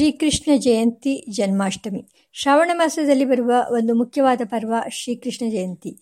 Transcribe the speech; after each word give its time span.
ಶ್ರೀಕೃಷ್ಣ 0.00 0.52
ಜಯಂತಿ 0.56 1.26
ಜನ್ಮಾಷ್ಟಮಿ. 1.30 2.08
ಶ್ರಾವಣ 2.32 2.70
ಮಾಸದಲ್ಲಿ 2.74 3.24
ಬರುವ 3.24 3.52
ಒಂದು 3.70 3.94
ಮುಖ್ಯವಾದ 3.94 4.40
ಪರ್ವ 4.44 4.74
ಶ್ರೀಕೃಷ್ಣ 4.90 5.50
ಜಯಂತಿ. 5.50 6.00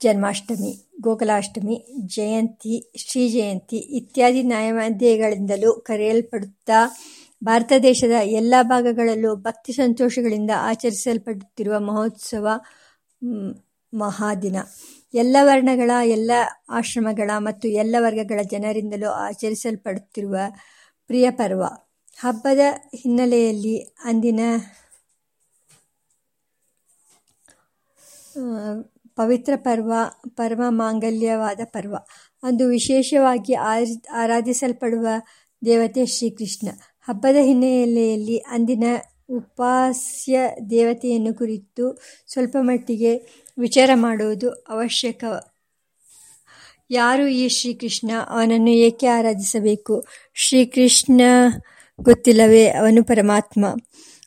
ಜನ್ಮಾಷ್ಟಮಿ, 0.00 0.90
ಗೋಕುಲಾಷ್ಟಮಿ, 1.00 1.86
ಜಯಂತಿ, 2.06 2.92
ಶ್ರೀ 2.96 3.28
ಜಯಂತಿ 3.28 3.76
ಇತ್ಯಾದಿ 3.76 4.42
ನ್ಯಾಯಮಾಧ್ಯಗಳಿಂದಲೂ 4.42 5.72
ಕರೆಯಲ್ಪಡುತ್ತಾ 5.72 6.96
ಭಾರತ 7.44 7.72
ದೇಶದ 7.82 8.12
ಎಲ್ಲ 8.22 8.54
ಭಾಗಗಳಲ್ಲೂ 8.62 9.36
ಭಕ್ತಿ 9.36 9.72
ಸಂತೋಷಗಳಿಂದ 9.72 10.50
ಆಚರಿಸಲ್ಪಡುತ್ತಿರುವ 10.56 11.80
ಮಹೋತ್ಸವ 11.80 12.48
ಮಹಾದಿನ. 13.94 14.56
ಎಲ್ಲ 15.14 15.36
ವರ್ಣಗಳ, 15.42 15.90
ಎಲ್ಲ 16.04 16.30
ಆಶ್ರಮಗಳ 16.68 17.30
ಮತ್ತು 17.38 17.68
ಎಲ್ಲ 17.68 17.96
ವರ್ಗಗಳ 17.98 18.40
ಜನರಿಂದಲೂ 18.50 19.10
ಆಚರಿಸಲ್ಪಡುತ್ತಿರುವ 19.10 20.36
ಪ್ರಿಯ 21.06 21.30
ಪರ್ವ. 21.30 21.62
ಹಬ್ಬದ 22.22 22.62
ಹಿನ್ನೆಲೆಯಲ್ಲಿ 22.94 23.76
ಅಂದಿನ 24.04 24.40
ಪವಿತ್ರ 29.16 29.52
ಪರ್ವ 29.56 29.92
ಪರಮ 30.28 30.62
ಮಾಂಗಲ್ಯವಾದ 30.68 31.60
ಪರ್ವ. 31.64 31.94
ಅಂದು 32.42 32.68
ವಿಶೇಷವಾಗಿ 32.68 33.54
ಆರಾಧಿಸಲ್ಪಡುವ 34.12 35.06
ದೇವತೆ 35.64 36.06
ಶ್ರೀಕೃಷ್ಣ. 36.06 36.68
ಹಬ್ಬದ 37.00 37.36
ಹಿನ್ನೆಲೆಯಲ್ಲಿ 37.40 38.38
ಅಂದಿನ 38.38 38.84
ಉಪಾಸ್ಯ 39.30 40.36
ದೇವತೆಯನ್ನು 40.70 41.34
ಕುರಿತು 41.34 41.84
ಸ್ವಲ್ಪ 42.26 42.56
ಮಟ್ಟಿಗೆ 42.60 43.12
ವಿಚಾರ 43.58 43.90
ಮಾಡುವುದು 43.94 44.50
ಅವಶ್ಯಕ. 44.68 45.22
ಯಾರು 46.90 47.26
ಈ 47.26 47.48
ಶ್ರೀಕೃಷ್ಣ? 47.48 48.10
ಅವನನ್ನು 48.28 48.70
ಏಕೆ 48.86 49.06
ಆರಾಧಿಸಬೇಕು? 49.06 49.94
ಶ್ರೀಕೃಷ್ಣ 50.34 51.20
ಗೊತ್ತಿಲ್ಲವೇ 52.00 52.68
ಅವನು 52.68 53.04
ಪರಮಾತ್ಮ. 53.04 53.64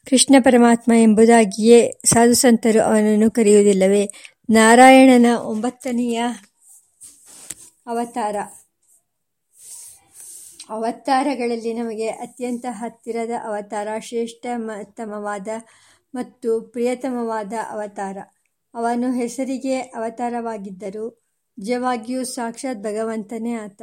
ಕೃಷ್ಣ 0.09 0.35
ಪರಮಾತ್ಮ 0.39 0.93
ಎಂಬುದಾಗಿಯೇ 0.93 1.99
ಸಾಧುಸಂತರು 2.05 2.81
ಅವನನ್ನು 2.81 3.31
ಕರೆಯುವುದಿಲ್ಲವೇ? 3.31 4.09
ನಾರಾಯಣನ 4.49 5.25
ಒಂಬತ್ತನೆಯ 5.43 6.23
ಅವತಾರ. 7.87 8.35
ಅವತಾರಗಳಲ್ಲಿ 10.69 11.73
ನಮಗೆ 11.73 12.07
ಅತ್ಯಂತ 12.07 12.65
ಹತ್ತಿರದ 12.69 13.31
ಅವತಾರ 13.43 13.87
ಶ್ರೇಷ್ಠತಮವಾದ 13.99 15.47
ಮತ್ತು 16.15 16.61
ಪ್ರಿಯತಮವಾದ 16.61 17.53
ಅವತಾರ. 17.69 18.17
ಅವನು 18.73 19.11
ಹೆಸರಿಗೆ 19.11 19.79
ಅವತಾರವಾಗಿದ್ದರು 19.79 21.05
ನಿಜವಾಗಿಯೂ 21.57 22.23
ಸಾಕ್ಷಾತ್ 22.23 22.79
ಭಗವಂತನೇ 22.79 23.53
ಆತ. 23.53 23.81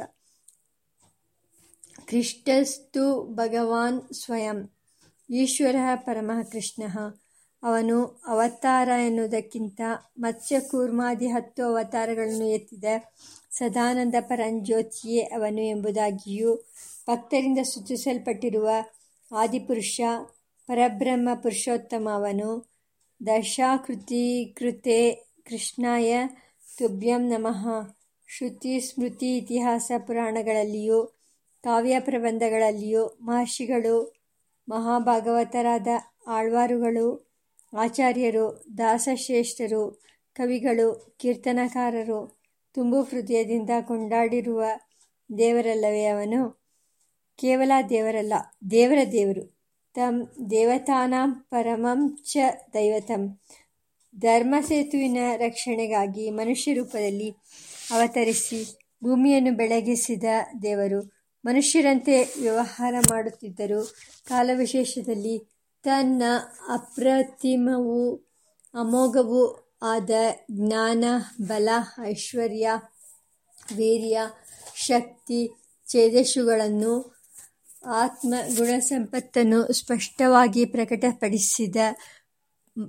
ಕೃಷ್ಟಸ್ತು 2.13 3.23
ಭಗವಾನ್ 3.23 4.13
ಸ್ವಯಂ. 4.13 4.69
ಈಶ್ವರ 5.29 5.75
ಪರಮಃ 5.95 6.43
ಕೃಷ್ಣ 6.43 6.83
ಅವನು 7.63 8.21
ಅವತಾರ 8.27 8.87
ಎನ್ನುವುದಕ್ಕಿಂತ 8.87 9.81
ಮತ್ಸ್ಯಕೂರ್ಮಾದಿ 10.19 11.27
ಹತ್ತು 11.27 11.63
ಅವತಾರಗಳನ್ನು 11.63 12.45
ಎತ್ತಿದ 12.45 12.83
ಸದಾನಂದ 13.51 14.15
ಪರಂಜ್ಯೋತಿಯೇ 14.19 15.21
ಅವನು 15.21 15.61
ಎಂಬುದಾಗಿಯೂ, 15.61 16.55
ಭಕ್ತರಿಂದ 17.09 17.59
ಸೂಚಿಸಲ್ಪಟ್ಟಿರುವ 17.59 18.69
ಆದಿಪುರುಷ 19.35 20.01
ಪರಬ್ರಹ್ಮ 20.67 21.29
ಪುರುಷೋತ್ತಮ 21.33 22.09
ಅವನು 22.13 22.71
ದಶಾಕೃತಿಕೃತೆ 23.27 25.11
ಕೃಷ್ಣಾಯ 25.45 26.27
ತುಭ್ಯಂ 26.77 27.27
ನಮಃ. 27.27 27.67
ಶ್ರುತಿ 28.27 28.79
ಸ್ಮೃತಿ 28.79 29.37
ಇತಿಹಾಸ 29.37 29.91
ಪುರಾಣಗಳಲ್ಲಿಯೂ 30.07 31.22
ಕಾವ್ಯ 31.63 31.99
ಪ್ರಬಂಧಗಳಲ್ಲಿಯೂ 31.99 33.17
ಮಹರ್ಷಿಗಳು, 33.21 34.13
ಮಹಾಭಾಗವತರಾದ 34.69 35.87
ಆಳ್ವಾರುಗಳು, 36.27 37.33
ಆಚಾರ್ಯರು, 37.77 38.65
ದಾಸಶ್ರೇಷ್ಠರು, 38.77 40.01
ಕವಿಗಳು, 40.35 41.15
ಕೀರ್ತನಕಾರರು, 41.19 42.41
ತುಂಬು 42.73 43.01
ಹೃದಯದಿಂದ 43.01 43.69
ಕೊಂಡಾಡಿರುವ 43.81 44.63
ದೇವರಲ್ಲವೇ 45.37 46.05
ಅವನು? 46.05 46.61
ಕೇವಲ 47.35 47.71
ದೇವರಲ್ಲ, 47.89 48.33
ದೇವರ 48.71 48.97
ದೇವರು. 49.11 49.53
ತಂ 49.93 50.27
ದೇವತಾನಾಂ 50.51 51.33
ಪರಮಂ 51.33 52.17
ಚ 52.23 52.37
ದೈವತಂ. 52.73 53.39
ಧರ್ಮಸೇತುವಿನ 54.19 55.17
ರಕ್ಷಣೆಗಾಗಿ 55.37 56.29
ಮನುಷ್ಯ 56.29 56.73
ರೂಪದಲ್ಲಿ 56.73 57.29
ಅವತರಿಸಿ 57.91 58.77
ಭೂಮಿಯನ್ನು 59.03 59.53
ಬೆಳಗಿಸಿದ 59.53 60.23
ದೇವರು. 60.61 61.12
ಮನುಷ್ಯರಂತೆ 61.45 62.23
ವ್ಯವಹಾರ 62.23 62.93
ಮಾಡುತ್ತಿದ್ದರು 62.99 63.95
ಕಾಲವಿಶೇಷದಲ್ಲಿ 64.27 65.51
ತನ್ನ 65.83 66.23
ಅಪ್ರತಿಮವೂ 66.67 68.15
ಅಮೋಘವೂ 68.73 69.73
ಆದ 69.81 70.09
ಜ್ಞಾನ, 70.51 71.03
ಬಲ, 71.41 71.69
ಐಶ್ವರ್ಯ, 72.01 72.69
ವೀರ್ಯ, 73.75 74.21
ಶಕ್ತಿ, 74.75 75.51
ಛೇದಸ್ಸುಗಳನ್ನು 75.91 77.21
ಆತ್ಮ 77.85 78.33
ಗುಣಸಂಪತ್ತನ್ನು 78.57 79.73
ಸ್ಪಷ್ಟವಾಗಿ 79.73 80.65
ಪ್ರಕಟಪಡಿಸಿದ 80.65 81.75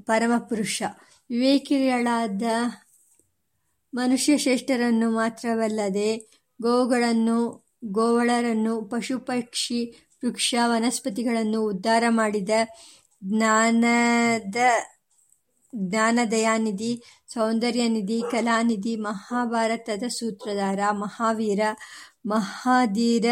ಪರಮಪುರುಷ. 0.03 0.83
ವಿವೇಕಿಗಳಾದ 1.31 2.43
ಮನುಷ್ಯ 3.95 4.39
ಶ್ರೇಷ್ಠರನ್ನು 4.39 5.11
ಮಾತ್ರವಲ್ಲದೆ 5.11 6.17
ಗೋವುಗಳನ್ನು 6.63 7.64
ಗೋವಳರನ್ನು 7.85 8.83
ಪಶು 8.83 9.19
ಪಕ್ಷಿ 9.19 9.95
ವೃಕ್ಷ 10.25 10.55
ವನಸ್ಪತಿಗಳನ್ನು 10.65 11.63
ಉದ್ಧಾರ 11.63 12.05
ಮಾಡಿದ 12.09 12.51
ಜ್ಞಾನದ 13.25 14.57
ಜ್ಞಾನದಯಾನಿಧಿ, 15.77 17.03
ಸೌಂದರ್ಯನಿಧಿ, 17.29 18.23
ಕಲಾನಿಧಿ, 18.31 18.97
ಮಹಾಭಾರತದ 18.97 20.03
ಸೂತ್ರಧಾರ, 20.09 20.79
ಮಹಾವೀರ, 20.91 21.61
ಮಹಾಧೀರ 22.27 23.25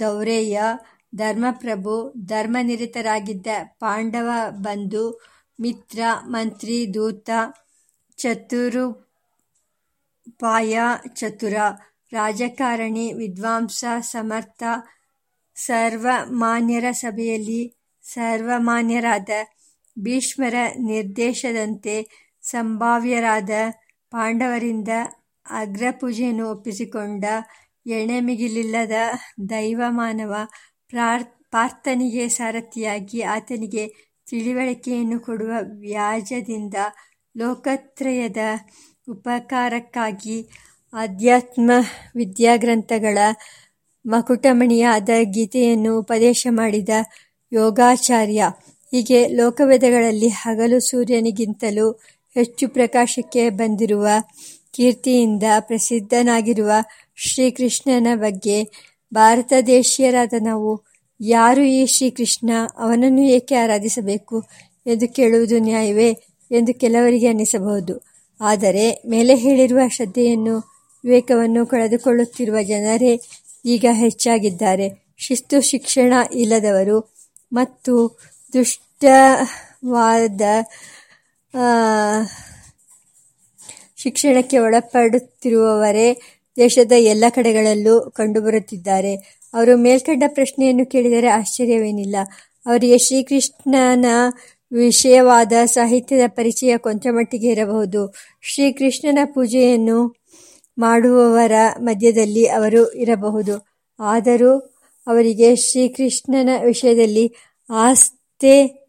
ದೌರೆಯ, 0.00 0.60
ಧರ್ಮಪ್ರಭು, 1.14 2.12
ಧರ್ಮನಿರತರಾಗಿದ್ದ 2.26 3.46
ಪಾಂಡವ 3.64 4.30
ಬಂಧು, 4.50 5.20
ಮಿತ್ರ, 5.60 6.00
ಮಂತ್ರಿ, 6.24 6.94
ದೂತ 6.94 7.30
ಚತುರು 8.16 8.92
ಪಾಯ 10.38 10.78
ಚತುರ. 11.14 11.54
ರಾಜಕಾರಣಿ, 12.12 13.12
ವಿದ್ವಾಂಸ, 13.12 13.84
ಸಮರ್ಥ, 14.10 14.62
ಸರ್ವಮಾನ್ಯರ 15.56 16.86
ಸಭೆಯಲ್ಲಿ 16.92 17.62
ಸರ್ವಮಾನ್ಯರಾದ, 18.04 19.30
ಭೀಷ್ಮರ 19.96 20.56
ನಿರ್ದೇಶದಂತೆ 20.86 21.96
ಸಂಭಾವ್ಯರಾದ 22.44 23.50
ಪಾಂಡವರಿಂದ 24.12 24.92
ಅಗ್ರಪೂಜೆಯನ್ನು 25.46 26.50
ಒಪ್ಪಿಸಿಕೊಂಡ 26.50 27.24
ಎಣೆಮಿಗಿಲಿಲ್ಲದ 27.86 28.96
ದೈವಮಾನವ 29.50 30.34
ಪಾರ್ಥನಿಗೆ 31.52 32.28
ಸಾರಥಿಯಾಗಿ 32.28 33.20
ಆತನಿಗೆ 33.22 33.84
ತಿಳಿವಳಿಕೆಯನ್ನು 34.30 35.20
ಕೊಡುವ 35.20 35.52
ವ್ಯಾಜದಿಂದ 35.80 36.74
ಲೋಕತ್ರಯದ 37.34 38.42
ಉಪಕಾರಕ್ಕಾಗಿ 39.08 40.38
ಅಧ್ಯಾತ್ಮ 40.92 41.70
ವಿದ್ಯಾಗ್ರಂಥಗಳ 42.16 43.18
ಮಕುಟಮಣಿಯಾದ 44.04 45.10
ಗೀತೆಯನ್ನು 45.24 45.98
ಉಪದೇಶ 45.98 46.46
ಮಾಡಿದ 46.50 46.88
ಯೋಗಾಚಾರ್ಯ. 47.52 48.42
ಹೀಗೆ 48.92 49.28
ಲೋಕವೇದಗಳಲ್ಲಿ 49.28 50.28
ಹಗಲು 50.28 50.80
ಸೂರ್ಯನಿಗಿಂತಲೂ 50.80 51.86
ಹೆಚ್ಚು 52.36 52.68
ಪ್ರಕಾಶಕ್ಕೆ 52.68 53.50
ಬಂದಿರುವ 53.50 54.06
ಕೀರ್ತಿಯಿಂದ 54.70 55.42
ಪ್ರಸಿದ್ಧನಾಗಿರುವ 55.60 56.70
ಶ್ರೀಕೃಷ್ಣನ 57.16 58.06
ಬಗ್ಗೆ 58.14 58.58
ಭಾರತ 59.12 59.52
ದೇಶೀಯರಾದ 59.66 60.34
ನಾವು 60.40 60.70
ಯಾರು 61.20 61.62
ಈ 61.62 61.86
ಶ್ರೀಕೃಷ್ಣ, 61.86 62.50
ಅವನನ್ನು 62.76 63.22
ಏಕೆ 63.28 63.54
ಆರಾಧಿಸಬೇಕು 63.54 64.36
ಎಂದು 64.86 65.08
ಕೇಳುವುದು 65.08 65.58
ನ್ಯಾಯವೇ 65.58 66.10
ಎಂದು 66.50 66.74
ಕೆಲವರಿಗೆ 66.74 67.26
ಅನ್ನಿಸಬಹುದು 67.26 67.94
ಆದರೆ 68.40 69.02
ಮೇಲೆ 69.08 69.34
ಹೇಳಿರುವ 69.36 69.80
ಶ್ರದ್ಧೆಯನ್ನು 69.88 70.56
ವಿವೇಕವನ್ನು 71.04 71.66
ಕಳೆದುಕೊಳ್ಳುತ್ತಿರುವ 71.66 72.62
ಜನರೇ 72.62 73.20
ಈಗ 73.64 73.84
ಹೆಚ್ಚಾಗಿದ್ದಾರೆ. 73.92 75.08
ಶಿಸ್ತು, 75.16 75.60
ಶಿಕ್ಷಣ 75.60 76.12
ಇಲ್ಲದವರು 76.32 77.14
ಮತ್ತು 77.52 78.18
ದುಷ್ಟವಾದ 78.52 80.40
ಶಿಕ್ಷಣಕ್ಕೆ 83.96 84.58
ಒಳಪಡುತ್ತಿರುವವರೇ 84.58 86.20
ದೇಶದ 86.56 86.92
ಎಲ್ಲ 86.92 87.24
ಕಡೆಗಳಲ್ಲೂ 87.28 88.10
ಕಂಡುಬರುತ್ತಿದ್ದಾರೆ. 88.10 89.14
ಅವರು 89.54 89.76
ಮೇಲ್ಕಂಡ 89.76 90.22
ಪ್ರಶ್ನೆಯನ್ನು 90.26 90.86
ಕೇಳಿದರೆ 90.86 91.28
ಆಶ್ಚರ್ಯವೇನಿಲ್ಲ. 91.28 92.16
ಅವರಿಗೆ 92.66 92.98
ಶ್ರೀಕೃಷ್ಣನ 92.98 94.06
ವಿಷಯವಾದ 94.72 95.52
ಸಾಹಿತ್ಯದ 95.64 96.20
ಪರಿಚಯ 96.28 96.76
ಕೊಂಚಮಟ್ಟಿಗೆ 96.76 97.48
ಇರಬಹುದು. 97.48 98.14
ಶ್ರೀಕೃಷ್ಣನ 98.42 99.18
ಪೂಜೆಯನ್ನು 99.24 100.27
ಮಾಡುವವರ 100.78 101.52
ಮಧ್ಯದಲ್ಲಿ 101.80 102.48
ಅವರು 102.48 102.92
ಇರಬಹುದು. 102.92 103.66
ಆದರೂ 104.00 104.58
ಅವರಿಗೆ 105.06 105.56
ಶ್ರೀಕೃಷ್ಣನ 105.56 106.48
ವಿಷಯದಲ್ಲಿ 106.64 107.34
ಆಸ್ಥೆ 107.70 108.88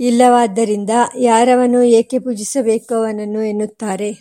ಇಲ್ಲವಾದ್ದರಿಂದ 0.00 0.90
ಯಾರವನು 1.18 1.82
ಏಕೆ 1.82 2.18
ಪೂಜಿಸಬೇಕು 2.18 2.94
ಅವನನ್ನು 2.94 3.42
ಎನ್ನುತ್ತಾರೆ. 3.42 4.12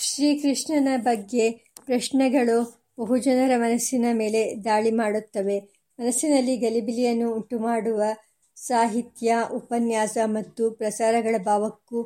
ಶ್ರೀಕೃಷ್ಣನ 0.00 0.88
ಬಗ್ಗೆ 0.96 1.50
ಪ್ರಶ್ನೆಗಳು 1.86 2.86
ಬಹುಜನರ 3.00 3.50
ಮನಸ್ಸಿನ 3.56 4.04
ಮೇಲೆ 4.12 4.64
ದಾಳಿ 4.64 4.90
ಮಾಡುತ್ತವೆ. 4.90 5.58
ಮನಸ್ಸಿನಲ್ಲಿ 6.00 6.56
ಗಲಿಬಿಲಿಯನ್ನು 6.56 7.34
ಉಂಟುಮಾಡುವ 7.34 8.02
ಸಾಹಿತ್ಯ, 8.56 9.36
ಉಪನ್ಯಾಸ 9.52 10.18
ಮತ್ತು 10.24 10.70
ಪ್ರಸಾರಗಳ 10.70 11.34
ಭಾವಕ್ಕೂ 11.38 12.02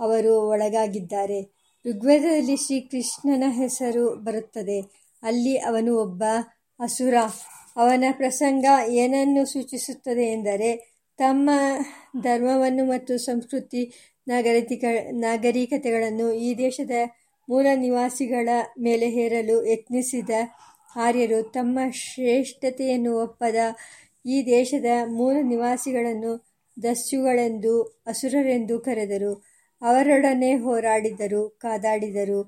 ಅವರು 0.00 0.48
ಒಳಗಾಗಿದ್ದಾರೆ. 0.48 1.53
ಋಗ್ವೇದದಲ್ಲಿ 1.86 2.56
ಶ್ರೀಕೃಷ್ಣನ 2.56 3.44
ಹೆಸರು 3.48 4.16
ಬರುತ್ತದೆ. 4.16 4.80
ಅಲ್ಲಿ 5.22 5.56
ಅವನು 5.56 5.98
ಒಬ್ಬ 5.98 6.24
ಅಸುರ. 6.80 7.14
ಅವನ 7.76 8.04
ಪ್ರಸಂಗ 8.12 8.64
ಏನನ್ನು 8.88 9.44
ಸೂಚಿಸುತ್ತದೆ 9.44 10.32
ಎಂದರೆ, 10.32 10.94
ತಮ್ಮ 11.18 11.50
ಧರ್ಮವನ್ನು 12.22 12.84
ಮತ್ತು 12.84 13.18
ಸಂಸ್ಕೃತಿ, 13.18 13.92
ನಾಗರಿಕ, 14.28 14.84
ನಾಗರಿಕತೆಗಳನ್ನು 15.10 16.32
ಈ 16.32 16.54
ದೇಶದ 16.58 16.90
ಮೂಲ 17.48 17.66
ನಿವಾಸಿಗಳ 17.74 18.48
ಮೇಲೆ 18.78 19.08
ಹೇರಲು 19.08 19.66
ಯತ್ನಿಸಿದ 19.66 20.30
ಆರ್ಯರು 20.96 21.42
ತಮ್ಮ 21.42 21.78
ಶ್ರೇಷ್ಠತೆಯನ್ನು 21.92 23.18
ಒಪ್ಪದ 23.18 23.54
ಈ 24.26 24.46
ದೇಶದ 24.46 24.84
ಮೂಲ 25.06 25.36
ನಿವಾಸಿಗಳನ್ನು 25.42 26.46
ದಸ್ಯುಗಳೆಂದು, 26.82 27.82
ಅಸುರರೆಂದು 28.06 28.78
ಕರೆದರು. 28.78 29.53
ಅವರೊಡನೆ 29.84 30.50
ಹೋರಾಡಿದರು, 30.56 31.42
ಕಾದಾಡಿದರು, 31.62 32.40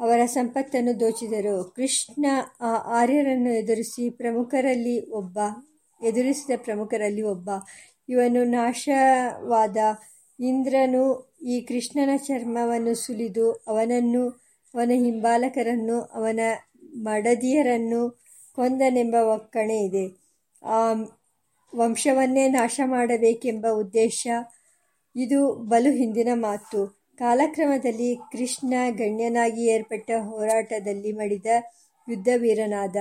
ಅವರ 0.00 0.20
ಸಂಪತ್ತನ್ನು 0.26 1.00
ದೋಚಿದರು. 1.00 1.72
ಕೃಷ್ಣ 1.76 2.26
ಆ 2.60 2.72
ಆರ್ಯರನ್ನು 3.00 3.50
ಎದುರಿಸಿ 3.52 4.10
ಪ್ರಮುಖರಲ್ಲಿ 4.10 4.96
ಒಬ್ಬ, 5.10 5.38
ಎದುರಿಸಿದ 6.00 6.50
ಪ್ರಮುಖರಲ್ಲಿ 6.64 7.22
ಒಬ್ಬ. 7.22 7.50
ಇವನು 8.08 8.44
ನಾಶವಾದ 8.44 9.76
ಇಂದ್ರನು 10.40 11.04
ಈ 11.42 11.60
ಕೃಷ್ಣನ 11.60 12.16
ಚರ್ಮವನ್ನು 12.16 12.94
ಸುಲಿದು 12.94 13.46
ಅವನನ್ನು, 13.68 14.24
ಅವನ 14.74 14.90
ಹಿಂಬಾಲಕರನ್ನು, 14.94 16.00
ಅವನ 16.00 16.40
ಮಡದಿಯರನ್ನು 16.94 18.02
ಕೊಂದನೆಂಬ 18.56 19.14
ಒಕ್ಕಣೆ 19.14 19.78
ಇದೆ. 19.84 20.04
ಆ 20.62 20.78
ವಂಶವನ್ನೇ 21.72 22.48
ನಾಶ 22.48 22.80
ಮಾಡಬೇಕೆಂಬ 22.84 23.66
ಉದ್ದೇಶ 23.72 24.26
ಇದು 25.16 25.40
ಬಲು 25.68 25.90
ಹಿಂದಿನ 25.90 26.28
ಮಾತು. 26.40 26.80
ಕಾಲಕ್ರಮದಲ್ಲಿ 27.20 28.10
ಕೃಷ್ಣ 28.32 28.74
ಗಣ್ಯನಾಗಿ 28.98 29.64
ಏರ್ಪಟ್ಟ 29.66 30.10
ಹೋರಾಟದಲ್ಲಿ 30.28 31.12
ಮಡಿದ 31.12 31.46
ಯುದ್ಧವೀರನಾದ 32.08 32.96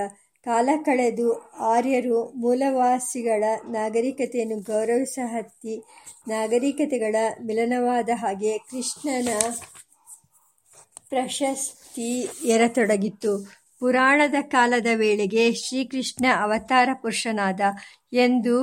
ಕಾಲ 0.46 0.70
ಕಳೆದು 0.86 1.28
ಆರ್ಯರು 1.68 2.18
ಮೂಲವಾಸಿಗಳ 2.36 3.44
ನಾಗರಿಕತೆಯನ್ನು 3.70 4.58
ಗೌರವಿಸಹತ್ತಿ 4.64 5.76
ನಾಗರಿಕತೆಗಳ 6.28 7.16
ಮಿಲನವಾದ 7.46 8.10
ಹಾಗೆ 8.16 8.58
ಕೃಷ್ಣನ 8.70 9.30
ಪ್ರಶಸ್ತಿ 11.10 12.10
ಎರತೊಡಗಿತ್ತು 12.48 13.32
ಪುರಾಣದ 13.80 14.38
ಕಾಲದ 14.48 14.90
ವೇಳೆಗೆ 14.96 15.44
ಶ್ರೀಕೃಷ್ಣ 15.54 16.26
ಅವತಾರ 16.40 16.90
ಪುರುಷನಾದ 16.94 17.62
ಎಂದು 18.20 18.56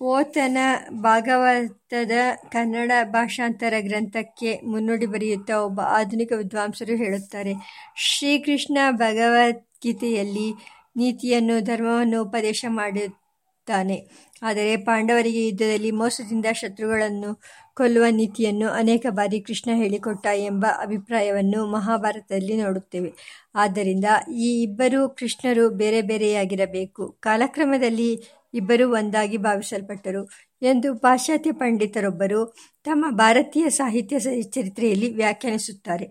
ಪೋತನ 0.00 0.58
ಭಾಗವತದ 1.00 2.12
ಕನ್ನಡ 2.52 2.92
ಭಾಷಾಂತರ 3.04 3.74
ಗ್ರಂಥಕ್ಕೆ 3.80 4.60
ಮುನ್ನುಡಿ 4.64 5.06
ಬರೆಯುತ್ತಾ 5.06 5.56
ಒಬ್ಬ 5.58 5.80
ಆಧುನಿಕ 5.80 6.32
ವಿದ್ವಾಂಸರು 6.36 6.94
ಹೇಳುತ್ತಾರೆ, 6.96 7.52
ಶ್ರೀಕೃಷ್ಣ 7.96 8.78
ಭಗವದ್ಗೀತೆಯಲ್ಲಿ 8.90 10.48
ನೀತಿಯನ್ನು, 10.96 11.60
ಧರ್ಮವನ್ನು 11.60 12.22
ಉಪದೇಶ 12.22 12.64
ಮಾಡುತ್ತಾನೆ. 12.68 13.98
ಆದರೆ 14.42 14.76
ಪಾಂಡವರಿಗೆ 14.76 15.46
ಯುದ್ಧದಲ್ಲಿ 15.46 15.90
ಮೋಸದಿಂದ 15.90 16.46
ಶತ್ರುಗಳನ್ನು 16.52 17.30
ಕೊಲ್ಲುವ 17.74 18.04
ನೀತಿಯನ್ನು 18.10 18.68
ಅನೇಕ 18.70 19.06
ಬಾರಿ 19.10 19.40
ಕೃಷ್ಣ 19.40 19.70
ಹೇಳಿಕೊಟ್ಟ 19.74 20.26
ಎಂಬ 20.26 20.66
ಅಭಿಪ್ರಾಯವನ್ನು 20.80 21.66
ಮಹಾಭಾರತದಲ್ಲಿ 21.66 22.62
ನೋಡುತ್ತೇವೆ. 22.62 23.10
ಆದ್ದರಿಂದ 23.54 24.04
ಈ 24.36 24.62
ಇಬ್ಬರು 24.62 25.08
ಕೃಷ್ಣರು 25.10 25.70
ಬೇರೆ 25.70 26.02
ಬೇರೆಯಾಗಿರಬೇಕು. 26.02 27.04
ಕಾಲಕ್ರಮದಲ್ಲಿ 27.20 28.10
ಇಬ್ಬರು 28.54 28.84
ಒಂದಾಗಿ 28.90 29.36
ಭಾವಿಸಲ್ಪಟ್ಟರು 29.36 30.22
ಎಂದು 30.62 30.88
ಪಾಶ್ಚಾತ್ಯ 30.94 31.52
ಪಂಡಿತರೊಬ್ಬರು 31.52 32.40
ತಮ್ಮ 32.84 33.04
ಭಾರತೀಯ 33.16 33.66
ಸಾಹಿತ್ಯ 33.70 34.16
ಚರಿತ್ರೆಯಲ್ಲಿ 34.56 35.08
ವ್ಯಾಖ್ಯಾನಿಸುತ್ತಾರೆ. 35.14 36.06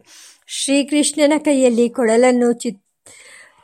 ಶ್ರೀಕೃಷ್ಣನ 0.48 1.34
ಕೈಯಲ್ಲಿ 1.46 1.86
ಕೊಳಲನ್ನು 1.90 2.50
ಚಿತ್, 2.54 2.82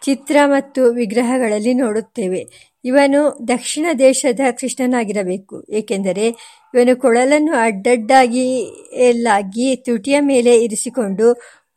ಚಿತ್ರ 0.04 0.38
ಮತ್ತು 0.46 0.82
ವಿಗ್ರಹಗಳಲ್ಲಿ 0.92 1.74
ನೋಡುತ್ತೇವೆ. 1.74 2.42
ಇವನು 2.84 3.22
ದಕ್ಷಿಣ 3.48 3.86
ದೇಶದ 4.00 4.40
ಕೃಷ್ಣನಾಗಿರಬೇಕು, 4.60 5.56
ಏಕೆಂದರೆ 5.70 6.26
ಇವನು 6.74 6.94
ಕೊಳಲನ್ನು 7.02 7.54
ಅಡ್ಡಡ್ಡಾಗಿ 7.58 8.46
ಎಲ್ಲಾಗಿ 9.10 9.68
ತುಟಿಯ 9.86 10.18
ಮೇಲೆ 10.32 10.54
ಇರಿಸಿಕೊಂಡು 10.66 11.28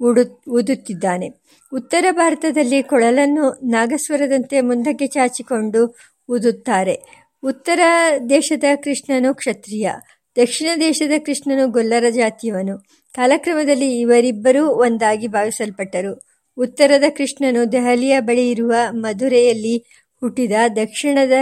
ಉಡು 0.01 0.23
ಊದುತ್ತಿದ್ದಾನೆ 0.51 1.29
ಉತ್ತರ 1.73 2.07
ಭಾರತದಲ್ಲಿ 2.11 2.79
ಕೊಳಲನ್ನು 2.83 3.47
ನಾಗಸ್ವರದಂತೆ 3.71 4.61
ಮುಂದಕ್ಕೆ 4.61 5.07
ಚಾಚಿಕೊಂಡು 5.07 5.81
ಊದುತ್ತಾರೆ 6.29 7.29
ಉತ್ತರ 7.43 7.81
ದೇಶದ 8.31 8.65
ಕೃಷ್ಣನು 8.77 9.35
ಕ್ಷತ್ರಿಯ, 9.35 9.91
ದಕ್ಷಿಣ 10.37 10.69
ದೇಶದ 10.81 11.13
ಕೃಷ್ಣನು 11.27 11.69
ಗೊಲ್ಲರ 11.69 12.05
ಜಾತಿಯವನು. 12.11 12.79
ಕಾಲಕ್ರಮದಲ್ಲಿ 13.15 14.01
ಇವರಿಬ್ಬರೂ 14.01 14.67
ಒಂದಾಗಿ 14.67 15.27
ಭಾವಿಸಲ್ಪಟ್ಟರು. 15.27 16.29
ಉತ್ತರದ 16.57 17.05
ಕೃಷ್ಣನು 17.17 17.73
ದೆಹಲಿಯ 17.73 18.21
ಬಳಿ 18.21 18.51
ಇರುವ 18.51 18.75
ಮಧುರೆಯಲ್ಲಿ 18.91 19.79
ಹುಟ್ಟಿದ, 20.21 20.53
ದಕ್ಷಿಣದ 20.77 21.33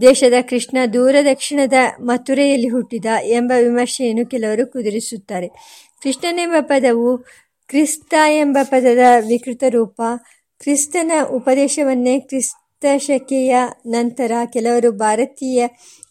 ದೇಶದ 0.00 0.32
ಕೃಷ್ಣ 0.48 0.78
ದೂರ 0.92 1.14
ದಕ್ಷಿಣದ 1.24 1.72
ಮಥುರೆಯಲ್ಲಿ 2.00 2.68
ಹುಟ್ಟಿದ 2.68 3.04
ಎಂಬ 3.22 3.52
ವಿಮರ್ಶೆಯನ್ನು 3.58 4.26
ಕೆಲವರು 4.26 4.66
ಕುದುರಿಸುತ್ತಾರೆ. 4.66 5.48
ಕೃಷ್ಣನೆಂಬ 6.02 6.54
ಪದವು 6.60 7.18
ಕ್ರಿಸ್ತ 7.68 8.14
ಎಂಬ 8.28 8.58
ಪದದ 8.62 8.98
ವಿಕೃತ 9.28 9.64
ರೂಪ. 9.68 10.02
ಕ್ರಿಸ್ತನ 10.58 11.12
ಉಪದೇಶವನ್ನೇ 11.30 12.20
ಕ್ರಿಸ್ತಶಕೆಯ 12.80 13.56
ನಂತರ 13.86 14.32
ಕೆಲವರು 14.52 14.92
ಭಾರತೀಯ 14.92 15.66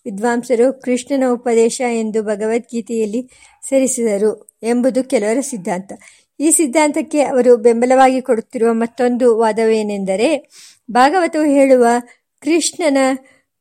ವಿದ್ವಾಂಸರು 0.06 0.82
ಕೃಷ್ಣನ 0.82 1.24
ಉಪದೇಶ 1.34 1.82
ಎಂದು 1.94 2.24
ಭಗವದ್ಗೀತೆಯಲ್ಲಿ 2.24 3.22
ಸೇರಿಸಿದರು 3.70 4.58
ಎಂಬುದು 4.64 5.04
ಕೆಲವರ 5.04 5.40
ಸಿದ್ಧಾಂತ. 5.40 5.92
ಈ 6.40 6.52
ಸಿದ್ಧಾಂತಕ್ಕೆ 6.52 7.22
ಅವರು 7.22 7.58
ಬೆಂಬಲವಾಗಿ 7.58 8.22
ಕೊಡುತ್ತಿರುವ 8.22 8.74
ಮತ್ತೊಂದು 8.74 9.38
ವಾದವೇನೆಂದರೆ, 9.38 10.50
ಭಾಗವತವು 10.92 11.44
ಹೇಳುವ 11.44 11.86
ಕೃಷ್ಣನ 12.42 12.98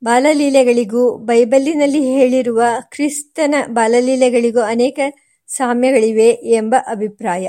ಬಾಲಲೀಲೆಗಳಿಗೂ 0.04 1.16
ಬೈಬಲ್ಲಿನಲ್ಲಿ 1.16 2.02
ಹೇಳಿರುವ 2.04 2.62
ಕ್ರಿಸ್ತನ 2.90 3.54
ಬಾಲಲೀಲೆಗಳಿಗೂ 3.68 4.60
ಅನೇಕ 4.60 5.00
ಸಾಮ್ಯಗಳಿವೆ 5.46 6.28
ಎಂಬ 6.28 6.74
ಅಭಿಪ್ರಾಯ. 6.86 7.48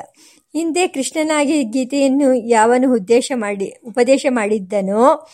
ಹಿಂದೆ 0.54 0.88
ಕೃಷ್ಣನಾಗಿ 0.88 1.64
ಗೀತೆಯನ್ನು 1.64 2.34
ಯಾವನು 2.34 2.94
ಉದ್ದೇಶ 2.94 3.32
ಮಾಡಿ, 3.36 3.74
ಉಪದೇಶ 3.86 4.26
ಮಾಡಿದ್ದನೋ, 4.30 5.28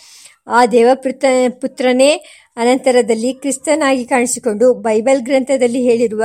ಆ 0.48 0.66
ದೇವಪುತ್ರ, 0.66 1.26
ಪುತ್ರನೇ 1.62 2.12
ಅನಂತರದಲ್ಲಿ 2.58 3.34
ಕ್ರಿಸ್ತನಾಗಿ 3.34 4.06
ಕಾಣಿಸಿಕೊಂಡು 4.06 4.74
ಬೈಬಲ್ 4.74 5.22
ಗ್ರಂಥದಲ್ಲಿ 5.22 5.82
ಹೇಳಿರುವ 5.82 6.24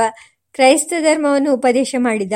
ಕ್ರೈಸ್ತ 0.53 0.93
ಧರ್ಮವನ್ನು 0.99 1.53
ಉಪದೇಶ 1.53 1.95
ಮಾಡಿದ. 1.97 2.31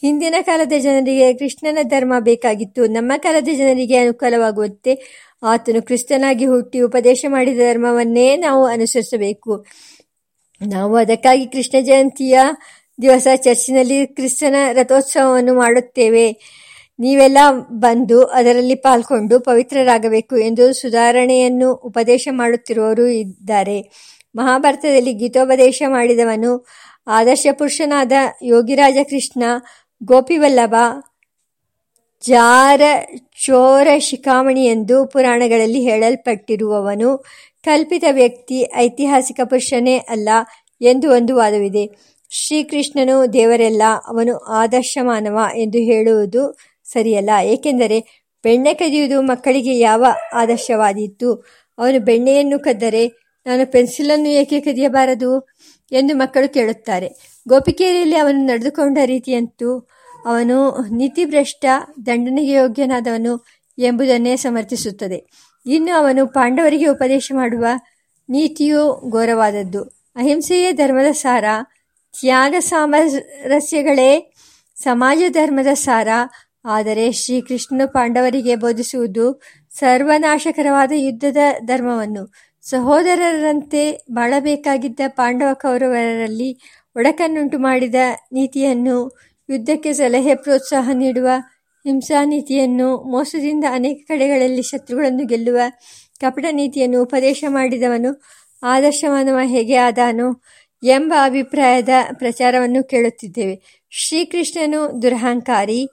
ಹಿಂದಿನ 0.00 0.34
ಕಾಲದ 0.42 0.72
ಜನರಿಗೆ 0.78 1.32
ಕೃಷ್ಣನ 1.34 1.78
ಧರ್ಮ 1.82 2.12
ಬೇಕಾಗಿತ್ತು. 2.20 2.86
ನಮ್ಮ 2.86 3.12
ಕಾಲದ 3.16 3.48
ಜನರಿಗೆ 3.56 3.96
ಅನುಕೂಲವಾಗುವಂತೆ 3.96 4.92
ಆತನು 5.42 5.82
ಕ್ರಿಸ್ತನಾಗಿ 5.82 6.46
ಹುಟ್ಟಿ 6.46 6.80
ಉಪದೇಶ 6.80 7.24
ಮಾಡಿದ 7.28 7.58
ಧರ್ಮವನ್ನೇ 7.58 8.36
ನಾವು 8.36 8.64
ಅನುಸರಿಸಬೇಕು. 8.64 9.66
ನಾವು 10.66 10.96
ಅದಕ್ಕಾಗಿ 10.96 11.46
ಕೃಷ್ಣ 11.46 11.80
ಜಯಂತಿಯ 11.80 12.40
ದಿವಸ 13.02 13.26
ಚರ್ಚಿನಲ್ಲಿ 13.36 14.06
ಕ್ರಿಸ್ತನ 14.06 14.56
ರಥೋತ್ಸವವನ್ನು 14.72 15.54
ಮಾಡುತ್ತೇವೆ. 15.54 16.26
ನೀವೆಲ್ಲ 16.98 17.38
ಬಂದು 17.70 18.24
ಅದರಲ್ಲಿ 18.24 18.74
ಪಾಲ್ಗೊಂಡು 18.74 19.40
ಪವಿತ್ರರಾಗಬೇಕು 19.40 20.36
ಎಂದು 20.38 20.72
ಸುಧಾರಣೆಯನ್ನು 20.72 21.72
ಉಪದೇಶ 21.72 22.28
ಮಾಡುತ್ತಿರುವವರು 22.30 23.06
ಇದ್ದಾರೆ. 23.06 23.80
ಮಹಾಭಾರತದಲ್ಲಿ 24.36 25.12
ಗೀತೋಪದೇಶ 25.12 25.82
ಮಾಡಿದವನು 25.88 26.66
ಆದರ್ಶ 27.06 27.46
ಪುರುಷನಾದ 27.52 28.12
ಯೋಗಿರಾಜ 28.42 28.96
ಕೃಷ್ಣ, 29.10 29.42
ಗೋಪಿವಲ್ಲಭ 30.04 30.74
ಜಾರ 32.26 32.80
ಚೋರ 33.46 33.88
ಶಿಖಾಮಣಿ 33.98 34.66
ಎಂದು 34.66 35.06
ಪುರಾಣಗಳಲ್ಲಿ 35.06 35.80
ಹೇಳಲ್ಪಟ್ಟಿರುವವನು 35.80 37.24
ಕಲ್ಪಿತ 37.64 38.04
ವ್ಯಕ್ತಿ, 38.12 38.70
ಐತಿಹಾಸಿಕ 38.76 39.40
ಪುರುಷನೇ 39.44 39.96
ಅಲ್ಲ 39.98 40.28
ಎಂದು 40.80 41.10
ಒಂದು 41.10 41.36
ವಾದವಿದೆ. 41.36 42.11
ಶ್ರೀಕೃಷ್ಣನು 42.34 43.32
ದೇವರೆಲ್ಲ 43.32 43.82
ಅವನು 44.06 44.34
ಆದರ್ಶ 44.36 44.98
ಮಾನವ 45.02 45.38
ಎಂದು 45.54 45.78
ಹೇಳುವುದು 45.78 46.42
ಸರಿಯಲ್ಲ. 46.84 47.30
ಏಕೆಂದರೆ 47.44 47.98
ಬೆಣ್ಣೆ 48.44 48.74
ಕದಿಯುವುದು 48.74 49.22
ಮಕ್ಕಳಿಗೆ 49.22 49.78
ಯಾವ 49.78 50.04
ಆದರ್ಶವಾದೀತು? 50.32 51.30
ಅವನು 51.78 52.00
ಬೆಣ್ಣೆಯನ್ನು 52.00 52.58
ಕದ್ದರೆ 52.58 53.04
ನಾನು 53.46 53.72
ಪೆನ್ಸಿಲನ್ನು 53.72 54.28
ಏಕೆ 54.28 54.60
ಕದಿಯಬಾರದು 54.60 55.30
ಎಂದು 55.92 56.14
ಮಕ್ಕಳು 56.16 56.48
ಕೇಳುತ್ತಾರೆ. 56.52 57.08
ಗೋಪಿಕೆಯಲ್ಲಿ 57.48 58.16
ಅವನು 58.16 58.38
ನಡೆದುಕೊಂಡ 58.46 58.98
ರೀತಿಯಂತೂ 59.04 59.70
ಅವನು 60.26 60.58
ನೀತಿಭ್ರಷ್ಟ, 60.96 61.64
ದಂಡನೆಗೆ 62.06 62.52
ಯೋಗ್ಯನಾದವನು 62.52 63.32
ಎಂಬುದನ್ನೇ 63.78 64.36
ಸಮರ್ಥಿಸುತ್ತದೆ. 64.36 65.18
ಇನ್ನು 65.66 65.92
ಅವನು 65.94 66.26
ಪಾಂಡವರಿಗೆ 66.26 66.86
ಉಪದೇಶ 66.86 67.32
ಮಾಡುವ 67.34 67.64
ನೀತಿಯು 68.28 69.10
ಘೋರವಾದದ್ದು. 69.10 69.82
ಅಹಿಂಸೆಯೇ 70.16 70.72
ಧರ್ಮದ 70.72 71.10
ಸಾರ 71.12 71.44
ತ್ಯಾಗ 72.14 72.54
ಸಾಮರಸ್ಯಗಳೇ 72.58 74.32
ಸಮಾಜ 74.76 75.22
ಧರ್ಮದ 75.28 75.66
ಸಾರ. 75.74 76.08
ಆದರೆ 76.64 77.12
ಶ್ರೀಕೃಷ್ಣನು 77.12 77.92
ಪಾಂಡವರಿಗೆ 77.92 78.54
ಬೋಧಿಸುವುದು 78.54 79.40
ಸರ್ವನಾಶಕರವಾದ 79.78 80.92
ಯುದ್ಧದ 80.96 81.36
ಧರ್ಮವನ್ನು. 81.64 82.32
ಸಹೋದರರಂತೆ 82.62 83.82
ಬಾಳಬೇಕಾಗಿದ್ದ 84.10 85.00
ಪಾಂಡವ 85.08 85.52
ಕೌರವರಲ್ಲಿ 85.54 86.50
ಒಡಕನ್ನುಂಟು 86.96 87.58
ಮಾಡಿದ 87.58 87.94
ನೀತಿಯನ್ನು, 88.32 88.96
ಯುದ್ಧಕ್ಕೆ 89.48 89.92
ಸಲಹೆ 89.92 90.34
ಪ್ರೋತ್ಸಾಹ 90.34 90.90
ನೀಡುವ 90.92 91.28
ಹಿಂಸಾ 91.84 92.24
ನೀತಿಯನ್ನು, 92.24 93.10
ಮೋಸದಿಂದ 93.10 93.64
ಅನೇಕ 93.70 93.98
ಕಡೆಗಳಲ್ಲಿ 94.08 94.62
ಶತ್ರುಗಳನ್ನು 94.62 95.26
ಗೆಲ್ಲುವ 95.26 95.58
ಕಪಟ 96.20 96.44
ನೀತಿಯನ್ನು 96.50 97.02
ಉಪದೇಶ 97.02 97.44
ಮಾಡಿದವನು, 97.48 98.10
ಆದರ್ಶವಾನವ 98.62 99.38
ಹೇಗೆ 99.44 99.76
ಆದಾನು? 99.76 100.28
ಎಂಬ 100.82 101.14
ಅಭಿಪ್ರಾಯದ 101.24 101.88
ಪ್ರಚಾರವನ್ನು 102.12 102.84
ಕೇಳುತ್ತಿದ್ದೇವೆ. 102.84 103.84
ಶ್ರೀಕೃಷ್ಣನು 103.90 105.02
ದುರಹಂಕಾರಿ. 105.02 105.88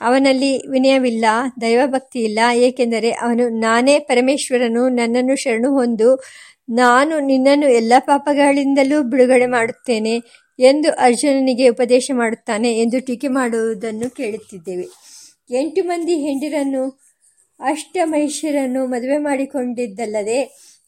ಅವನಲ್ಲಿ 0.00 0.68
ವಿನಯವಿಲ್ಲ 0.68 1.24
ದೈವಭಕ್ತಿ 1.60 2.20
ಇಲ್ಲ 2.20 2.38
ಏಕೆಂದರೆ 2.54 3.10
ಅವನು 3.10 3.48
ನಾನೇ 3.48 3.98
ಪರಮೇಶ್ವರನು, 3.98 4.88
ನನ್ನನ್ನು 4.88 5.36
ಶರಣು 5.36 5.70
ಹೊಂದು 5.70 6.22
ನಾನು 6.70 7.20
ನಿನ್ನನ್ನು 7.20 7.68
ಎಲ್ಲ 7.68 7.92
ಪಾಪಗಳಿಂದಲೂ 7.98 9.02
ಬಿಡುಗಡೆ 9.02 9.46
ಮಾಡುತ್ತೇನೆ 9.46 10.22
ಎಂದು 10.58 10.92
ಅರ್ಜುನನಿಗೆ 10.92 11.68
ಉಪದೇಶ 11.68 12.10
ಮಾಡುತ್ತಾನೆ 12.14 12.78
ಎಂದು 12.78 13.06
ಟೀಕೆ 13.06 13.28
ಮಾಡುವುದನ್ನು 13.28 14.10
ಕೇಳುತ್ತಿದ್ದೇವೆ. 14.10 14.86
ಎಂಟು 15.50 15.84
ಮಂದಿ 15.84 16.14
ಹೆಂಡಿರನ್ನು 16.16 16.88
ಅಷ್ಟ 17.60 17.96
ಮಹಿಷರನ್ನು 18.04 18.86
ಮದುವೆ 18.86 19.18
ಮಾಡಿಕೊಂಡಿದ್ದಲ್ಲದೆ 19.18 20.42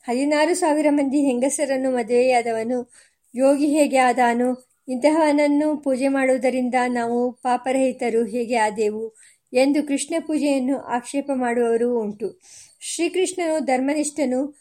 ಹದಿನಾರು 0.04 0.54
ಸಾವಿರ 0.54 0.86
ಮಂದಿ 0.90 1.16
ಹೆಂಗಸರನ್ನು 1.16 1.90
ಮದುವೆಯಾದವನು 1.90 2.92
ಯೋಗಿ 3.34 3.66
ಹೇಗೆ 3.66 3.96
ಆದಾನು? 3.96 4.48
ಇಂತಹವನನ್ನು 4.88 5.76
ಪೂಜೆ 5.76 6.08
ಮಾಡುವುದರಿಂದ 6.08 6.74
ನಾವು 6.88 7.32
ಪಾಪರಹಿತರು 7.32 8.24
ಹೇಗೆ 8.24 8.56
ಆದೆವು 8.56 9.14
ಎಂದು 9.52 9.88
ಕೃಷ್ಣ 9.88 10.14
ಪೂಜೆಯನ್ನು 10.26 10.78
ಆಕ್ಷೇಪ 10.78 11.30
ಮಾಡುವವರು 11.34 12.00
ಉಂಟು. 12.00 12.40
ಶ್ರೀಕೃಷ್ಣನು 12.80 13.64
ಧರ್ಮನಿಷ್ಠನು, 13.64 14.58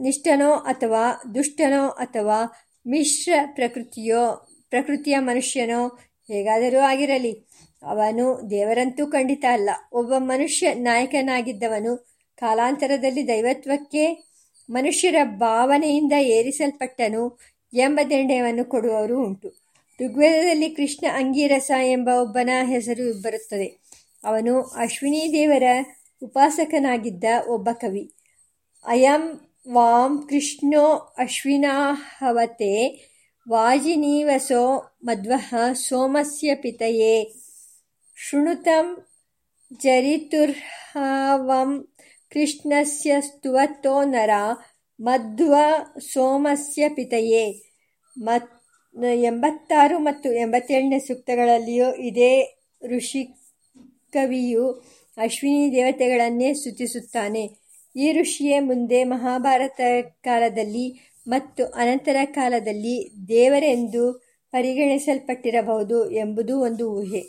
ನಿಷ್ಠನೋ 0.00 0.50
ಅಥವಾ 0.52 1.04
ದುಷ್ಟನೋ 1.34 1.88
ಅಥವಾ 1.88 2.38
ಮಿಶ್ರ 2.86 3.32
ಪ್ರಕೃತಿಯೋ, 3.54 4.48
ಪ್ರಕೃತಿಯ 4.70 5.18
ಮನುಷ್ಯನೋ 5.18 5.88
ಹೇಗಾದರೂ 6.28 6.78
ಆಗಿರಲಿ. 6.78 7.32
ಅವನು 7.82 8.50
ದೇವರಂತೂ 8.50 9.06
ಖಂಡಿತ 9.06 9.44
ಅಲ್ಲ. 9.50 9.70
ಒಬ್ಬ 9.92 10.14
ಮನುಷ್ಯ 10.18 10.74
ನಾಯಕನಾಗಿದ್ದವನು 10.74 11.92
ಕಾಲಾಂತರದಲ್ಲಿ 12.36 13.28
ದೈವತ್ವಕ್ಕೆ 13.28 14.04
ಮನುಷ್ಯರ 14.70 15.14
ಭಾವನೆಯಿಂದ 15.24 16.12
ಏರಿಸಲ್ಪಟ್ಟನು 16.12 17.22
ಎಂಬ 17.74 18.00
ದಂಡೆಯನ್ನು 18.10 18.64
ಕೊಡುವವರು 18.64 19.24
ಉಂಟು. 19.24 19.52
ಋಗ್ವೇದದಲ್ಲಿ 20.00 20.70
ಕೃಷ್ಣ 20.70 21.06
ಅಂಗೀರಸ 21.14 21.70
ಎಂಬ 21.84 22.08
ಒಬ್ಬನ 22.08 22.50
ಹೆಸರು 22.62 23.22
ಬರುತ್ತದೆ. 23.22 23.80
ಅವನು 24.24 24.62
ಅಶ್ವಿನಿ 24.62 25.32
ದೇವರ 25.32 25.62
ಉಪಾಸಕನಾಗಿದ್ದ 26.22 27.24
ಒಬ್ಬ 27.48 27.68
ಕವಿ. 27.72 28.12
ಅಯಂ 28.84 29.48
ವಾಂ 29.72 30.28
ಕೃಷ್ಣೋ 30.28 31.14
ಅಶ್ವಿನಾಹವತೆ 31.18 33.08
ವಾಜಿನೀವಸೋ 33.48 34.96
ಮಧ್ವಃ 35.04 35.72
ಸೋಮಸ್ಯ 35.72 36.54
ಪಿತಯೇ 36.54 37.34
ಶೃಣುತಂ 38.16 39.06
ಜರಿತುರ್ಹವಂ 39.72 41.94
ಕೃಷ್ಣಸ್ಯ 42.30 43.16
ಸ್ತುವತ್ತೋ 43.20 44.04
ನರ 44.04 44.30
ಮಧ್ವ 45.00 45.54
ಸೋಮಸ್ಯ 46.12 46.88
ಪಿತಯೇ. 46.88 47.62
ಮತ್ 48.18 48.50
ಎಂಬತ್ತಾರು 49.14 49.98
ಮತ್ತು 49.98 50.32
ಎಂಬತ್ತೇಳನೇ 50.32 50.98
ಸೂಕ್ತಗಳಲ್ಲಿಯೂ 50.98 51.94
ಇದೇ 51.94 52.62
ಋಷಿ 52.86 53.28
ಕವಿಯು 54.12 54.84
ಅಶ್ವಿನಿ 55.16 55.72
ದೇವತೆಗಳನ್ನೇ 55.72 56.54
ಸ್ತುತಿಸುತ್ತಾನೆ. 56.54 57.50
ಈ 57.96 58.12
ಋಷಿಯೇ 58.12 58.60
ಮುಂದೆ 58.60 59.04
ಮಹಾಭಾರತ 59.04 59.80
ಕಾಲದಲ್ಲಿ 60.24 61.14
ಮತ್ತು 61.28 61.66
ಅನಂತರ 61.66 62.16
ಕಾಲದಲ್ಲಿ 62.24 63.12
ದೇವರೆಂದು 63.28 64.24
ಪರಿಗಣಿಸಲ್ಪಟ್ಟಿರಬಹುದು 64.52 66.10
ಎಂಬುದು 66.10 66.60
ಒಂದು 66.60 66.92
ಊಹೆ. 66.92 67.24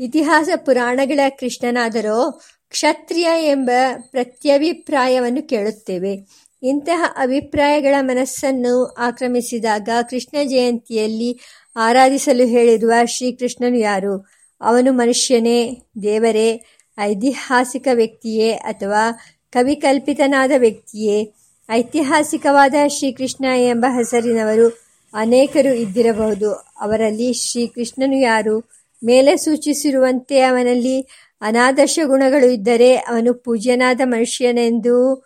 ಇತಿಹಾಸ 0.00 0.48
ಪುರಾಣಗಳ 0.56 1.20
ಕೃಷ್ಣನಾದರೋ 1.28 2.40
ಕ್ಷತ್ರಿಯ 2.68 3.28
ಎಂಬ 3.38 3.70
ಪ್ರತ್ಯಭಿಪ್ರಾಯವನ್ನು 4.10 5.48
ಕೇಳುತ್ತೇವೆ. 5.48 6.18
ಇಂತಹ 6.62 7.12
ಅಭಿಪ್ರಾಯಗಳ 7.16 7.94
ಮನಸ್ಸನ್ನು 8.00 8.94
ಆಕ್ರಮಿಸಿದಾಗ 8.98 9.88
ಕೃಷ್ಣ 10.10 10.36
ಜಯಂತಿಯಲ್ಲಿ 10.44 11.40
ಆರಾಧಿಸಲು 11.76 12.46
ಹೇಳಿರುವ 12.46 12.92
ಶ್ರೀಕೃಷ್ಣನು 13.04 13.78
ಯಾರು? 13.78 14.41
ಅವನು 14.62 14.92
ಮನುಷ್ಯನೇ, 14.92 15.82
ದೇವರೇ, 16.02 16.62
ಐತಿಹಾಸಿಕ 17.00 17.88
ವ್ಯಕ್ತಿಯೇ 17.92 18.52
ಅಥವಾ 18.52 19.10
ಕವಿಕಲ್ಪಿತನಾದ 19.52 20.50
ವ್ಯಕ್ತಿಯೇ. 20.56 21.32
ಐತಿಹಾಸಿಕವಾದ 21.70 22.74
ಶ್ರೀಕೃಷ್ಣ 22.86 23.44
ಎಂಬ 23.44 23.86
ಹೆಸರಿನವರು 23.88 24.78
ಅನೇಕರು 25.14 25.74
ಇದ್ದಿರಬಹುದು. 25.74 26.52
ಅವರಲ್ಲಿ 26.52 27.32
ಶ್ರೀಕೃಷ್ಣನು 27.32 28.16
ಯಾರು? 28.16 28.60
ಮೇಲೆ 29.04 29.36
ಸೂಚಿಸಿರುವಂತೆ 29.36 30.40
ಅವನಲ್ಲಿ 30.40 31.00
ಅನಾದರ್ಶ 31.40 31.98
ಗುಣಗಳು 32.04 32.50
ಇದ್ದರೆ 32.50 32.94
ಅವನು 32.94 33.34
ಪೂಜ್ಯನಾದ 33.34 34.00
ಮನುಷ್ಯನೆಂದೂ 34.04 35.24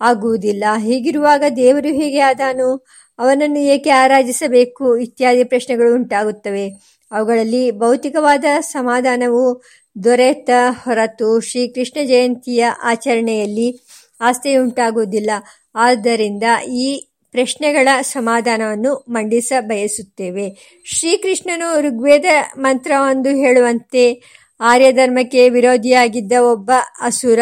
ಆಗುವುದಿಲ್ಲ. 0.00 0.64
ಹೀಗಿರುವಾಗ 0.78 1.44
ದೇವರು 1.56 1.88
ಹೇಗೆ 1.88 2.20
ಆದಾನು? 2.20 2.86
ಅವನನ್ನು 3.18 3.58
ಏಕೆ 3.58 3.90
ಆರಾಧಿಸಬೇಕು? 3.90 4.96
ಇತ್ಯಾದಿ 4.96 5.44
ಪ್ರಶ್ನೆಗಳು 5.44 5.94
ಉಂಟಾಗುತ್ತವೆ. 5.94 6.95
ಅವುಗಳಲ್ಲಿ 7.10 7.70
ಭೌತಿಕವಾದ 7.70 8.44
ಸಮಾಧಾನವು 8.60 9.62
ದೊರೆತ 10.04 10.50
ಹೊರತು 10.68 11.40
ಶ್ರೀಕೃಷ್ಣ 11.40 12.04
ಜಯಂತಿಯ 12.04 12.66
ಆಚರಣೆಯಲ್ಲಿ 12.82 13.86
ಆಸ್ಥೆಯುಂಟಾಗುವುದಿಲ್ಲ 14.20 15.30
ಆದ್ದರಿಂದ 15.74 16.42
ಈ 16.72 17.10
ಪ್ರಶ್ನೆಗಳ 17.32 17.88
ಸಮಾಧಾನವನ್ನು 18.00 19.04
ಮಂಡಿಸ 19.08 19.52
ಬಯಸುತ್ತೇವೆ. 19.60 20.80
ಶ್ರೀಕೃಷ್ಣನು 20.84 21.80
ಋಗ್ವೇದ 21.80 22.24
ಮಂತ್ರವೊಂದು 22.58 23.28
ಹೇಳುವಂತೆ 23.28 24.22
ಆರ್ಯ 24.60 24.92
ಧರ್ಮಕ್ಕೆ 24.92 25.48
ವಿರೋಧಿಯಾಗಿದ್ದ 25.48 26.32
ಒಬ್ಬ 26.32 26.70
ಅಸುರ, 27.00 27.38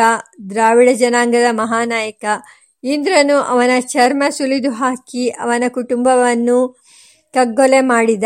ದ್ರಾವಿಡ 0.50 0.88
ಜನಾಂಗದ 0.92 1.44
ಮಹಾನಾಯಕ, 1.50 2.25
ಇಂದ್ರನು 2.85 3.37
ಅವನ 3.37 3.71
ಚರ್ಮ 3.80 4.23
ಸುಲಿದು 4.30 4.71
ಹಾಕಿ 4.71 5.28
ಅವನ 5.28 5.64
ಕುಟುಂಬವನ್ನು 5.68 6.83
ಕಗ್ಗೊಲೆ 7.35 7.80
ಮಾಡಿದ. 7.80 8.25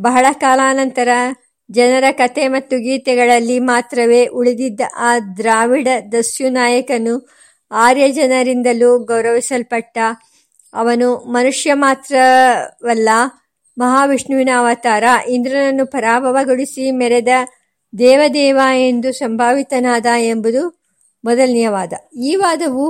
ಬಹಳ 0.00 0.26
ಕಾಲಾನಂತರ 0.32 1.08
ಜನರ 1.70 2.04
ಕತೆ 2.10 2.48
ಮತ್ತು 2.48 2.78
ಗೀತೆಗಳಲ್ಲಿ 2.78 3.58
ಮಾತ್ರವೇ 3.58 4.26
ಉಳಿದಿದ್ದ 4.26 4.80
ಆ 4.96 5.18
ದ್ರಾವಿಡ 5.36 5.88
ದಸ್ಯು 6.12 6.50
ನಾಯಕನು 6.50 7.28
ಆರ್ಯ 7.72 8.08
ಜನರಿಂದಲೂ 8.08 8.98
ಗೌರವಿಸಲ್ಪಟ್ಟ 8.98 9.98
ಅವನು 10.74 11.16
ಮನುಷ್ಯ 11.16 11.74
ಮಾತ್ರವಲ್ಲ, 11.74 13.08
ಮಹಾವಿಷ್ಣುವಿನ 13.78 14.48
ಅವತಾರ, 14.56 15.04
ಇಂದ್ರನನ್ನು 15.28 15.86
ಪರಾಭವಗೊಳಿಸಿ 15.86 16.90
ಮೆರೆದ 16.90 17.28
ದೇವದೇವ 17.98 18.58
ಎಂದು 18.76 19.12
ಸಂಭಾವಿತನಾದ 19.12 20.06
ಎಂಬುದು 20.18 20.62
ಮೊದಲನೆಯ 21.24 21.68
ವಾದ. 21.68 21.92
ಈ 22.22 22.34
ವಾದವು 22.34 22.86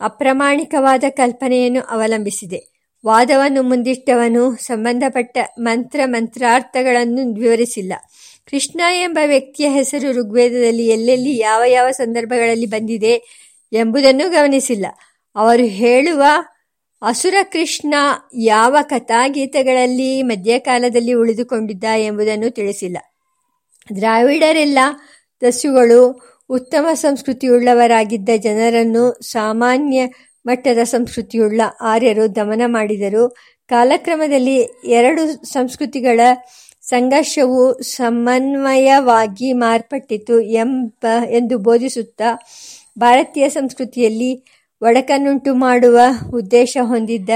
ಅಪ್ರಾಮಾಣಿಕವಾದ 0.00 1.04
ಕಲ್ಪನೆಯನ್ನು 1.10 1.80
ಅವಲಂಬಿಸಿದೆ. 1.80 2.79
ವಾದವನ್ನು 3.06 3.62
ಮುಂದಿಟ್ಟವನು 3.62 4.56
ಸಂಬಂಧಪಟ್ಟ 4.56 5.38
ಮಂತ್ರ 5.58 6.00
ಮಂತ್ರಾರ್ಥಗಳನ್ನು 6.04 7.40
ವಿವರಿಸಿಲ್ಲ. 7.40 7.92
ಕೃಷ್ಣ 8.50 8.80
ಎಂಬ 8.80 9.18
ವ್ಯಕ್ತಿಯ 9.26 9.68
ಹೆಸರು 9.68 10.12
ಋಗ್ವೇದದಲ್ಲಿ 10.12 10.88
ಎಲ್ಲೆಲ್ಲಿ 10.88 11.38
ಯಾವ 11.38 11.62
ಯಾವ 11.66 11.90
ಸಂದರ್ಭಗಳಲ್ಲಿ 11.90 12.66
ಬಂದಿದೆ 12.66 13.22
ಎಂಬುದನ್ನು 13.72 14.30
ಗಮನಿಸಿಲ್ಲ. 14.30 14.86
ಅವರು 15.36 15.62
ಹೇಳುವ 15.62 16.22
ಅಸುರ 17.02 17.34
ಕೃಷ್ಣ 17.42 17.94
ಯಾವ 18.34 18.76
ಕಥಾಗೀತೆಗಳಲ್ಲಿ 18.82 20.22
ಮಧ್ಯಕಾಲದಲ್ಲಿ 20.22 21.12
ಉಳಿದುಕೊಂಡಿದ್ದ 21.12 21.84
ಎಂಬುದನ್ನು 21.96 22.50
ತಿಳಿಸಿಲ್ಲ. 22.50 22.98
ದ್ರಾವಿಡರೆಲ್ಲ 23.96 24.78
ದಸ್ಯುಗಳು 25.44 26.30
ಉತ್ತಮ 26.48 26.86
ಸಂಸ್ಕೃತಿಯುಳ್ಳವರಾಗಿದ್ದ 26.94 28.28
ಜನರನ್ನು 28.36 29.12
ಸಾಮಾನ್ಯ 29.32 30.08
ಮಟ್ಟದ 30.46 30.78
ಸಂಸ್ಕೃತಿಯುಳ್ಳ 30.82 31.60
ಆರ್ಯರು 31.80 32.36
ದಮನ 32.36 32.62
ಮಾಡಿದರು. 32.66 33.36
ಕಾಲಕ್ರಮದಲ್ಲಿ 33.68 34.56
ಎರಡು 34.84 35.46
ಸಂಸ್ಕೃತಿಗಳ 35.52 36.20
ಸಂಘರ್ಷವು 36.82 37.82
ಸಮನ್ವಯವಾಗಿ 37.82 39.52
ಮಾರ್ಪಟ್ಟಿತು 39.52 40.40
ಎಂಬ, 40.40 41.06
ಎಂದು 41.30 41.58
ಬೋಧಿಸುತ್ತಾ 41.58 42.38
ಭಾರತೀಯ 42.98 43.48
ಸಂಸ್ಕೃತಿಯಲ್ಲಿ 43.48 44.44
ಒಡಕನ್ನುಂಟು 44.82 45.54
ಮಾಡುವ 45.54 46.00
ಉದ್ದೇಶ 46.34 46.76
ಹೊಂದಿದ್ದ 46.82 47.30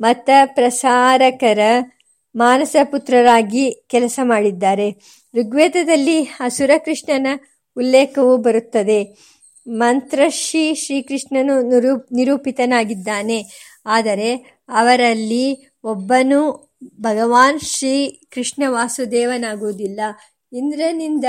ಮತ 0.00 0.30
ಪ್ರಸಾರಕರ 0.44 1.58
ಮಾನಸ 2.36 2.76
ಪುತ್ರರಾಗಿ 2.84 3.84
ಕೆಲಸ 3.88 4.20
ಮಾಡಿದ್ದಾರೆ. 4.22 4.90
ಋಗ್ವೇದದಲ್ಲಿ 5.34 6.22
ಅಸುರಕೃಷ್ಣನ 6.22 7.26
ಉಲ್ಲೇಖವು 7.76 8.36
ಬರುತ್ತದೆ. 8.36 9.04
ಮಂತ್ರಶ್ರೀ 9.68 10.74
ಶ್ರೀಕೃಷ್ಣನು 10.74 11.62
ನಿರೂ 11.62 11.96
ನಿರೂಪಿತನಾಗಿದ್ದಾನೆ. 12.12 13.44
ಆದರೆ 13.86 14.36
ಅವರಲ್ಲಿ 14.68 15.68
ಒಬ್ಬನು 15.84 16.72
ಭಗವಾನ್ 17.00 17.60
ಶ್ರೀ 17.60 18.08
ಕೃಷ್ಣ 18.10 18.62
ವಾಸುದೇವನಾಗುವುದಿಲ್ಲ. 18.66 20.00
ಇಂದ್ರನಿಂದ 20.52 21.24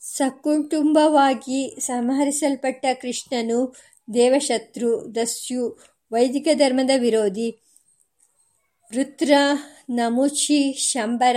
ಸಕುಟುಂಬವಾಗಿ 0.00 1.76
ಸಂಹರಿಸಲ್ಪಟ್ಟ 1.80 2.86
ಕೃಷ್ಣನು 3.00 3.74
ದೇವಶತ್ರು, 4.14 5.14
ದಸ್ಯು, 5.14 5.78
ವೈದಿಕ 6.12 6.48
ಧರ್ಮದ 6.54 6.90
ವಿರೋಧಿ. 6.98 7.50
ವೃತ್ರ, 8.94 9.32
ನಮುಚಿ, 9.90 10.72
ಶಂಬರ, 10.72 11.36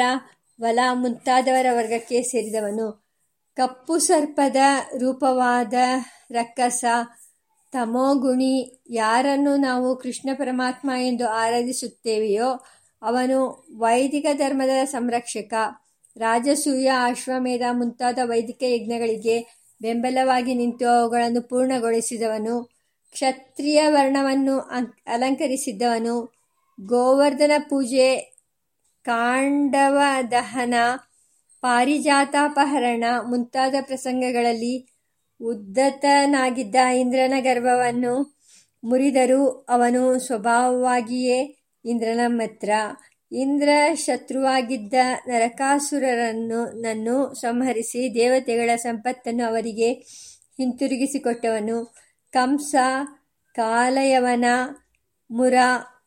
ವಲ 0.61 0.79
ಮುಂತಾದವರ 0.93 1.65
ವರ್ಗಕ್ಕೆ 1.71 2.23
ಸೇರಿದವನು. 2.23 3.05
ಕಪ್ಪು 3.55 3.97
ಸರ್ಪದ 3.97 4.55
ರೂಪವಾದ 4.97 5.73
ರಕ್ಕಸ, 6.31 6.85
ತಮೋಗುಣಿ 7.71 8.83
ಯಾರನ್ನು 8.89 9.55
ನಾವು 9.57 9.95
ಕೃಷ್ಣ 9.95 10.29
ಪರಮಾತ್ಮ 10.33 10.91
ಎಂದು 11.01 11.29
ಆರಾಧಿಸುತ್ತೇವೆಯೋ 11.29 12.63
ಅವನು 13.01 13.67
ವೈದಿಕ 13.77 14.25
ಧರ್ಮದ 14.33 14.85
ಸಂರಕ್ಷಕ. 14.85 15.53
ರಾಜಸೂಯ 16.17 16.91
ಅಶ್ವಮೇಧ 17.03 17.61
ಮುಂತಾದ 17.71 18.19
ವೈದಿಕ 18.23 18.63
ಯಜ್ಞಗಳಿಗೆ 18.63 19.67
ಬೆಂಬಲವಾಗಿ 19.81 20.53
ನಿಂತು 20.53 20.87
ಅವುಗಳನ್ನು 20.87 21.41
ಪೂರ್ಣಗೊಳಿಸಿದವನು. 21.41 22.69
ಕ್ಷತ್ರಿಯ 23.11 23.83
ವರ್ಣವನ್ನು 23.87 24.59
ಅಲಂಕರಿಸಿದ್ದವನು. 25.07 26.39
ಗೋವರ್ಧನ 26.81 27.51
ಪೂಜೆ 27.69 28.39
ಕಾಂಡವ 29.05 29.99
ದಹನ 30.31 30.73
ಪಾರಿಜಾತಾಪಹರಣ 31.61 33.03
ಮುಂತಾದ 33.21 33.75
ಪ್ರಸಂಗಗಳಲ್ಲಿ 33.81 34.98
ಉದ್ದತನಾಗಿದ್ದ 35.41 36.75
ಇಂದ್ರನ 36.75 37.33
ಗರ್ಭವನ್ನು 37.39 38.39
ಮುರಿದರೂ 38.83 39.47
ಅವನು 39.47 40.19
ಸ್ವಭಾವವಾಗಿಯೇ 40.19 41.55
ಇಂದ್ರನ 41.85 42.19
ಮಿತ್ರ. 42.27 42.69
ಇಂದ್ರ 43.31 43.69
ಶತ್ರುವಾಗಿದ್ದ 43.93 44.93
ನರಕಾಸುರರನ್ನು 45.27 46.81
ನನ್ನು 46.81 47.33
ಸಂಹರಿಸಿ 47.33 48.13
ದೇವತೆಗಳ 48.13 48.75
ಸಂಪತ್ತನ್ನು 48.75 49.47
ಅವರಿಗೆ 49.47 49.93
ಹಿಂತಿರುಗಿಸಿಕೊಟ್ಟವನು. 50.57 51.93
ಕಂಸ, 52.31 52.75
ಕಾಲಯವನ, 53.55 54.45
ಮುರ 55.31 55.53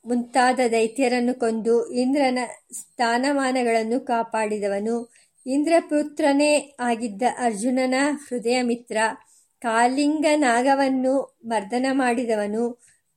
ಮುಂತಾದ 0.06 0.60
ದೈತ್ಯರನ್ನು 0.70 1.34
ಕೊಂದು 1.40 1.90
ಇಂದ್ರನ 1.92 2.38
ಸ್ಥಾನಮಾನಗಳನ್ನು 2.72 4.00
ಕಾಪಾಡಿದವನು. 4.00 5.12
ಇಂದ್ರಪುತ್ರನೇ 5.46 6.74
ಆಗಿದ್ದ 6.80 7.22
ಅರ್ಜುನನ 7.38 7.94
ಹೃದಯ 8.28 8.62
ಮಿತ್ರ 8.62 8.96
ಕಾಲಿಂಗ 9.60 10.26
ನಾಗವನ್ನು 10.36 11.38
ಮರ್ದನ 11.44 11.86
ಮಾಡಿದವನು 11.90 12.64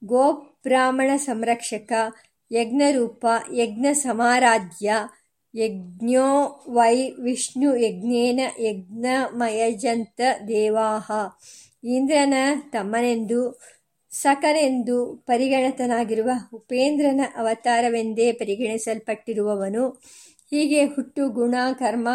ಗೋಬ್ರಾಹ್ಮಣ 0.03 1.11
ಸಂರಕ್ಷಕ, 1.15 1.91
ಯಜ್ಞರೂಪ, 2.51 3.25
ಯಜ್ಞ 3.53 3.85
ಸಮಾರಾಧ್ಯ, 3.93 4.93
ಯಜ್ಞೋ 5.55 6.27
ವೈ 6.69 7.09
ವಿಷ್ಣು 7.09 7.75
ಯಜ್ಞೇನ 7.75 8.39
ಯಜ್ಞಮಯಜಂತ 8.59 10.21
ದೇವಾಹ. 10.47 11.11
ಇಂದ್ರನ 11.83 12.33
ತಮ್ಮನೆಂದು 12.69 13.59
ಸಕನೆಂದು 14.11 15.23
ಪರಿಗಣಿತನಾಗಿರುವ 15.27 16.29
ಉಪೇಂದ್ರನ 16.53 17.21
ಅವತಾರವೆಂದೇ 17.37 18.31
ಪರಿಗಣಿಸಲ್ಪಟ್ಟಿರುವವನು 18.31 19.83
ಹೀಗೆ 20.55 20.85
ಹುಟ್ಟು, 20.85 21.29
ಗುಣ, 21.29 21.55
ಕರ್ಮ, 21.73 22.09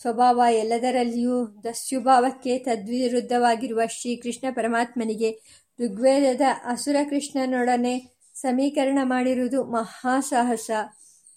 ಸ್ವಭಾವ 0.00 0.42
ಎಲ್ಲದರಲ್ಲಿಯೂ 0.50 1.46
ದಸ್ಯುಭಾವಕ್ಕೆ 1.64 2.58
ತದ್ವಿರುದ್ಧವಾಗಿರುವ 2.58 3.80
ಶ್ರೀಕೃಷ್ಣ 3.86 4.46
ಪರಮಾತ್ಮನಿಗೆ 4.50 5.40
ಋಗ್ವೇದದ 5.80 6.40
ಅಸುರ 6.64 6.96
ಕೃಷ್ಣನೊಡನೆ 7.10 8.14
ಸಮೀಕರಣ 8.34 8.98
ಮಾಡಿರುವುದು 9.02 9.64
ಮಹಾಸಾಹಸ. 9.64 10.70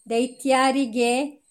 ದೈತ್ಯಾರಿಗೆ 0.09 1.43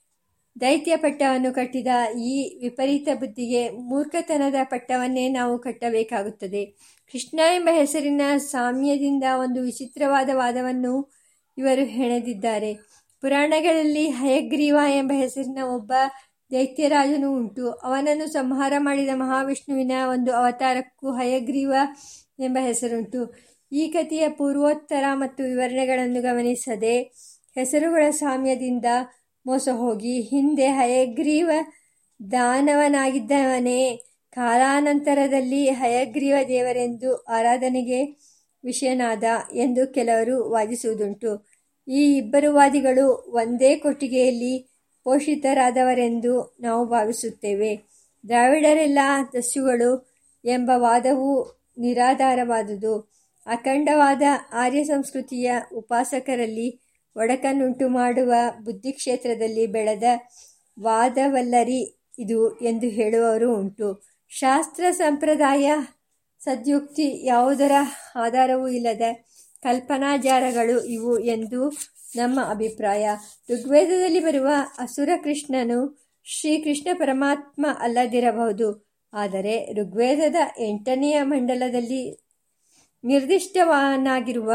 ದೈತ್ಯ 0.60 0.96
ಪಟ್ಟವನ್ನು 0.96 1.54
ಕಟ್ಟಿದ 1.54 1.86
ಈ 2.18 2.58
ವಿಪರೀತ 2.62 3.08
ಬುದ್ಧಿಗೆ 3.14 3.70
ಮೂರ್ಖತನದ 3.70 4.54
ಪಟ್ಟವನ್ನೇ 4.64 5.28
ನಾವು 5.28 5.58
ಕಟ್ಟಬೇಕಾಗುತ್ತದೆ. 5.58 6.66
ಕೃಷ್ಣ 7.12 7.40
ಎಂಬ 7.54 7.68
ಹೆಸರಿನ 7.72 8.20
ಸಾಮ್ಯದಿಂದ 8.36 9.24
ಒಂದು 9.36 9.62
ವಿಚಿತ್ರವಾದ 9.62 10.30
ವಾದವನ್ನು 10.32 11.12
ಇವರು 11.58 11.84
ಹೆಣೆದಿದ್ದಾರೆ. 11.84 12.95
ಪುರಾಣಗಳಲ್ಲಿ 13.20 14.08
ಹಯಗ್ರೀವ 14.08 14.76
ಎಂಬ 14.90 15.12
ಹೆಸರಿನ 15.14 15.58
ಒಬ್ಬ 15.62 15.92
ದೈತ್ಯರಾಜನು 16.52 17.32
ಉಂಟು. 17.32 17.70
ಅವನನ್ನು 17.70 18.26
ಸಂಹಾರ 18.26 18.72
ಮಾಡಿದ 18.78 19.08
ಮಹಾವಿಷ್ಣುವಿನ 19.14 19.92
ಒಂದು 20.10 20.32
ಅವತಾರಕ್ಕೂ 20.32 21.10
ಹಯಗ್ರೀವ 21.10 21.74
ಎಂಬ 22.38 22.58
ಹೆಸರುಂಟು. 22.60 23.34
ಈ 23.72 23.88
ಕಥೆಯ 23.88 24.28
ಪೂರ್ವೋತ್ತರ 24.28 25.04
ಮತ್ತು 25.12 25.44
ವಿವರಣೆಗಳನ್ನು 25.44 26.22
ಗಮನಿಸದೆ 26.22 27.02
ಹೆಸರುಗಳ 27.54 28.10
ಸಾಮ್ಯದಿಂದ 28.10 28.84
ಮೋಸ 29.46 29.68
ಹೋಗಿ 29.72 30.20
ಹಿಂದೆ 30.20 30.66
ಹಯಗ್ರೀವ 30.66 31.50
ದಾನವನಾಗಿದ್ದವನೇ, 32.32 33.96
ಕಾಲಾನಂತರದಲ್ಲಿ 34.32 35.70
ಹಯಗ್ರೀವ 35.70 36.36
ದೇವರೆಂದು 36.48 37.16
ಆರಾಧನೆಗೆ 37.16 38.00
ವಿಷಯನಾದ 38.64 39.24
ಎಂದು 39.52 39.94
ಕೆಲವರು 39.94 40.50
ವಾದಿಸುವುದುಂಟು. 40.50 41.55
ಈ 41.88 42.16
ಇಬ್ಬರು 42.16 42.54
ವಾದಿಗಳು 42.54 43.06
ಒಂದೇ 43.28 43.76
ಕೊಟ್ಟಿಗೆಯಲ್ಲಿ 43.76 44.68
ಪೋಷಿತರಾದವರೆಂದು 45.04 46.56
ನಾವು 46.60 46.86
ಭಾವಿಸುತ್ತೇವೆ. 46.86 47.76
ದ್ರಾವಿಡರೆಲ್ಲ 48.28 48.98
ದಸ್ಯುಗಳು 49.32 50.14
ಎಂಬ 50.44 50.70
ವಾದವು 50.74 51.30
ನಿರಾಧಾರವಾದುದು. 51.78 53.12
ಅಖಂಡವಾದ 53.46 54.22
ಆರ್ಯ 54.52 54.84
ಸಂಸ್ಕೃತಿಯ 54.84 55.52
ಉಪಾಸಕರಲ್ಲಿ 55.74 56.68
ಒಡಕನ್ನುಂಟು 57.16 57.88
ಮಾಡುವ 57.88 58.32
ಬುದ್ಧಿಕ್ಷೇತ್ರದಲ್ಲಿ 58.64 59.66
ಬೆಳೆದ 59.66 60.02
ವಾದವಲ್ಲರಿ 60.80 61.98
ಇದು 62.18 62.60
ಎಂದು 62.60 62.86
ಹೇಳುವವರು 62.86 63.56
ಉಂಟು. 63.56 64.02
ಶಾಸ್ತ್ರ 64.28 64.84
ಸಂಪ್ರದಾಯ 64.90 65.72
ಸದ್ಯುಕ್ತಿ 66.40 67.26
ಯಾವುದರ 67.26 67.72
ಆಧಾರವೂ 68.16 68.68
ಇಲ್ಲದ 68.68 69.02
ಕಲ್ಪನಾಜಾರಗಳು 69.66 70.84
ಇವು 70.84 71.18
ಎಂದು 71.18 71.60
ನಮ್ಮ 72.16 72.40
ಅಭಿಪ್ರಾಯ. 72.50 73.04
ಋಗ್ವೇದದಲ್ಲಿ 73.50 74.20
ಬರುವ 74.20 74.48
ಅಸುರ 74.78 75.08
ಕೃಷ್ಣನು 75.24 75.78
ಶ್ರೀಕೃಷ್ಣ 76.24 76.88
ಪರಮಾತ್ಮ 76.98 77.66
ಅಲ್ಲದಿರಬಹುದು. 77.78 78.68
ಆದರೆ 79.12 79.54
ಋಗ್ವೇದದ 79.72 80.36
ಎಂಟನೆಯ 80.58 81.22
ಮಂಡಲದಲ್ಲಿ 81.22 82.02
ನಿರ್ದಿಷ್ಟವನಾಗಿರುವ 83.04 84.52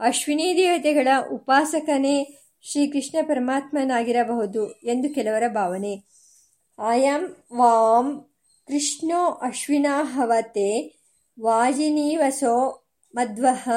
ಅಶ್ವಿನಿ 0.00 0.54
ದೇವತೆಗಳ 0.56 1.08
ಉಪಾಸಕನೇ 1.32 2.16
ಶ್ರೀಕೃಷ್ಣ 2.62 3.18
ಪರಮಾತ್ಮನಾಗಿರಬಹುದು 3.26 4.70
ಎಂದು 4.70 5.14
ಕೆಲವರ 5.14 5.42
ಭಾವನೆ. 5.48 5.94
ಆಯಂ 6.78 7.22
ವಾಂ 7.56 8.06
ಕೃಷ್ಣೋ 8.66 9.22
ಅಶ್ವಿನಾ 9.30 10.04
ಹವತೆ, 10.04 10.70
ವಾಜಿನೀವಸೋ 11.40 12.84
ಮಧ್ವಃ 13.14 13.68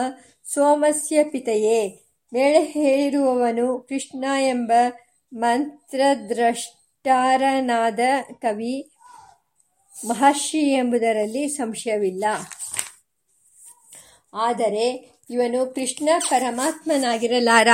ಸೋಮಸ್ಯ 0.54 1.24
ಪಿತಯೇ 1.24 2.00
ಮೇಲೆ 2.34 2.64
ಹೇಳಿರುವವನು 2.64 3.80
ಕೃಷ್ಣ 3.80 4.26
ಎಂಬ 4.40 4.72
ಮಂತ್ರದ್ರಷ್ಟಾರನಾದ 5.34 8.00
ಕವಿ, 8.34 8.92
ಮಹರ್ಷಿ 10.06 10.58
ಎಂಬುದರಲ್ಲಿ 10.58 11.48
ಸಂಶಯವಿಲ್ಲ. 11.48 12.26
ಆದರೆ 14.34 15.18
ಇವನು 15.30 15.66
ಕೃಷ್ಣ 15.66 16.10
ಪರಮಾತ್ಮನಾಗಿರಲಾರ, 16.30 17.68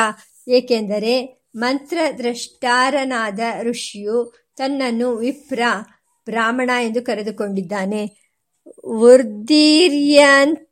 ಏಕೆಂದರೆ 0.47 1.45
ಮಂತ್ರದ್ರಷ್ಟಾರನಾದ 1.55 3.39
ಋಷಿಯು 3.61 4.33
ತನ್ನನ್ನು 4.57 5.15
ವಿಪ್ರ, 5.15 5.59
ಬ್ರಾಹ್ಮಣ 6.25 6.69
ಎಂದು 6.81 7.01
ಕರೆದುಕೊಂಡಿದ್ದಾನೆ. 7.01 8.29
ಉರ್ದೀರ್ಯಂತಮದ 8.83 10.68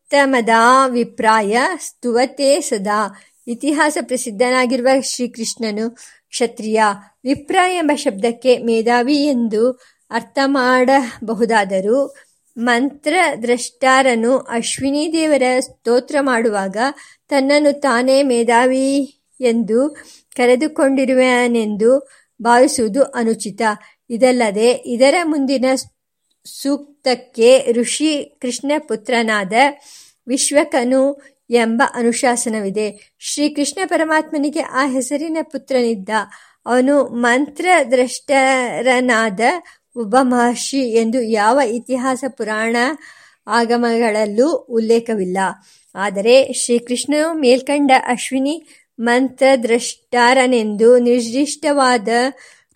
ವಿಪ್ರಾಯ 0.87 1.57
ಸ್ತುವತೆ 1.79 2.61
ಸದಾ. 2.61 3.21
ಇತಿಹಾಸ 3.47 3.97
ಪ್ರಸಿದ್ಧನಾಗಿರುವ 4.01 4.87
ಶ್ರೀಕೃಷ್ಣನು 5.01 5.89
ಕ್ಷತ್ರಿಯ 6.29 6.81
ವಿಪ್ರ 7.23 7.55
ಎಂಬ 7.69 7.91
ಶಬ್ದಕ್ಕೆ 7.95 8.57
ಮೇಧಾವಿ 8.57 9.15
ಎಂದು 9.15 9.71
ಅರ್ಥ 10.11 10.39
ಮಾಡಬಹುದಾದರೂ 10.45 12.15
ಮಂತ್ರದ್ರಷ್ಟಾರನು 12.57 14.37
ಅಶ್ವಿನಿ 14.37 15.09
ದೇವರ 15.13 15.43
ಸ್ತೋತ್ರ 15.59 16.15
ಮಾಡುವಾಗ 16.21 16.77
ತನ್ನನ್ನು 17.29 17.79
ತಾನೇ 17.79 18.23
ಮೇಧಾವಿ 18.23 19.19
ಎಂದು 19.41 19.95
ಕರೆದುಕೊಂಡಿರುವನೆಂದು 20.35 22.09
ಭಾವಿಸುವುದು 22.41 23.03
ಅನುಚಿತ. 23.03 23.61
ಇದಲ್ಲದೆ 24.09 24.71
ಇದರ 24.71 25.15
ಮುಂದಿನ 25.23 25.65
ಸೂಕ್ತಕ್ಕೆ 26.47 27.71
ಋಷಿ 27.71 28.38
ಕೃಷ್ಣಪುತ್ರನಾದ 28.41 29.53
ವಿಶ್ವಕನು 30.27 31.21
ಎಂಬ 31.49 31.81
ಅನುಶಾಸನವಿದೆ. 31.93 33.15
ಶ್ರೀಕೃಷ್ಣ 33.19 33.79
ಪರಮಾತ್ಮನಿಗೆ 33.86 34.60
ಆ 34.60 34.88
ಹೆಸರಿನ 34.88 35.38
ಪುತ್ರನಿದ್ದ 35.41 36.10
ಅವನು 36.65 37.03
ಮಂತ್ರದ್ರಷ್ಟರನಾದ 37.03 39.39
ಒಬ್ಬ 39.95 40.15
ಮಹರ್ಷಿ 40.21 40.77
ಎಂದು 40.77 41.21
ಯಾವ 41.21 41.60
ಇತಿಹಾಸ 41.60 42.23
ಪುರಾಣ 42.38 42.75
ಆಗಮಗಳಲ್ಲೂ 43.47 44.55
ಉಲ್ಲೇಖವಿಲ್ಲ. 44.55 45.38
ಆದರೆ 45.95 46.53
ಶ್ರೀಕೃಷ್ಣನು 46.53 47.33
ಮೇಲ್ಕಂಡ 47.33 47.91
ಅಶ್ವಿನಿ 48.07 48.67
ಮಂತ್ರದ್ರಷ್ಟಾರನೆಂದು 48.99 50.97
ನಿರ್ದಿಷ್ಟವಾದ 50.97 52.07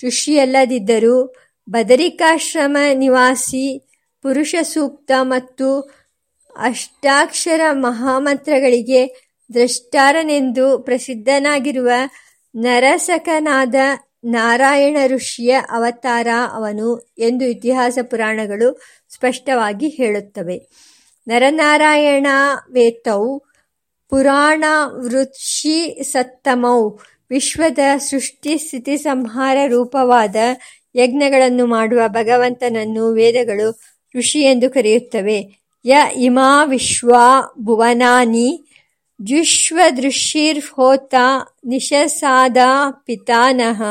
ಋಷಿಯಲ್ಲದಿದ್ದರೂ 0.07 1.33
ಬದರಿಕಾಶ್ರಮ 1.71 2.77
ನಿವಾಸಿ, 2.93 3.87
ಪುರುಷ 4.21 4.55
ಸೂಕ್ತ 4.61 5.11
ಮತ್ತು 5.21 5.81
ಅಷ್ಟಾಕ್ಷರ 6.55 7.61
ಮಹಾಮಂತ್ರಗಳಿಗೆ 7.71 9.01
ದ್ರಷ್ಟಾರನೆಂದು 9.53 10.79
ಪ್ರಸಿದ್ಧನಾಗಿರುವ 10.79 11.89
ನರಸಕನಾದ 12.55 13.75
ನಾರಾಯಣ 14.23 14.97
ಋಷಿಯ 15.07 15.51
ಅವತಾರ 15.51 16.27
ಅವನು 16.53 16.87
ಎಂದು 17.17 17.45
ಇತಿಹಾಸ 17.45 17.97
ಪುರಾಣಗಳು 18.09 18.81
ಸ್ಪಷ್ಟವಾಗಿ 19.09 19.87
ಹೇಳುತ್ತವೆ. 19.87 20.57
ನರನಾರಾಯಣ 21.27 22.27
ವೇತೌ 22.71 23.39
ಪುರಾಣವೃಷಿ 24.09 26.03
ಸತ್ತಮೌ, 26.03 26.89
ವಿಶ್ವದ 27.29 27.79
ಸೃಷ್ಟಿ 27.97 28.57
ಸ್ಥಿತಿ 28.57 28.97
ಸಂಹಾರ 28.97 29.57
ರೂಪವಾದ 29.67 30.35
ಯಜ್ಞಗಳನ್ನು 30.95 31.65
ಮಾಡುವ 31.65 32.01
ಭಗವಂತನನ್ನು 32.07 33.13
ವೇದಗಳು 33.13 33.79
ಋಷಿ 34.17 34.41
ಎಂದು 34.41 34.69
ಕರೆಯುತ್ತವೆ. 34.69 35.61
ಯ 35.85 35.97
ಇಮಾ 36.15 36.63
ವಿಶ್ವ 36.63 37.15
ಭುವನಾನಿ 37.61 38.63
ಜುಷ್ವದೃಶಿರ್ಹೋತ 39.21 41.15
ನಿಶಸಾದ 41.65 42.57
ಪಿತಾನಹ. 43.05 43.81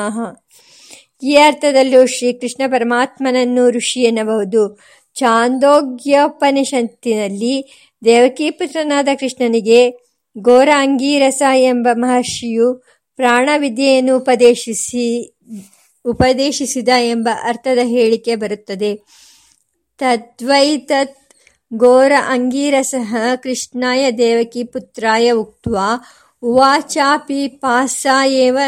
ಈ 1.23 1.37
ಅರ್ಥದಲ್ಲೂ 1.37 2.07
ಶ್ರೀಕೃಷ್ಣ 2.07 2.63
ಪರಮಾತ್ಮನನ್ನು 2.67 3.71
ಋಷಿ 3.71 4.01
ಎನ್ನಬಹುದು. 4.01 4.79
ಚಾಂದೋಗ್ಯೋಪನಿಷತ್ತಿನಲ್ಲಿ 5.15 7.87
ದೇವಕೀಪುತ್ರನಾದ 8.05 9.09
ಕೃಷ್ಣನಿಗೆ 9.21 9.91
ಗೋರಾಂಗೀರಸ 10.39 11.43
ಎಂಬ 11.57 11.89
ಮಹರ್ಷಿಯು 11.93 12.85
ಪ್ರಾಣವಿದ್ಯೆಯನ್ನು 13.17 14.17
ಉಪದೇಶಿಸಿ 14.17 15.37
ಉಪದೇಶಿಸಿದ 16.05 16.89
ಎಂಬ 16.89 17.29
ಅರ್ಥದ 17.43 17.79
ಹೇಳಿಕೆ 17.83 18.37
ಬರುತ್ತದೆ. 18.37 18.97
ತದ್ವೈತತ್ 19.99 21.17
ಘೋರ 21.77 22.13
ಅಂಗೀರಸಃ 22.29 23.17
ಕೃಷ್ಣಾಯ 23.37 24.11
ದೇವಕಿ 24.11 24.65
ಪುತ್ರಾಯ 24.65 25.31
ಉಕ್ತ್ವಾ 25.33 25.89
ಉವಾಚಾಪಿ 26.43 27.49
ಪಾಸ 27.49 28.07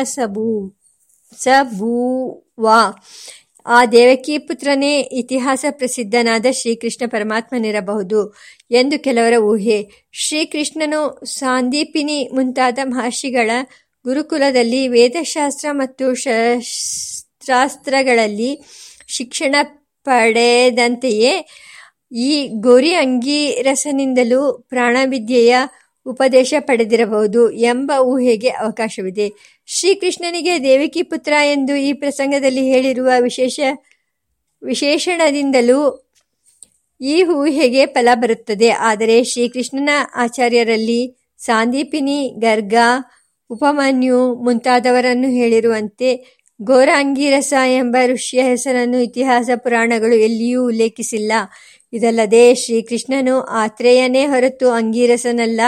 ಸಬೂ 0.05 0.73
ಸಭೂ 1.39 1.93
ಆ 3.67 3.87
ದೇವಕಿ 3.87 4.39
ಪುತ್ರನೇ 4.39 5.01
ಇತಿಹಾಸ 5.01 5.65
ಪ್ರಸಿದ್ಧನಾದ 5.71 6.47
ಶ್ರೀಕೃಷ್ಣ 6.51 7.05
ಪರಮಾತ್ಮನಿರಬಹುದು 7.09 8.35
ಎಂದು 8.71 9.03
ಕೆಲವರ 9.03 9.33
ಊಹೆ. 9.43 10.09
ಶ್ರೀಕೃಷ್ಣನು 10.13 11.27
ಸಾಂದೀಪಿನಿ 11.27 12.29
ಮುಂತಾದ 12.35 12.79
ಮಹರ್ಷಿಗಳ 12.85 13.51
ಗುರುಕುಲದಲ್ಲಿ 14.05 14.89
ವೇದಶಾಸ್ತ್ರ 14.89 15.69
ಮತ್ತು 15.73 16.15
ಶಸ್ತ್ರಾಸ್ತ್ರಗಳಲ್ಲಿ 17.43 18.61
ಶಿಕ್ಷಣ 19.09 19.57
ಪಡೆದಂತೆಯೇ 20.05 21.49
ಈ 22.13 22.49
ಗೋರಿ 22.49 22.95
ಅಂಗೀರಸನಿಂದಲೂ 22.95 24.67
ಪ್ರಾಣವಿದ್ಯೆಯ 24.69 25.57
ಉಪದೇಶ 26.07 26.55
ಪಡೆದಿರಬಹುದು 26.59 27.51
ಎಂಬ 27.51 27.93
ಊಹೆಗೆ 28.01 28.49
ಅವಕಾಶವಿದೆ. 28.49 29.33
ಶ್ರೀಕೃಷ್ಣನಿಗೆ 29.67 30.63
ದೇವಿಕಿ 30.63 31.03
ಪುತ್ರ 31.03 31.33
ಎಂದು 31.45 31.77
ಈ 31.77 31.93
ಪ್ರಸಂಗದಲ್ಲಿ 31.93 32.61
ಹೇಳಿರುವ 32.61 33.11
ವಿಶೇಷ, 33.21 33.61
ವಿಶೇಷಣದಿಂದಲೂ 34.63 36.11
ಈ 37.01 37.25
ಊಹೆಗೆ 37.25 37.87
ಫಲ 37.87 38.09
ಬರುತ್ತದೆ. 38.15 38.71
ಆದರೆ 38.71 39.25
ಶ್ರೀಕೃಷ್ಣನ 39.25 39.91
ಆಚಾರ್ಯರಲ್ಲಿ 40.15 41.17
ಸಾಂದೀಪಿನಿ, 41.39 42.35
ಗರ್ಗ, 42.39 42.75
ಉಪಮನ್ಯು 43.51 44.35
ಮುಂತಾದವರನ್ನು 44.35 45.29
ಹೇಳಿರುವಂತೆ 45.29 46.42
ಘೋರ 46.65 46.89
ಅಂಗೀರಸ 46.95 47.55
ಎಂಬ 47.77 47.97
ಋಷಿಯ 48.07 48.43
ಹೆಸರನ್ನು 48.43 49.01
ಇತಿಹಾಸ 49.01 49.51
ಪುರಾಣಗಳು 49.57 50.15
ಎಲ್ಲಿಯೂ 50.15 50.67
ಉಲ್ಲೇಖಿಸಿಲ್ಲ. 50.67 51.33
ಇದಲ್ಲದೆ 51.93 52.55
ಶ್ರೀಕೃಷ್ಣನು 52.55 53.41
ಆತ್ರೇಯನೇ 53.41 54.27
ಹೊರತು 54.27 54.71
ಅಂಗೀರಸನಲ್ಲ. 54.71 55.61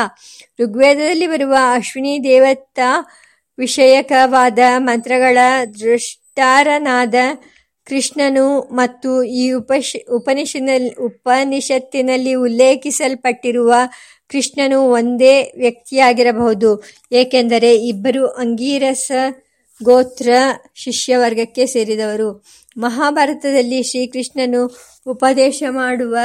ಋಗ್ವೇದದಲ್ಲಿ 0.60 1.26
ಬರುವ 1.26 1.56
ಅಶ್ವಿನಿ 1.74 2.24
ದೇವತಾ 2.24 3.06
ವಿಷಯಕವಾದ 3.58 4.58
ಮಂತ್ರಗಳ 4.78 5.38
ದೃಷ್ಟಾರನಾದ 5.80 7.14
ಕೃಷ್ಣನು 7.84 8.60
ಮತ್ತು 8.60 9.22
ಈ 9.22 9.50
ಉಪಶ್ 9.50 10.10
ಉಪನಿಷನಲ್ಲಿ 10.10 10.94
ಉಪನಿಷತ್ತಿನಲ್ಲಿ 10.94 12.34
ಉಲ್ಲೇಖಿಸಲ್ಪಟ್ಟಿರುವ 12.34 13.74
ಕೃಷ್ಣನು 14.28 14.80
ಒಂದೇ 14.80 15.52
ವ್ಯಕ್ತಿಯಾಗಿರಬಹುದು. 15.56 16.84
ಏಕೆಂದರೆ 17.12 17.76
ಇಬ್ಬರು 17.76 18.26
ಅಂಗೀರಸ 18.26 19.12
ಗೋತ್ರ 19.84 20.30
ಶಿಷ್ಯವರ್ಗಕ್ಕೆ 20.74 21.66
ಸೇರಿದವರು. 21.66 22.28
ಮಹಾಭಾರತದಲ್ಲಿ 22.76 23.82
ಶ್ರೀಕೃಷ್ಣನು 23.82 24.62
ಉಪದೇಶ 25.06 25.62
ಮಾಡುವ 25.70 26.16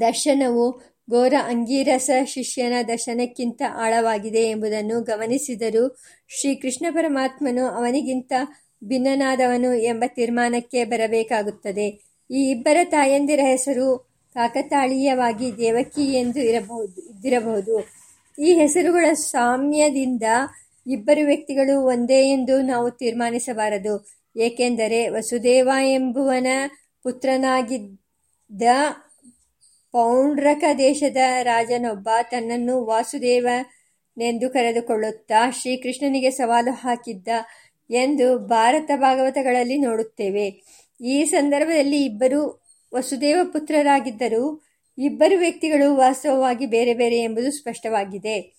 ದರ್ಶನವು 0.00 0.64
ಘೋರ 1.10 1.34
ಅಂಗೀರಸ 1.44 2.10
ಶಿಷ್ಯನ 2.26 2.72
ದರ್ಶನಕ್ಕಿಂತ 2.88 3.62
ಆಳವಾಗಿದೆ 3.74 4.38
ಎಂಬುದನ್ನು 4.38 5.02
ಗಮನಿಸಿದರು 5.02 5.84
ಶ್ರೀಕೃಷ್ಣ 6.40 6.86
ಪರಮಾತ್ಮನು 6.90 7.64
ಅವನಿಗಿಂತ 7.66 8.32
ಭಿನ್ನನಾದವನು 8.84 9.74
ಎಂಬ 9.74 10.04
ತೀರ್ಮಾನಕ್ಕೆ 10.06 10.84
ಬರಬೇಕಾಗುತ್ತದೆ. 10.84 11.86
ಈ 12.30 12.40
ಇಬ್ಬರ 12.50 12.76
ತಾಯಂದಿರ 12.84 13.40
ಹೆಸರು 13.42 13.86
ಕಾಕತಾಳೀಯವಾಗಿ 14.34 15.56
ದೇವಕಿ 15.56 16.04
ಎಂದು 16.18 16.40
ಇರಬಹುದು, 16.40 16.98
ಇದ್ದಿರಬಹುದು. 17.10 17.76
ಈ 18.38 18.54
ಹೆಸರುಗಳ 18.54 19.12
ಸಾಮ್ಯದಿಂದ 19.14 20.22
ಇಬ್ಬರು 20.86 21.26
ವ್ಯಕ್ತಿಗಳು 21.26 21.80
ಒಂದೇ 21.80 22.32
ಎಂದು 22.32 22.62
ನಾವು 22.62 22.90
ತೀರ್ಮಾನಿಸಬಾರದು. 22.90 24.06
ಏಕೆಂದರೆ 24.36 25.08
ವಸುದೇವ 25.08 25.70
ಎಂಬುವನ 25.82 26.46
ಪುತ್ರನಾಗಿದ್ದ 27.02 28.62
ಪೌಂಡ್ರಕ 29.92 30.64
ದೇಶದ 30.78 31.16
ರಾಜನೊಬ್ಬ 31.42 32.08
ತನ್ನನ್ನು 32.30 32.84
ವಾಸುದೇವನೆಂದು 32.84 34.50
ಕರೆದುಕೊಳ್ಳುತ್ತಾ 34.50 35.50
ಶ್ರೀಕೃಷ್ಣನಿಗೆ 35.50 36.30
ಸವಾಲು 36.30 36.70
ಹಾಕಿದ್ದ 36.70 37.28
ಎಂದು 37.90 38.38
ಭಾರತ 38.38 38.90
ಭಾಗವತಗಳಲ್ಲಿ 38.96 39.78
ನೋಡುತ್ತೇವೆ. 39.78 40.62
ಈ 41.00 41.24
ಸಂದರ್ಭದಲ್ಲಿ 41.24 42.04
ಇಬ್ಬರು 42.04 42.66
ವಸುದೇವ 42.94 43.38
ಪುತ್ರರಾಗಿದ್ದರೂ 43.44 44.62
ಇಬ್ಬರು 44.98 45.38
ವ್ಯಕ್ತಿಗಳು 45.38 45.96
ವಾಸ್ತವವಾಗಿ 45.96 46.66
ಬೇರೆ 46.66 46.94
ಬೇರೆ 46.94 47.18
ಎಂಬುದು 47.18 47.50
ಸ್ಪಷ್ಟವಾಗಿದೆ. 47.50 48.54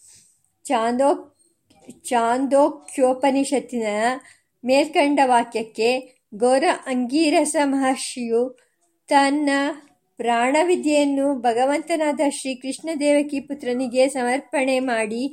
ಚಾಂದೋ 0.64 1.37
ಚಾಂದೋಕ್ಯೋಪನಿಷತ್ತಿನ 2.06 3.88
ಮೇಲ್ಕಂಡ 4.66 5.20
ವಾಕ್ಯಕ್ಕೆ 5.26 6.18
ಘೋರ 6.36 6.64
ಅಂಗೀರಸ 6.86 7.56
ಮಹರ್ಷಿಯು 7.64 8.58
ತನ್ನ 9.10 9.50
ಪ್ರಾಣವಿದ್ಯೆಯನ್ನು 10.20 11.42
ಭಗವಂತನಾದ 11.42 12.20
ಶ್ರೀಕೃಷ್ಣ 12.30 12.90
ದೇವಕಿ 13.00 13.40
ಪುತ್ರನಿಗೆ 13.40 14.08
ಸಮರ್ಪಣೆ 14.08 14.80
ಮಾಡಿ 14.80 15.24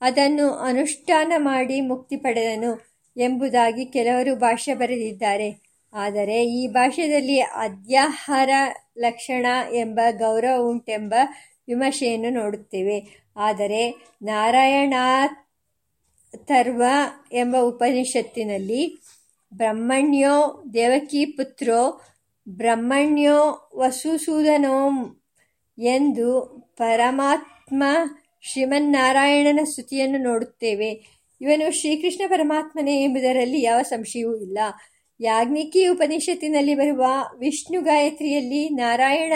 ಅದನ್ನು 0.00 0.50
ಅನುಷ್ಠಾನ 0.50 1.32
ಮಾಡಿ 1.36 1.80
ಮುಕ್ತಿ 1.80 2.16
ಪಡೆದನು 2.16 2.90
ಎಂಬುದಾಗಿ 3.16 3.84
ಕೆಲವರು 3.84 4.36
ಭಾಷ್ಯ 4.36 4.74
ಬರೆದಿದ್ದಾರೆ. 4.74 5.70
ಆದರೆ 5.94 6.44
ಈ 6.44 6.68
ಭಾಷೆಯಲ್ಲಿ 6.68 7.40
ಅದ್ಯಾಹಾರ 7.40 8.50
ಲಕ್ಷಣ 8.98 9.46
ಎಂಬ 9.74 10.00
ಗೌರವ 10.10 10.62
ಉಂಟೆಂಬ 10.70 11.14
ವಿಮರ್ಶೆಯನ್ನು 11.68 12.30
ನೋಡುತ್ತೇವೆ. 12.30 12.98
ಆದರೆ 13.36 13.82
ನಾರಾಯಣಾಥರ್ವ 16.36 16.82
ಎಂಬ 17.32 17.56
ಉಪನಿಷತ್ತಿನಲ್ಲಿ 17.56 19.02
ಬ್ರಹ್ಮಣ್ಯೋ 19.54 20.64
ದೇವಕಿ 20.74 21.24
ಪುತ್ರೋ 21.24 22.00
ಬ್ರಹ್ಮಣ್ಯೋ 22.48 23.70
ವಸುಸೂದನೋಂ 23.74 25.20
ಎಂದು 25.78 26.40
ಪರಮಾತ್ಮ 26.76 27.84
ಶ್ರೀಮನ್ನಾರಾಯಣನ 28.42 29.64
ಸ್ತುತಿಯನ್ನು 29.64 30.18
ನೋಡುತ್ತೇವೆ. 30.18 30.90
ಇವನು 31.40 31.80
ಶ್ರೀಕೃಷ್ಣ 31.80 32.22
ಪರಮಾತ್ಮನೇ 32.28 33.04
ಎಂಬುದರಲ್ಲಿ 33.04 33.62
ಯಾವ 33.62 33.82
ಸಂಶಯವೂ 33.82 34.36
ಇಲ್ಲ. 34.36 34.58
ಯಾಜ್ಞಿಕಿ 35.20 35.86
ಉಪನಿಷತ್ತಿನಲ್ಲಿ 35.86 36.74
ಬರುವ 36.74 37.04
ವಿಷ್ಣು 37.38 37.80
ಗಾಯತ್ರಿಯಲ್ಲಿ 37.80 38.68
ನಾರಾಯಣ, 38.68 39.32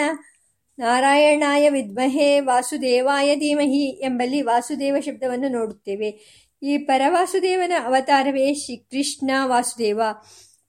ನಾರಾಯಣಾಯ 0.78 1.70
ವಿದ್ಮಹೇ 1.70 2.40
ವಾಸುದೇವಾಯ 2.40 3.37
ಧೀಮಹಿ 3.37 4.00
ಎಂಬಲ್ಲಿ 4.02 4.42
ವಾಸುದೇವ 4.42 4.96
ಶಬ್ದವನ್ನು 5.00 5.48
ನೋಡುತ್ತೇವೆ. 5.48 6.43
ಈ 6.64 6.79
ಪರವಾಸುದೇವನ 6.79 7.72
ಅವತಾರವೇ 7.85 8.55
ಶ್ರೀಕೃಷ್ಣ 8.55 9.31
ವಾಸುದೇವ. 9.44 10.03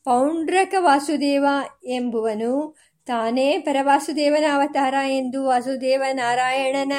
ಪೌಂಡ್ರಕ 0.04 0.76
ವಾಸುದೇವ 0.78 1.46
ಎಂಬುವನು 1.84 2.76
ತಾನೇ 3.06 3.58
ಪರವಾಸುದೇವನ 3.58 4.56
ಅವತಾರ 4.56 4.94
ಎಂದು 4.94 5.46
ವಾಸುದೇವ 5.46 6.04
ನಾರಾಯಣನ 6.14 6.94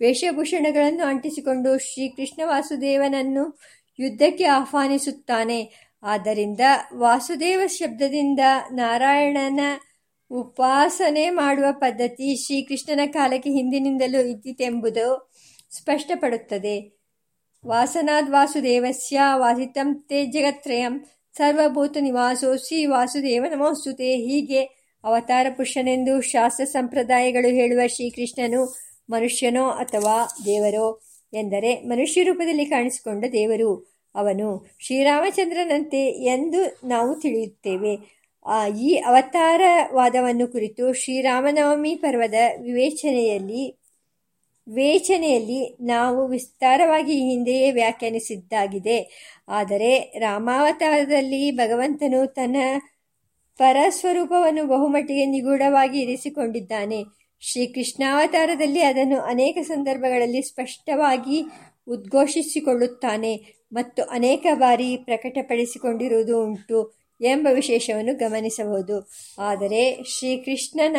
ವೇಷಭೂಷಣಗಳನ್ನು 0.00 1.04
ಅಂಟಿಸಿಕೊಂಡು 1.04 1.78
ಶ್ರೀಕೃಷ್ಣ 1.78 2.42
ವಾಸುದೇವನನ್ನು 2.44 3.58
ಯುದ್ಧಕ್ಕೆ 3.98 4.44
ಆಹ್ವಾನಿಸುತ್ತಾನೆ. 4.44 5.72
ಆದ್ದರಿಂದ 6.02 6.60
ವಾಸುದೇವ 6.94 7.60
ಶಬ್ದದಿಂದ 7.66 8.40
ನಾರಾಯಣನ 8.72 9.60
ಉಪಾಸನೆ 10.30 11.30
ಮಾಡುವ 11.30 11.64
ಪದ್ಧತಿ 11.72 12.46
ಶ್ರೀಕೃಷ್ಣನ 12.46 13.00
ಕಾಲಕ್ಕೆ 13.10 13.50
ಹಿಂದಿನಿಂದಲೂ 13.50 14.26
ಇದ್ದಿತೆಂಬುದು 14.26 15.32
ಸ್ಪಷ್ಟಪಡುತ್ತದೆ. 15.76 16.99
ವಾಸನಾದ್ 17.66 18.30
ವಾಸುದೇವಸ್ಯ 18.30 19.20
ವಾಸಿತಂ 19.36 19.94
ತೇ 19.94 20.26
ಜಗತ್ರಯಂ 20.26 21.04
ಸರ್ವಭೂತ 21.36 21.96
ನಿವಾಸೋಸಿ 22.00 22.86
ವಾಸುದೇವ 22.86 23.44
ನಮೋಸ್ತುತೆ. 23.50 24.16
ಹೀಗೆ 24.16 24.62
ಅವತಾರ 25.04 25.46
ಪುರುಷನೆಂದು 25.50 26.20
ಶಾಸ್ತ್ರ 26.20 26.64
ಸಂಪ್ರದಾಯಗಳು 26.64 27.48
ಹೇಳುವ 27.48 27.80
ಶ್ರೀಕೃಷ್ಣನು 27.86 28.76
ಮನುಷ್ಯನೋ 29.10 29.68
ಅಥವಾ 29.68 30.24
ದೇವರೋ 30.44 31.00
ಎಂದರೆ 31.32 31.80
ಮನುಷ್ಯ 31.80 32.22
ರೂಪದಲ್ಲಿ 32.22 32.64
ಕಾಣಿಸಿಕೊಂಡ 32.64 33.24
ದೇವರು. 33.32 33.92
ಅವನು 34.14 34.76
ಶ್ರೀರಾಮಚಂದ್ರನಂತೆ 34.78 36.08
ಎಂದು 36.08 36.88
ನಾವು 36.88 37.20
ತಿಳಿಯುತ್ತೇವೆ. 37.20 38.20
ಈ 38.80 38.94
ಅವತಾರವಾದವನ್ನು 38.96 40.46
ಕುರಿತು 40.46 40.92
ಶ್ರೀರಾಮನವಮಿ 40.92 41.94
ಪರ್ವದ 41.94 42.34
ವಿವೇಚನೆಯಲ್ಲಿ 42.62 43.79
ವಿವೇಚನೆಯಲ್ಲಿ 44.70 45.76
ನಾವು 45.80 46.26
ವಿಸ್ತಾರವಾಗಿ 46.26 47.12
ಹಿಂದೆಯೇ 47.12 47.70
ವ್ಯಾಖ್ಯಾನಿಸಿದ್ದಾಗಿದೆ. 47.70 48.98
ಆದರೆ 49.48 50.12
ರಾಮಾವತಾರದಲ್ಲಿ 50.18 51.50
ಭಗವಂತನು 51.50 52.26
ತನ್ನ 52.26 52.56
ಪರಸ್ವರೂಪವನ್ನು 53.58 54.66
ಬಹುಮಟ್ಟಿಗೆ 54.66 55.26
ನಿಗೂಢವಾಗಿ 55.26 56.00
ಇರಿಸಿಕೊಂಡಿದ್ದಾನೆ. 56.00 57.04
ಶ್ರೀಕೃಷ್ಣಾವತಾರದಲ್ಲಿ 57.40 58.80
ಅದನ್ನು 58.80 59.20
ಅನೇಕ 59.20 59.58
ಸಂದರ್ಭಗಳಲ್ಲಿ 59.62 60.42
ಸ್ಪಷ್ಟವಾಗಿ 60.42 61.44
ಉದ್ಘೋಷಿಸಿಕೊಳ್ಳುತ್ತಾನೆ 61.88 63.32
ಮತ್ತು 63.72 64.02
ಅನೇಕ 64.02 64.46
ಬಾರಿ 64.54 64.96
ಪ್ರಕಟಪಡಿಸಿಕೊಂಡಿರುವುದು 64.96 66.44
ಉಂಟು 66.44 67.00
ಎಂಬ 67.20 67.48
ವಿಶೇಷವನ್ನು 67.52 68.14
ಗಮನಿಸಬಹುದು. 68.14 69.10
ಆದರೆ 69.38 70.04
ಶ್ರೀಕೃಷ್ಣನ 70.04 70.96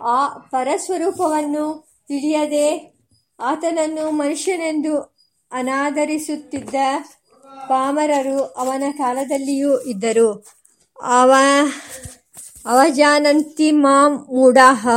ಆ 0.00 0.28
ಪರಸ್ವರೂಪವನ್ನು 0.28 1.88
ತಿಳಿಯದೆ 2.08 2.96
ಆತನನ್ನು 3.40 4.10
ಮನುಷ್ಯನೆಂದು 4.10 4.98
ಅನಾದರಿಸುತ್ತಿದ್ದ 5.52 6.74
ಪಾಮರರು 7.68 8.42
ಅವನ 8.42 8.82
ಕಾಲದಲ್ಲಿಯೂ 8.98 9.80
ಇದ್ದರು. 9.80 10.46
ಅವ, 11.02 11.32
ಅವಜಾನಂತಿ 12.66 13.70
ಮಾಂ 13.70 14.14
ಮೂಢಾಹ 14.14 14.88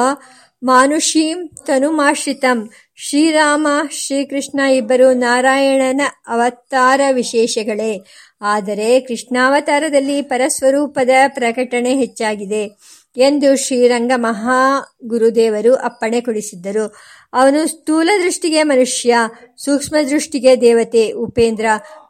ಮಾನುಷೀಂ 0.64 1.48
ತನುಮಾಶ್ರಿತಂ. 1.48 2.70
ಶ್ರೀರಾಮ, 2.96 3.68
ಶ್ರೀಕೃಷ್ಣ 3.92 4.60
ಇಬ್ಬರು 4.60 5.14
ನಾರಾಯಣನ 5.14 6.02
ಅವತಾರ 6.28 7.02
ವಿಶೇಷಗಳೇ. 7.12 8.06
ಆದರೆ 8.42 9.00
ಕೃಷ್ಣಾವತಾರದಲ್ಲಿ 9.00 10.22
ಪರಸ್ವರೂಪದ 10.22 11.10
ಪ್ರಕಟಣೆ 11.28 11.96
ಹೆಚ್ಚಾಗಿದೆ. 11.96 12.70
ಎಂದು 13.18 13.58
ಶ್ರೀರಂಗ 13.58 14.12
ಮಹಾಗುರುದೇವರು 14.16 15.76
ಅಪ್ಪಣೆ 15.76 16.22
ಕೊಡಿಸಿದ್ದರು. 16.22 16.96
ಅವನು 17.34 17.68
ಸ್ಥೂಲ 17.68 18.10
ದೃಷ್ಟಿಗೆ 18.24 18.64
ಮನುಷ್ಯ, 18.64 19.16
ಸೂಕ್ಷ್ಮ 19.58 19.96
ದೃಷ್ಟಿಗೆ 20.10 20.62
ದೇವತೆ, 20.62 21.12
ಉಪೇಂದ್ರ 21.12 21.66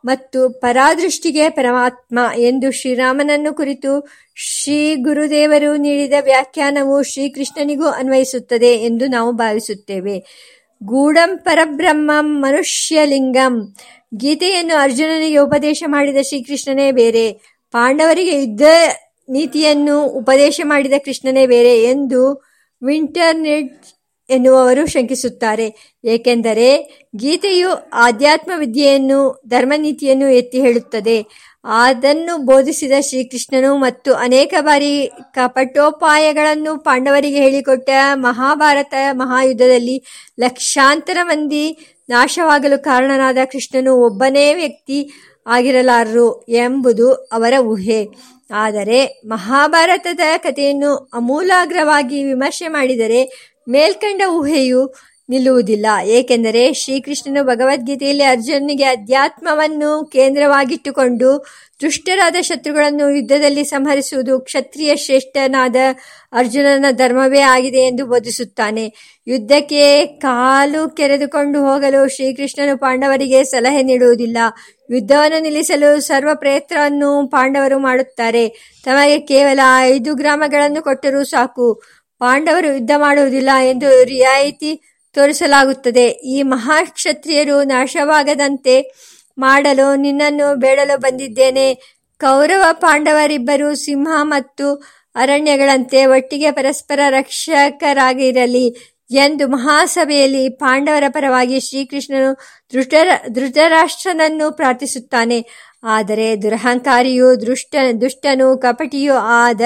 ಮತ್ತು 0.05 0.49
ಪರಾದೃಷ್ಟಿಗೆ 0.49 1.49
ಪರಮಾತ್ಮ 1.49 2.19
ಎಂದು 2.37 2.71
ಶ್ರೀರಾಮನನ್ನು 2.71 3.53
ಕುರಿತು 3.53 4.07
ಶ್ರೀ 4.35 4.95
ಗುರುದೇವರು 4.95 5.75
ನೀಡಿದ 5.75 6.13
ವ್ಯಾಖ್ಯಾನವು 6.21 7.03
ಶ್ರೀಕೃಷ್ಣನಿಗೂ 7.03 7.87
ಅನ್ವಯಿಸುತ್ತದೆ 7.87 8.73
ಎಂದು 8.75 9.07
ನಾವು 9.07 9.31
ಭಾವಿಸುತ್ತೇವೆ. 9.31 10.19
ಗೂಢಂ 10.83 11.37
ಪರಬ್ರಹ್ಮಂ 11.37 12.41
ಮನುಷ್ಯಲಿಂಗಂ. 12.41 13.75
ಗೀತೆಯನ್ನು 14.15 14.75
ಅರ್ಜುನನಿಗೆ 14.75 15.37
ಉಪದೇಶ 15.37 15.83
ಮಾಡಿದ 15.87 16.17
ಶ್ರೀಕೃಷ್ಣನೇ 16.21 16.91
ಬೇರೆ. 16.91 17.33
ಪಾಂಡವರಿಗೆ 17.71 18.39
ಯುದ್ಧ 18.39 18.61
ನೀತಿಯನ್ನು 19.29 20.03
ಉಪದೇಶ 20.03 20.61
ಮಾಡಿದ 20.63 20.93
ಕೃಷ್ಣನೇ 21.05 21.47
ಬೇರೆ 21.47 21.83
ಎಂದು 21.83 22.21
ವಿಂಟರ್ನೆಟ್ 22.81 23.85
ಎನ್ನುವವರು 24.29 24.85
ಶಂಕಿಸುತ್ತಾರೆ. 24.85 25.97
ಏಕೆಂದರೆ 26.05 26.67
ಗೀತೆಯು 27.15 27.69
ಆಧ್ಯಾತ್ಮ 27.93 28.51
ವಿದ್ಯೆಯನ್ನು 28.55 29.41
ಧರ್ಮನೀತಿಯನ್ನು 29.47 30.29
ಎತ್ತಿ 30.29 30.61
ಹೇಳುತ್ತದೆ. 30.61 31.25
ಅದನ್ನು 31.63 32.37
ಬೋಧಿಸಿದ 32.37 32.91
ಶ್ರೀಕೃಷ್ಣನು 33.01 33.77
ಮತ್ತು 33.77 34.13
ಅನೇಕ 34.13 34.53
ಬಾರಿ 34.61 35.11
ಕಪಟೋಪಾಯಗಳನ್ನು 35.33 36.77
ಪಾಂಡವರಿಗೆ 36.77 37.41
ಹೇಳಿಕೊಟ್ಟ 37.41 37.89
ಮಹಾಭಾರತ 38.13 38.93
ಮಹಾಯುದ್ಧದಲ್ಲಿ 39.11 40.03
ಲಕ್ಷಾಂತರ 40.39 41.17
ಮಂದಿ 41.23 41.95
ನಾಶವಾಗಲು 42.09 42.83
ಕಾರಣನಾದ 42.83 43.37
ಕೃಷ್ಣನು 43.51 43.95
ಒಬ್ಬನೇ 43.95 44.53
ವ್ಯಕ್ತಿ 44.53 45.09
ಆಗಿರಲಾರರು 45.47 46.45
ಎಂಬುದು 46.49 47.13
ಅವರ 47.13 47.53
ಊಹೆ. 47.59 48.07
ಆದರೆ 48.51 48.99
ಮಹಾಭಾರತದ 49.25 50.23
ಕಥೆಯನ್ನು 50.37 50.91
ಅಮೂಲಾಗ್ರವಾಗಿ 51.13 52.19
ವಿಮರ್ಶೆ 52.23 52.67
ಮಾಡಿದರೆ 52.67 53.21
ಮೇಲ್ಕಂಡ 53.67 54.21
ಊಹೆಯು 54.31 54.81
ನಿಲ್ಲುವುದಿಲ್ಲ. 55.29 55.85
ಏಕೆಂದರೆ 56.05 56.73
ಶ್ರೀಕೃಷ್ಣನು 56.73 57.43
ಭಗವದ್ಗೀತೆಯಲ್ಲಿ 57.43 58.23
ಅರ್ಜುನನಿಗೆ 58.23 58.83
ಅಧ್ಯಾತ್ಮವನ್ನು 58.83 60.09
ಕೇಂದ್ರವಾಗಿಟ್ಟುಕೊಂಡು 60.13 61.45
ದುಷ್ಟರಾದ 61.81 62.35
ಶತ್ರುಗಳನ್ನು 62.41 63.09
ಯುದ್ಧದಲ್ಲಿ 63.09 63.63
ಸಂಹರಿಸುವುದು 63.63 64.39
ಕ್ಷತ್ರಿಯ 64.39 64.95
ಶ್ರೇಷ್ಠನಾದ 64.95 65.75
ಅರ್ಜುನನ 66.33 66.85
ಧರ್ಮವೇ 66.91 67.39
ಆಗಿದೆ 67.39 67.77
ಎಂದು 67.77 68.05
ಬೋಧಿಸುತ್ತಾನೆ. 68.05 68.93
ಯುದ್ಧಕ್ಕೆ 69.27 70.05
ಕಾಲು 70.05 70.89
ಕೆರೆದುಕೊಂಡು 70.89 71.59
ಹೋಗಲು 71.59 72.15
ಶ್ರೀಕೃಷ್ಣನು 72.15 72.77
ಪಾಂಡವರಿಗೆ 72.77 73.43
ಸಲಹೆ 73.43 73.83
ನೀಡುವುದಿಲ್ಲ. 73.83 74.37
ಯುದ್ಧವನ್ನು 74.91 75.39
ನಿಲ್ಲಿಸಲು 75.39 75.99
ಸರ್ವ 75.99 76.29
ಪ್ರಯತ್ನವನ್ನು 76.35 77.27
ಪಾಂಡವರು 77.27 77.79
ಮಾಡುತ್ತಾರೆ. 77.79 78.49
ತಮಗೆ 78.85 79.19
ಕೇವಲ 79.19 79.59
ಐದು 79.79 80.15
ಗ್ರಾಮಗಳನ್ನು 80.15 80.81
ಕೊಟ್ಟರೂ 80.81 81.23
ಸಾಕು. 81.23 81.81
ಪಾಂಡವರು 82.19 82.73
ಯುದ್ಧ 82.73 82.91
ಮಾಡುವುದಿಲ್ಲ 82.97 83.49
ಎಂದು 83.61 84.03
ರಿಯಾಯಿತಿ 84.03 84.88
ತೋರಿಸಲಾಗುತ್ತದೆ. 85.13 86.07
ಈ 86.07 86.43
ಮಹಾಕ್ಷತ್ರಿಯರು 86.43 87.63
ನಾಶವಾಗದಂತೆ 87.63 88.81
ಮಾಡಲು 89.37 89.95
ನಿನ್ನನ್ನು 89.95 90.55
ಬೇಡಲು 90.55 90.99
ಬಂದಿದ್ದೇನೆ. 90.99 91.75
ಕೌರವ 92.19 92.63
ಪಾಂಡವರಿಬ್ಬರು 92.71 93.75
ಸಿಂಹ 93.75 94.09
ಮತ್ತು 94.21 94.75
ಅರಣ್ಯಗಳಂತೆ 95.15 96.05
ಒಟ್ಟಿಗೆ 96.05 96.51
ಪರಸ್ಪರ 96.51 96.99
ರಕ್ಷಕರಾಗಿರಲಿ 97.09 98.95
ಎಂದು 99.11 99.47
ಮಹಾಸಭೆಯಲ್ಲಿ 99.47 100.49
ಪಾಂಡವರ 100.49 101.03
ಪರವಾಗಿ 101.07 101.59
ಶ್ರೀಕೃಷ್ಣನು 101.59 102.33
ಧೃತರ 102.73 103.09
ಧೃತರಾಷ್ಟ್ರನನ್ನು 103.29 104.51
ಪ್ರಾರ್ಥಿಸುತ್ತಾನೆ. 104.51 105.45
ಆದರೆ 105.83 106.41
ದುರಹಂಕಾರಿಯೂ 106.41 107.35
ದುಷ್ಟ, 107.35 107.75
ದುಷ್ಟನೂ 108.01 108.57
ಕಪಟಿಯೂ 108.57 109.13
ಆದ 109.13 109.61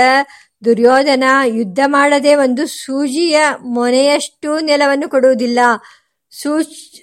ದುರ್ಯೋಧನ 0.66 1.24
ಯುದ್ಧ 1.46 1.80
ಮಾಡದೆ 1.86 2.36
ಒಂದು 2.36 2.66
ಸೂಜಿಯ 2.66 3.40
ಮೊನೆಯಷ್ಟು 3.62 4.60
ನೆಲವನ್ನು 4.60 5.10
ಕೊಡುವುದಿಲ್ಲ. 5.10 5.60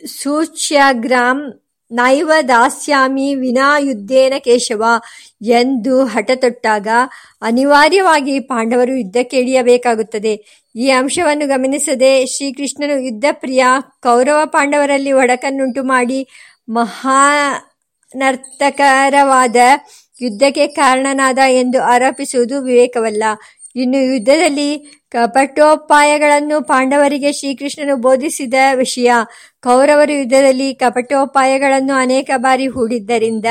ಸೂಚ್ಯಾಗ್ರಾಮ್ 0.07 1.53
ನೈವ 1.93 2.31
ದಾಸ್ಯಾಮಿ 2.49 3.35
ವಿನಾ 3.35 3.79
ಯುದ್ಧೇನ 3.79 4.33
ಕೇಶವ 4.39 4.85
ಎಂದು 5.43 6.05
ಹಠತೊಟ್ಟಾಗ 6.05 6.89
ಅನಿವಾರ್ಯವಾಗಿ 7.43 8.41
ಪಾಂಡವರು 8.41 8.97
ಯುದ್ಧಕ್ಕೆ 8.97 9.39
ಇಳಿಯಬೇಕಾಗುತ್ತದೆ. 9.39 10.63
ಈ 10.77 10.91
ಅಂಶವನ್ನು 10.91 11.47
ಗಮನಿಸದೆ 11.47 12.27
ಶ್ರೀಕೃಷ್ಣನು 12.27 13.01
ಯುದ್ಧ 13.01 13.25
ಪ್ರಿಯ 13.33 13.65
ಕೌರವ 14.03 14.41
ಪಾಂಡವರಲ್ಲಿ 14.45 15.13
ಒಡಕನ್ನುಂಟು 15.13 15.83
ಮಾಡಿ 15.83 16.29
ಮಹಾನರ್ತಕರವಾದ 16.69 19.57
ಯುದ್ಧಕ್ಕೆ 20.21 20.67
ಕಾರಣನಾದ 20.67 21.39
ಎಂದು 21.49 21.83
ಆರೋಪಿಸುವುದು 21.83 22.63
ವಿವೇಕವಲ್ಲ. 22.63 23.25
ಇನ್ನು 23.77 23.99
ಯುದ್ಧದಲ್ಲಿ 23.99 25.01
ಕಪಟೋಪಾಯಗಳನ್ನು 25.11 26.65
ಪಾಂಡವರಿಗೆ 26.65 27.33
ಶ್ರೀಕೃಷ್ಣನು 27.33 27.97
ಬೋಧಿಸಿದ 27.97 28.55
ವಿಷಯ. 28.75 29.11
ಕೌರವರು 29.63 30.13
ಯುದ್ಧದಲ್ಲಿ 30.13 30.75
ಕಪಟೋಪಾಯಗಳನ್ನು 30.75 31.95
ಅನೇಕ 31.95 32.31
ಬಾರಿ 32.37 32.67
ಹೂಡಿದ್ದರಿಂದ 32.67 33.47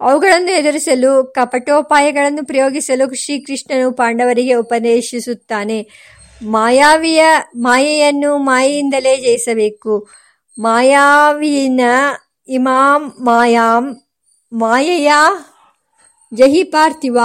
ಅವುಗಳನ್ನು 0.00 0.50
ಎದುರಿಸಲು, 0.50 1.24
ಕಪಟೋಪಾಯಗಳನ್ನು 1.24 2.46
ಪ್ರಯೋಗಿಸಲು 2.46 3.14
ಶ್ರೀಕೃಷ್ಣನು 3.14 3.92
ಪಾಂಡವರಿಗೆ 3.92 4.54
ಉಪದೇಶಿಸುತ್ತಾನೆ. 4.54 5.88
ಮಾಯಾವಿಯ 6.42 7.24
ಮಾಯೆಯನ್ನು 7.56 8.38
ಮಾಯೆಯಿಂದಲೇ 8.38 9.16
ಜಯಿಸಬೇಕು. 9.16 10.08
ಮಾಯಾವಿನ 10.58 11.80
ಇಮಾಂ 12.48 13.12
ಮಾಯಾಂ, 13.24 13.96
ಮಾಯೆಯ 14.52 15.12
ಜಹಿ 16.34 16.62
ಪಾರ್ಥಿವ, 16.62 17.18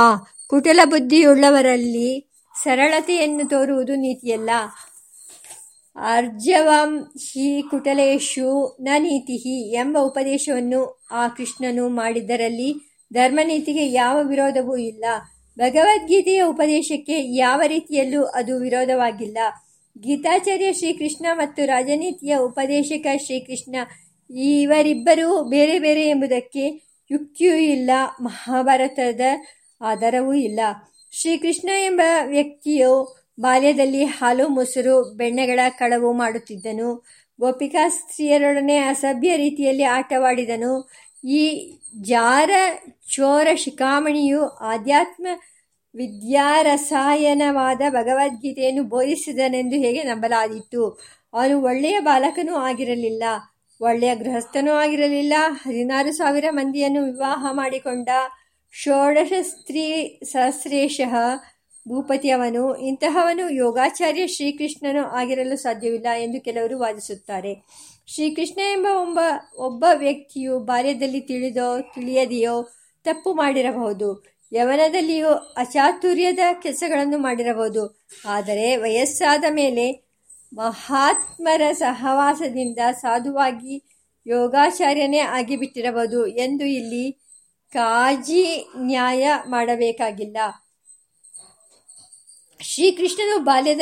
ಕುಟಲ 0.47 0.79
ಬುದ್ಧಿಯುಳ್ಳವರಲ್ಲಿ 0.85 2.29
ಸರಳತೆಯನ್ನು 2.63 3.49
ತೋರುವುದು 3.49 3.95
ನೀತಿಯಲ್ಲ. 3.95 4.49
ಅರ್ಜವಂ 5.95 7.03
ಹಿ 7.03 7.61
ಕುಟಲೇಶು 7.61 8.77
ನ 8.81 8.87
ನೀತಿ 8.97 9.71
ಎಂಬ 9.71 9.97
ಉಪದೇಶವನ್ನು 10.01 11.05
ಆ 11.11 11.27
ಕೃಷ್ಣನು 11.27 11.89
ಮಾಡಿದ್ದರಲ್ಲಿ 11.89 12.75
ಧರ್ಮನೀತಿಗೆ 13.13 13.91
ಯಾವ 13.91 14.19
ವಿರೋಧವೂ 14.23 14.77
ಇಲ್ಲ. 14.77 15.05
ಭಗವದ್ಗೀತೆಯ 15.59 16.43
ಉಪದೇಶಕ್ಕೆ 16.43 17.21
ಯಾವ 17.21 17.61
ರೀತಿಯಲ್ಲೂ 17.67 18.23
ಅದು 18.23 18.59
ವಿರೋಧವಾಗಿಲ್ಲ. 18.59 19.37
ಗೀತಾಚಾರ್ಯ 19.99 20.73
ಶ್ರೀಕೃಷ್ಣ 20.73 21.25
ಮತ್ತು 21.33 21.65
ರಾಜನೀತಿಯ 21.65 22.35
ಉಪದೇಶಕ 22.37 23.07
ಶ್ರೀಕೃಷ್ಣ 23.25 23.75
ಇವರಿಬ್ಬರೂ 24.35 25.43
ಬೇರೆ 25.43 25.79
ಬೇರೆ 25.79 26.09
ಎಂಬುದಕ್ಕೆ 26.09 26.86
ಯುಕ್ತಿಯೂ 27.11 27.55
ಇಲ್ಲ, 27.55 27.89
ಮಹಾಭಾರತದ 28.21 29.21
ಆಧಾರವೂ 29.81 30.33
ಇಲ್ಲ. 30.33 30.59
ಶ್ರೀಕೃಷ್ಣ 31.11 31.69
ಎಂಬ 31.69 32.01
ವ್ಯಕ್ತಿಯು 32.25 33.17
ಬಾಲ್ಯದಲ್ಲಿ 33.39 34.05
ಹಾಲು, 34.05 34.47
ಮೊಸರು, 34.47 35.03
ಬೆಣ್ಣೆಗಳ 35.03 35.59
ಕಳವು 35.69 36.13
ಮಾಡುತ್ತಿದ್ದನು. 36.13 37.05
ಗೋಪಿಕಾ 37.39 37.89
ಸ್ತ್ರೀಯರೊಡನೆ 37.89 38.77
ಅಸಭ್ಯ 38.77 39.37
ರೀತಿಯಲ್ಲಿ 39.37 39.83
ಆಟವಾಡಿದನು. 39.83 40.89
ಈ 41.27 41.73
ಜಾರ 42.01 42.49
ಚೋರ 43.13 43.47
ಶಿಖಾಮಣಿಯು 43.55 44.47
ಆಧ್ಯಾತ್ಮ 44.47 45.27
ವಿದ್ಯಾರಸಾಯನವಾದ 45.95 47.81
ಭಗವದ್ಗೀತೆಯನ್ನು 47.89 48.83
ಬೋಧಿಸಿದನೆಂದು 48.83 49.75
ಹೇಗೆ 49.75 50.03
ನಂಬಲಾದಿತ್ತು 50.03 50.99
ಅವನು 51.33 51.61
ಒಳ್ಳೆಯ 51.61 51.99
ಬಾಲಕನೂ 51.99 52.55
ಆಗಿರಲಿಲ್ಲ. 52.55 53.23
ಒಳ್ಳೆಯ 53.81 54.15
ಗೃಹಸ್ಥನೂ 54.15 54.73
ಆಗಿರಲಿಲ್ಲ. 54.73 55.33
ಹದಿನಾರು 55.47 56.11
ಸಾವಿರ 56.11 56.45
ಮಂದಿಯನ್ನು 56.49 57.03
ವಿವಾಹ 57.03 57.45
ಮಾಡಿಕೊಂಡ 57.51 58.09
ಷೋಡಶ 58.83 59.33
ಸ್ತ್ರೀ 59.41 60.19
ಸಹಸ್ರೇಶಃ 60.23 61.15
ಭೂಪತಿಯವನು 61.89 62.75
ಇಂತಹವನು 62.75 63.49
ಯೋಗಾಚಾರ್ಯ 63.49 64.27
ಶ್ರೀಕೃಷ್ಣನು 64.27 65.05
ಆಗಿರಲು 65.05 65.57
ಸಾಧ್ಯವಿಲ್ಲ 65.57 66.07
ಎಂದು 66.19 66.41
ಕೆಲವರು 66.41 66.79
ವಾದಿಸುತ್ತಾರೆ. 66.79 67.65
ಶ್ರೀಕೃಷ್ಣ 68.07 68.59
ಎಂಬ 68.59 68.87
ಒಬ್ಬ 69.01 69.19
ಒಬ್ಬ 69.55 69.85
ವ್ಯಕ್ತಿಯು 69.93 70.59
ಬಾಲ್ಯದಲ್ಲಿ 70.59 71.21
ತಿಳಿದೋ, 71.21 71.81
ತಿಳಿಯದೆಯೋ 71.81 72.69
ತಪ್ಪು 73.03 73.33
ಮಾಡಿರಬಹುದು. 73.33 74.23
ಯವನದಲ್ಲಿಯೂ 74.53 75.27
ಅಚಾತುರ್ಯದ 75.57 76.39
ಕೆಲಸಗಳನ್ನು 76.61 77.17
ಮಾಡಿರಬಹುದು. 77.17 78.05
ಆದರೆ 78.25 78.75
ವಯಸ್ಸಾದ 78.75 79.43
ಮೇಲೆ 79.49 80.06
ಮಹಾತ್ಮರ 80.53 81.61
ಸಹವಾಸದಿಂದ 81.71 82.79
ಸಾಧುವಾಗಿ 83.01 83.83
ಯೋಗಾಚಾರ್ಯನೇ 84.27 85.19
ಆಗಿಬಿಟ್ಟಿರಬಹುದು 85.19 86.27
ಎಂದು 86.27 86.65
ಇಲ್ಲಿ 86.65 87.11
ಕಾಜಿ 87.73 88.69
ನ್ಯಾಯ 88.77 89.27
ಮಾಡಬೇಕಾಗಿಲ್ಲ. 89.47 90.37
ಶ್ರೀಕೃಷ್ಣನು 92.61 93.39
ಬಾಲ್ಯದ 93.39 93.81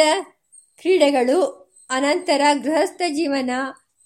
ಕ್ರೀಡೆಗಳು, 0.77 1.69
ಅನಂತರ 1.89 2.41
ಗೃಹಸ್ಥ 2.63 3.01
ಜೀವನ, 3.07 3.49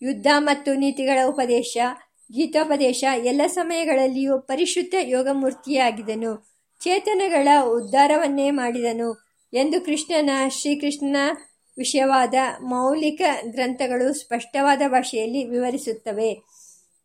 ಯುದ್ಧ 0.02 0.28
ಮತ್ತು 0.38 0.74
ನೀತಿಗಳ 0.74 1.20
ಉಪದೇಶ, 1.28 1.78
ಗೀತೋಪದೇಶ, 2.34 3.04
ಎಲ್ಲ 3.24 3.42
ಸಮಯಗಳಲ್ಲಿಯೂ 3.48 4.40
ಪರಿಶುದ್ಧ 4.40 4.96
ಯೋಗಮೂರ್ತಿಯಾಗಿದನು 5.02 6.50
ಚೇತನಗಳ 6.82 7.48
ಉದ್ಧಾರವನ್ನೇ 7.64 8.52
ಮಾಡಿದನು 8.52 9.26
ಎಂದು 9.54 9.86
ಕೃಷ್ಣನ 9.86 10.30
ಶ್ರೀಕೃಷ್ಣನ 10.50 11.16
ವಿಷಯವಾದ 11.80 12.34
ಮೌಲಿಕ 12.62 13.22
ಗ್ರಂಥಗಳು 13.52 14.14
ಸ್ಪಷ್ಟವಾದ 14.14 14.82
ಭಾಷೆಯಲ್ಲಿ 14.88 15.44
ವಿವರಿಸುತ್ತವೆ. 15.44 16.44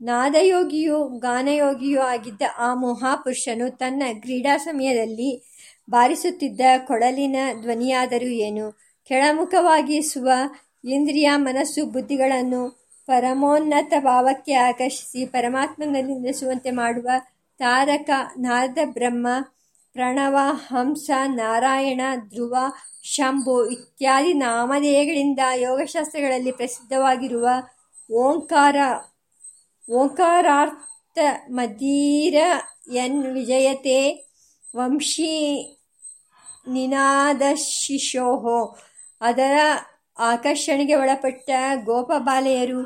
ನಾದಯೋಗಿಯೂ 0.03 1.05
ಗಾನಯೋಗಿಯೂ 1.05 2.01
ಆಗಿದ್ದ 2.01 2.43
ಆ 2.59 2.75
ಮಹಾಪುರುಷನು 2.75 3.71
ತನ್ನ 3.71 4.03
ಕ್ರೀಡಾ 4.21 4.57
ಸಮಯದಲ್ಲಿ 4.57 5.43
ಬಾರಿಸುತ್ತಿದ್ದ 5.91 6.61
ಕೊಳಲಿನ 6.87 7.37
ಧ್ವನಿಯಾದರೂ 7.61 8.27
ಏನು? 8.27 8.79
ಕೆಳಮುಖವಾಗಿಸುವ 9.05 10.31
ಇಂದ್ರಿಯ 10.85 11.31
ಮನಸ್ಸು 11.37 11.87
ಬುದ್ಧಿಗಳನ್ನು 11.87 12.85
ಪರಮೋನ್ನತ 13.07 13.93
ಭಾವಕ್ಕೆ 14.01 14.55
ಆಕರ್ಷಿಸಿ 14.55 15.27
ಪರಮಾತ್ಮನಲ್ಲಿ 15.27 16.15
ನೆಲೆಸುವಂತೆ 16.15 16.71
ಮಾಡುವ 16.71 17.09
ತಾರಕ 17.59 18.11
ನಾರದ 18.39 18.79
ಬ್ರಹ್ಮ 18.85 19.27
ಪ್ರಣವ, 19.93 20.37
ಹಂಸ, 20.69 21.11
ನಾರಾಯಣ, 21.27 22.01
ಧ್ರುವ 22.29 22.57
ಶಂಭು 23.05 23.55
ಇತ್ಯಾದಿ 23.67 24.33
ನಾಮಧೇಯಗಳಿಂದ 24.35 25.39
ಯೋಗಶಾಸ್ತ್ರಗಳಲ್ಲಿ 25.55 26.53
ಪ್ರಸಿದ್ಧವಾಗಿರುವ 26.53 27.49
ಓಂಕಾರ, 28.11 28.77
ಓಂಕಾರಾರ್ಥ 29.89 31.19
ಮದೀರ 31.49 32.37
ಎನ್ 32.95 33.21
ವಿಜಯತೆ 33.33 34.01
ವಂಶೀ 34.77 35.35
ನಿನಾದಶಿಶೋಹೋ. 36.69 38.59
ಅದರ 39.21 39.57
ಆಕರ್ಷಣೆಗೆ 40.19 40.95
ಒಳಪಟ್ಟ 40.95 41.51
ಗೋಪಬಾಲೆಯರು 41.85 42.83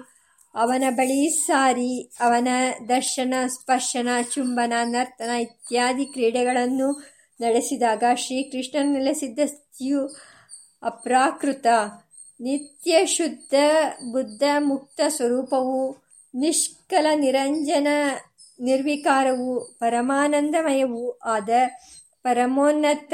ಅವನ 0.54 0.84
ಬಳಿ 0.90 1.22
ಸಾರಿ, 1.46 1.92
ಅವನ 2.20 2.48
ದರ್ಶನ, 2.88 3.34
ಸ್ಪರ್ಶನ, 3.46 4.08
ಚುಂಬನ, 4.32 4.72
ನರ್ತನ 4.84 5.32
ಇತ್ಯಾದಿ 5.40 6.04
ಕ್ರೀಡೆಗಳನ್ನು 6.04 6.88
ನಡೆಸಿದಾಗ 7.40 8.04
ಶ್ರೀಕೃಷ್ಣ 8.14 8.78
ನೆಲೆಸಿದ್ದ 8.82 9.38
ಸ್ಥಿತಿಯು 9.46 10.16
ಅಪ್ರಾಕೃತ. 10.82 11.66
ನಿತ್ಯ 12.40 13.06
ಶುದ್ಧ, 13.06 13.54
ಬುದ್ಧ, 14.12 14.42
ಮುಕ್ತ 14.58 15.00
ಸ್ವರೂಪವು, 15.08 15.96
ನಿಷ್ಕಲ 16.34 17.06
ನಿರಂಜನ 17.14 17.88
ನಿರ್ವಿಕಾರವು, 18.60 19.60
ಪರಮಾನಂದಮಯವು 19.60 21.18
ಆದ 21.18 21.48
ಪರಮೋನ್ನತ 22.22 23.12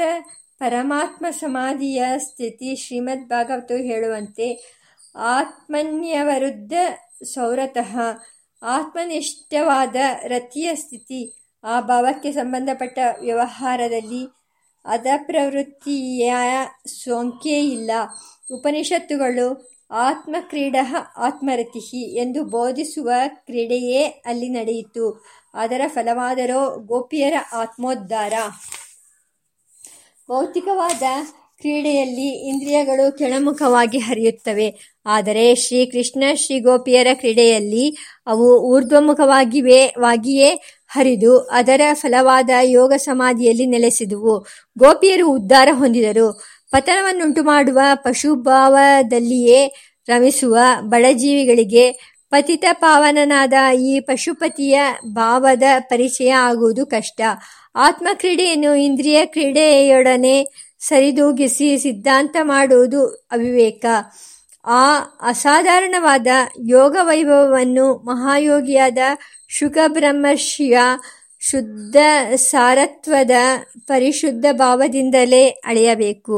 ಪರಮಾತ್ಮ 0.59 1.25
ಸಮಾಧಿಯ 1.31 2.03
ಸ್ಥಿತಿ 2.17 2.75
ಶ್ರೀಮದ್ 2.75 3.29
ಭಾಗವತವು 3.29 3.77
ಹೇಳುವಂತೆ 3.77 4.75
ಆತ್ಮನ್ಯವರುದ್ಧ 5.15 6.73
ಸೌರತಃ 7.23 7.97
ಆತ್ಮನಿಷ್ಠವಾದ 8.63 9.95
ರತಿಯ 10.23 10.75
ಸ್ಥಿತಿ. 10.75 11.44
ಆ 11.65 11.81
ಭಾವಕ್ಕೆ 11.81 12.31
ಸಂಬಂಧಪಟ್ಟ 12.31 12.99
ವ್ಯವಹಾರದಲ್ಲಿ 13.19 14.23
ಅಧಪ್ರವೃತ್ತಿಯ 14.85 16.33
ಸೋಂಕೇ 16.87 17.59
ಇಲ್ಲ. 17.59 17.91
ಉಪನಿಷತ್ತುಗಳು 18.51 19.75
ಆತ್ಮಕ್ರೀಡ 19.91 20.75
ಆತ್ಮರತಿ 21.17 22.17
ಎಂದು 22.17 22.45
ಬೋಧಿಸುವ 22.45 23.09
ಕ್ರೀಡೆಯೇ 23.27 24.03
ಅಲ್ಲಿ 24.03 24.49
ನಡೆಯಿತು. 24.49 25.25
ಅದರ 25.53 25.81
ಫಲವಾದರೋ 25.87 26.79
ಗೋಪಿಯರ 26.79 27.33
ಆತ್ಮೋದ್ಧಾರ. 27.53 28.33
ಭೌತಿಕವಾದ 30.27 31.03
ಕ್ರೀಡೆಯಲ್ಲಿ 31.57 32.47
ಇಂದ್ರಿಯಗಳು 32.49 33.17
ಕೆಳಮುಖವಾಗಿ 33.17 33.97
ಹರಿಯುತ್ತವೆ. 33.97 34.95
ಆದರೆ 35.05 35.55
ಶ್ರೀಕೃಷ್ಣ 35.55 36.23
ಶ್ರೀ 36.33 36.59
ಗೋಪಿಯರ 36.59 37.07
ಕ್ರೀಡೆಯಲ್ಲಿ 37.13 37.97
ಅವು 38.27 38.59
ಊರ್ಧ್ವಮುಖವಾಗಿವೆ, 38.61 39.87
ವಾಗಿಯೇ 39.97 40.74
ಹರಿದು 40.87 41.37
ಅದರ 41.39 41.81
ಫಲವಾದ 41.93 42.49
ಯೋಗ 42.63 42.93
ಸಮಾಧಿಯಲ್ಲಿ 42.93 43.65
ನೆಲೆಸಿದುವು. 43.65 44.45
ಗೋಪಿಯರು 44.77 45.31
ಉದ್ಧಾರ 45.31 45.67
ಹೊಂದಿದರು. 45.71 46.41
ಪತನವನ್ನುಂಟು 46.71 47.43
ಮಾಡುವ 47.43 47.79
ಪಶುಭಾವದಲ್ಲಿಯೇ 47.95 49.73
ರಮಿಸುವ 50.07 50.57
ಬಡಜೀವಿಗಳಿಗೆ 50.79 52.15
ಪತಿತ 52.29 52.65
ಪಾವನನಾದ 52.71 53.53
ಈ 53.79 53.99
ಪಶುಪತಿಯ 53.99 54.81
ಭಾವದ 55.05 55.63
ಪರಿಚಯ 55.79 56.29
ಆಗುವುದು 56.29 56.85
ಕಷ್ಟ. 56.85 57.21
ಆತ್ಮಕ್ರೀಡೆಯನ್ನು 57.75 58.75
ಇಂದ್ರಿಯ 58.75 59.25
ಕ್ರೀಡೆಯೊಡನೆ 59.25 60.47
ಸರಿದೂಗಿಸಿ 60.79 61.77
ಸಿದ್ಧಾಂತ 61.77 62.35
ಮಾಡುವುದು 62.41 63.05
ಅವಿವೇಕ. 63.07 63.85
ಆ 64.65 64.99
ಅಸಾಧಾರಣವಾದ 65.21 66.27
ಯೋಗ 66.67 66.97
ವೈಭವವನ್ನು 67.01 67.93
ಮಹಾಯೋಗಿಯಾದ 67.93 68.97
ಶುಕಬ್ರಹ್ಮರ್ಷಿಯ 69.59 70.77
ಶುದ್ಧ 71.39 71.95
ಸಾರತ್ವದ 72.35 73.31
ಪರಿಶುದ್ಧ 73.87 74.45
ಭಾವದಿಂದಲೇ 74.51 75.47
ಅಳೆಯಬೇಕು. 75.47 76.35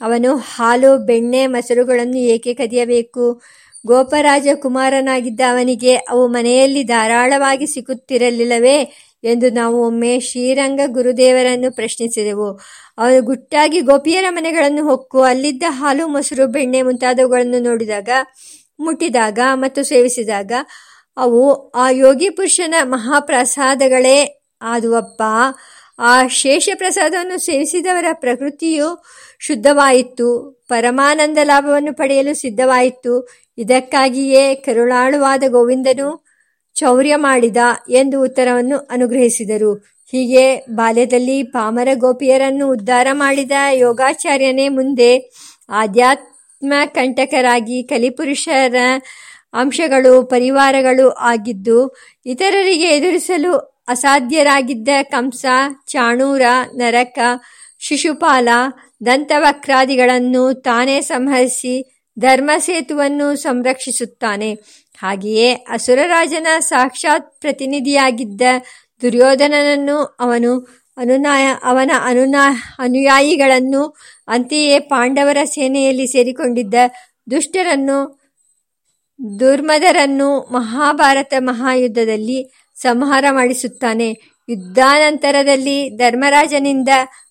ಅವನು 0.00 0.36
ಹಾಲು, 0.36 0.98
ಬೆಣ್ಣೆ, 0.98 1.46
ಮೊಸರುಗಳನ್ನು 1.46 2.18
ಏಕೆ 2.18 2.54
ಕದಿಯಬೇಕು? 2.54 3.42
ಗೋಪರಾಜ 3.86 4.48
ಕುಮಾರನಾಗಿದ್ದ 4.54 5.40
ಅವನಿಗೆ 5.50 5.94
ಅವು 5.94 6.26
ಮನೆಯಲ್ಲಿ 6.26 6.82
ಧಾರಾಳವಾಗಿ 6.82 7.66
ಸಿಕ್ಕುತ್ತಿರಲಿಲ್ಲವೇ 7.66 8.78
ಎಂದು 9.24 9.50
ನಾವು 9.50 9.86
ಒಮ್ಮೆ 9.86 10.20
ಶ್ರೀರಂಗ 10.20 10.80
ಗುರುದೇವರನ್ನು 10.86 11.72
ಪ್ರಶ್ನಿಸಿದೆವು. 11.72 12.48
ಅವನು 12.98 13.22
ಗುಟ್ಟಾಗಿ 13.22 13.80
ಗೋಪಿಯರ 13.80 14.24
ಮನೆಗಳನ್ನು 14.28 14.84
ಹೊಕ್ಕು, 14.84 15.20
ಅಲ್ಲಿದ್ದ 15.22 15.62
ಹಾಲು, 15.68 16.08
ಮೊಸರು, 16.08 16.46
ಬೆಣ್ಣೆ 16.46 16.82
ಮುಂತಾದವುಗಳನ್ನು 16.82 17.58
ನೋಡಿದಾಗ, 17.58 18.08
ಮುಟ್ಟಿದಾಗ 18.80 19.38
ಮತ್ತು 19.54 19.82
ಸೇವಿಸಿದಾಗ 19.82 20.52
ಅವು 21.16 21.70
ಆ 21.70 21.90
ಯೋಗಿ 21.90 22.30
ಪುರುಷನ 22.30 22.74
ಮಹಾಪ್ರಸಾದಗಳೇ 22.82 24.42
ಆದುವಪ್ಪ. 24.62 25.22
ಆ 25.98 26.26
ಶೇಷ 26.26 26.68
ಪ್ರಸಾದವನ್ನು 26.74 27.38
ಸೇವಿಸಿದವರ 27.38 28.04
ಪ್ರಕೃತಿಯು 28.12 29.04
ಶುದ್ಧವಾಯಿತು. 29.38 30.60
ಪರಮಾನಂದ 30.68 31.38
ಲಾಭವನ್ನು 31.42 31.94
ಪಡೆಯಲು 31.94 32.34
ಸಿದ್ಧವಾಯಿತು. 32.34 33.28
ಇದಕ್ಕಾಗಿಯೇ 33.58 34.54
ಕರುಳಾಳುವಾದ 34.54 35.42
ಗೋವಿಂದನು 35.48 36.24
ಚೌರ್ಯ 36.74 37.16
ಮಾಡಿದ 37.16 37.56
ಎಂದು 37.88 38.22
ಉತ್ತರವನ್ನು 38.22 38.78
ಅನುಗ್ರಹಿಸಿದರು. 38.78 39.74
ಹೀಗೆ 40.10 40.66
ಬಾಲ್ಯದಲ್ಲಿ 40.70 41.42
ಪಾಮರ 41.42 41.88
ಗೋಪಿಯರನ್ನು 41.94 42.70
ಉದ್ಧಾರ 42.70 43.06
ಮಾಡಿದ 43.12 43.50
ಯೋಗಾಚಾರ್ಯನೇ 43.72 44.68
ಮುಂದೆ 44.68 45.32
ಆಧ್ಯಾತ್ಮ 45.68 46.72
ಕಂಟಕರಾಗಿ 46.86 47.82
ಕಲಿಪುರುಷರ 47.82 48.74
ಅಂಶಗಳು, 49.52 50.22
ಪರಿವಾರಗಳು 50.22 51.10
ಆಗಿದ್ದು 51.10 51.96
ಇತರರಿಗೆ 52.26 52.84
ಎದುರಿಸಲು 52.84 53.58
ಅಸಾಧ್ಯರಾಗಿದ್ದ 53.88 54.88
ಕಂಸ, 55.02 55.44
ಚಾಣೂರ, 55.86 56.42
ನರಕ, 56.74 57.18
ಶಿಶುಪಾಲ, 57.78 58.48
ದಂತವಕ್ರಾದಿಗಳನ್ನು 59.06 60.54
ತಾನೇ 60.54 61.00
ಸಂಹರಿಸಿ 61.00 62.04
ಧರ್ಮಸೇತುವನ್ನು 62.18 63.36
ಸಂರಕ್ಷಿಸುತ್ತಾನೆ. 63.36 64.54
ಹಾಗೆಯೇ 64.98 65.52
ಅಸುರರಾಜನ 65.52 66.46
ಸಾಕ್ಷಾತ್ 66.58 67.40
ಪ್ರತಿನಿಧಿಯಾಗಿದ್ದ 67.40 68.42
ದುರ್ಯೋಧನನನ್ನು 69.02 70.16
ಅವನು 70.20 70.82
ಅನುನಾಯ, 70.96 71.46
ಅವನ 71.62 71.90
ಅನುನಾ, 72.04 72.76
ಅನುಯಾಯಿಗಳನ್ನು 72.78 73.96
ಅಂತೆಯೇ 74.28 74.78
ಪಾಂಡವರ 74.78 75.38
ಸೇನೆಯಲ್ಲಿ 75.44 76.06
ಸೇರಿಕೊಂಡಿದ್ದ 76.06 76.74
ದುಷ್ಟರನ್ನು 77.30 78.21
ದುರ್ಮದರನ್ನು 79.20 80.28
ಮಹಾಭಾರತ 80.52 81.34
ಮಹಾಯುದ್ಧದಲ್ಲಿ 81.38 82.38
ಸಂಹಾರ 82.76 83.24
ಮಾಡಿಸುತ್ತಾನೆ. 83.30 84.08
ಯುದ್ಧಾನಂತರದಲ್ಲಿ 84.48 85.96
ಧರ್ಮರಾಜನಿಂದ 85.96 86.88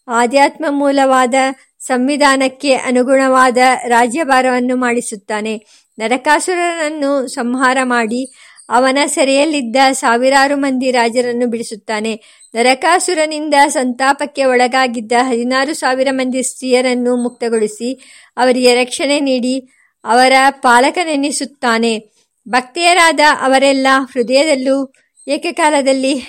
ಆಧ್ಯಾತ್ಮ 0.08 0.66
ಮೂಲವಾದ 0.70 1.36
ಸಂವಿಧಾನಕ್ಕೆ 1.80 2.74
ಅನುಗುಣವಾದ 2.74 3.58
ರಾಜ್ಯಭಾರವನ್ನು 3.88 4.76
ಮಾಡಿಸುತ್ತಾನೆ. 4.76 5.54
ನರಕಾಸುರನನ್ನು 5.98 7.28
ಸಂಹಾರ 7.28 7.78
ಮಾಡಿ 7.84 8.22
ಅವನ 8.70 8.98
ಸೆರೆಯಲ್ಲಿದ್ದ 9.06 9.76
ಸಾವಿರಾರು 9.92 10.58
ಮಂದಿ 10.58 10.92
ರಾಜರನ್ನು 10.92 11.48
ಬಿಡಿಸುತ್ತಾನೆ. 11.48 12.14
ನರಕಾಸುರನಿಂದ 12.56 13.54
ಸಂತಾಪಕ್ಕೆ 13.68 14.44
ಒಳಗಾಗಿದ್ದ 14.46 15.12
ಹದಿನಾರು 15.22 15.74
ಸಾವಿರ 15.74 16.08
ಮಂದಿ 16.12 16.44
ಸ್ತ್ರೀಯರನ್ನು 16.44 17.16
ಮುಕ್ತಗೊಳಿಸಿ 17.24 17.90
ಅವರಿಗೆ 18.38 18.74
ರಕ್ಷಣೆ 18.76 19.20
ನೀಡಿ 19.20 19.56
ಅವರ 20.04 20.34
ಪಾಲಕನೆನಿಸುತ್ತಾನೆ 20.50 22.12
ಭಕ್ತಿಯರಾದ 22.50 23.20
ಅವರೆಲ್ಲ 23.42 23.88
ಹೃದಯದಲ್ಲೂ 24.14 24.94
ಏಕಕಾಲದಲ್ಲಿ, 25.28 26.24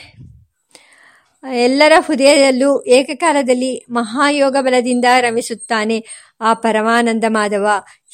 ಎಲ್ಲರ 1.45 1.93
ಹೃದಯದಲ್ಲೂ 2.07 2.83
ಏಕಕಾಲದಲ್ಲಿ 2.83 3.87
ಮಹಾಯೋಗ 3.91 4.57
ಬಲದಿಂದ 4.61 5.05
ರಮಿಸುತ್ತಾನೆ. 5.21 6.05
ಆ 6.41 6.55
ಪರಮಾನಂದ 6.55 7.25
ಮಾಧವ 7.29 7.67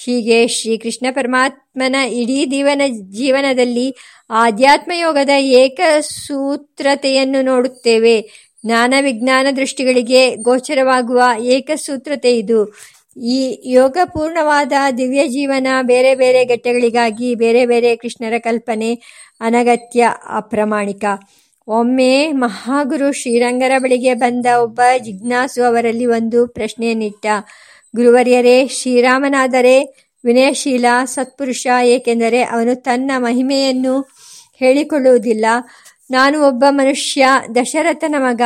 ಹೀಗೆ 0.04 0.48
ಶ್ರೀಕೃಷ್ಣ 0.48 1.06
ಪರಮಾತ್ಮನ 1.10 1.94
ಇಡೀ 1.94 2.44
ಜೀವನ, 2.44 2.82
ಜೀವನದಲ್ಲಿ 2.88 3.94
ಆಧ್ಯಾತ್ಮ 4.30 4.92
ಯೋಗದ 4.94 5.28
ಏಕಸೂತ್ರತೆಯನ್ನು 5.38 7.42
ನೋಡುತ್ತೇವೆ. 7.42 8.48
ಜ್ಞಾನ 8.66 8.94
ವಿಜ್ಞಾನ 9.00 9.46
ದೃಷ್ಟಿಗಳಿಗೆ 9.56 10.36
ಗೋಚರವಾಗುವ 10.36 11.22
ಏಕಸೂತ್ರತೆ 11.40 12.36
ಇದು. 12.36 12.74
ಈ 13.22 13.70
ಯೋಗ 13.72 13.98
ಪೂರ್ಣವಾದ 14.04 14.72
ದಿವ್ಯ 14.98 15.28
ಜೀವನ 15.28 15.66
ಬೇರೆ 15.82 16.14
ಬೇರೆ 16.14 16.44
ಘಟ್ಟಗಳಿಗಾಗಿ 16.44 17.34
ಬೇರೆ 17.34 17.66
ಬೇರೆ 17.66 17.96
ಕೃಷ್ಣರ 17.96 18.38
ಕಲ್ಪನೆ 18.38 18.94
ಅನಗತ್ಯ 19.40 20.08
ಅಪ್ರಾಮಾಣಿಕ. 20.36 21.04
ಒಮ್ಮೆ 21.66 22.32
ಮಹಾಗುರು 22.32 23.12
ಶ್ರೀರಂಗರ 23.12 23.72
ಬಳಿಗೆ 23.78 24.14
ಬಂದ 24.14 24.46
ಒಬ್ಬ 24.46 24.80
ಜಿಜ್ಞಾಸು 24.98 25.64
ಅವರಲ್ಲಿ 25.64 26.06
ಒಂದು 26.06 26.46
ಪ್ರಶ್ನೆಯನ್ನಿಟ್ಟ. 26.46 27.26
ಗುರುವರ್ಯರೇ, 27.96 28.68
ಶ್ರೀರಾಮನಾದರೆ 28.68 30.08
ವಿನಯಶೀಲ, 30.24 30.84
ಸತ್ಪುರುಷ, 31.04 31.66
ಏಕೆಂದರೆ 31.84 32.42
ಅವನು 32.42 32.74
ತನ್ನ 32.74 33.10
ಮಹಿಮೆಯನ್ನು 33.16 34.00
ಹೇಳಿಕೊಳ್ಳುವುದಿಲ್ಲ. 34.58 35.46
ನಾನು 36.10 36.46
ಒಬ್ಬ 36.46 36.64
ಮನುಷ್ಯ, 36.70 37.26
ದಶರಥನ 37.54 38.14
ಮಗ, 38.18 38.40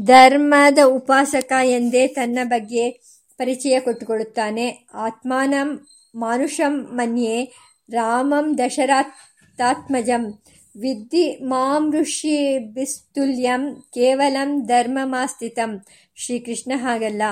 ಧರ್ಮದ 0.00 0.78
ಉಪಾಸಕ 0.86 1.52
ಎಂದೇ 1.64 2.06
ತನ್ನ 2.06 2.38
ಬಗ್ಗೆ 2.44 3.13
ಪರಿಚಯ 3.38 3.80
ಕೊಟ್ಟುಕೊಳ್ಳುತ್ತಾನೆ. 3.80 4.86
ಆತ್ಮಾನಂ 4.94 5.86
ಮಾನುಷಂ 6.14 6.80
ಮನ್ಯೆ, 6.80 7.44
ರಾಮಂ 7.90 8.58
ದಶರಥಾತ್ಮಜಂ. 8.58 10.42
ವಿದ್ಧಿ 10.76 11.44
ಮಾಂ 11.44 11.92
ಋಷಿ 11.92 12.58
ಬಿಸ್ತುಲ್ಯಂ, 12.58 13.74
ಕೇವಲಂ 13.94 14.66
ಧರ್ಮಮಾಸ್ಥಿತಂ 14.66 15.84
ಶ್ರೀಕೃಷ್ಣ 16.16 16.72
ಹಾಗಲ್ಲ. 16.76 17.22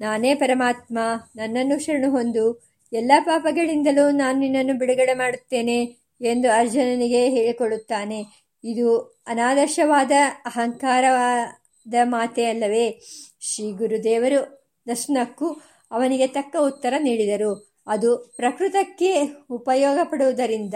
ನಾನೇ 0.00 0.34
ಪರಮಾತ್ಮ, 0.34 0.98
ನನ್ನನ್ನು 1.36 1.78
ಶರಣು 1.78 2.10
ಹೊಂದು 2.10 2.70
ಎಲ್ಲ 2.92 3.12
ಪಾಪಗಳಿಂದಲೂ 3.20 4.10
ನಾನು 4.10 4.38
ನಿನ್ನನ್ನು 4.38 4.78
ಬಿಡುಗಡೆ 4.78 5.14
ಮಾಡುತ್ತೇನೆ 5.14 5.96
ಎಂದು 6.20 6.50
ಅರ್ಜುನನಿಗೆ 6.50 7.28
ಹೇಳಿಕೊಳ್ಳುತ್ತಾನೆ 7.28 8.24
ಇದು 8.64 8.98
ಅನಾದರ್ಶವಾದ 9.26 10.10
ಅಹಂಕಾರವಾದ 10.46 11.94
ಮಾತೆ 12.04 12.44
ಅಲ್ಲವೇ. 12.44 13.00
ಶ್ರೀ 13.40 13.72
ಗುರುದೇವರು 13.72 14.59
ನಸ್ನಕ್ಕು 14.88 15.60
ಅವನಿಗೆ 15.90 16.26
ತಕ್ಕ 16.26 16.56
ಉತ್ತರ 16.60 16.94
ನೀಡಿದರು. 16.98 17.80
ಅದು 17.86 18.32
ಪ್ರಕೃತಕ್ಕೆ 18.36 19.28
ಉಪಯೋಗ 19.50 19.98
ಪಡುವುದರಿಂದ 20.02 20.74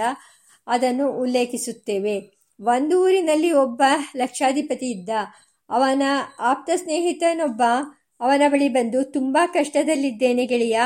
ಅದನ್ನು 0.66 1.20
ಉಲ್ಲೇಖಿಸುತ್ತೇವೆ. 1.20 2.44
ಒಂದು 2.60 3.04
ಊರಿನಲ್ಲಿ 3.04 3.52
ಒಬ್ಬ 3.52 3.82
ಲಕ್ಷಾಧಿಪತಿ 4.16 4.90
ಇದ್ದ. 4.90 5.10
ಅವನ 5.70 6.02
ಆಪ್ತ 6.38 6.70
ಸ್ನೇಹಿತನೊಬ್ಬ 6.76 7.62
ಅವನ 8.20 8.42
ಬಳಿ 8.48 8.68
ಬಂದು, 8.68 9.04
ತುಂಬ 9.04 9.38
ಕಷ್ಟದಲ್ಲಿದ್ದೇನೆ 9.46 10.46
ಗೆಳೆಯ, 10.46 10.80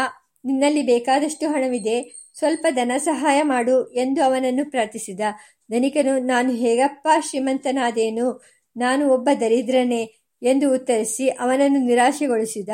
ನಿನ್ನಲ್ಲಿ 0.45 0.83
ಬೇಕಾದಷ್ಟು 0.83 1.49
ಹಣವಿದೆ, 1.49 2.29
ಸ್ವಲ್ಪ 2.39 2.67
ಧನ 2.71 2.93
ಸಹಾಯ 2.99 3.43
ಮಾಡು 3.43 3.91
ಎಂದು 3.91 4.25
ಅವನನ್ನು 4.25 4.71
ಪ್ರಾರ್ಥಿಸಿದ. 4.71 5.21
ಧನಿಕನು, 5.71 6.19
ನಾನು 6.19 6.53
ಹೇಗಪ್ಪ 6.53 7.09
ಶ್ರೀಮಂತನಾದೇನು? 7.21 8.45
ನಾನು 8.77 9.09
ಒಬ್ಬ 9.09 9.29
ದರಿದ್ರನೇ 9.41 10.15
ಎಂದು 10.43 10.75
ಉತ್ತರಿಸಿ 10.75 11.29
ಅವನನ್ನು 11.29 11.79
ನಿರಾಶೆಗೊಳಿಸಿದ. 11.79 12.69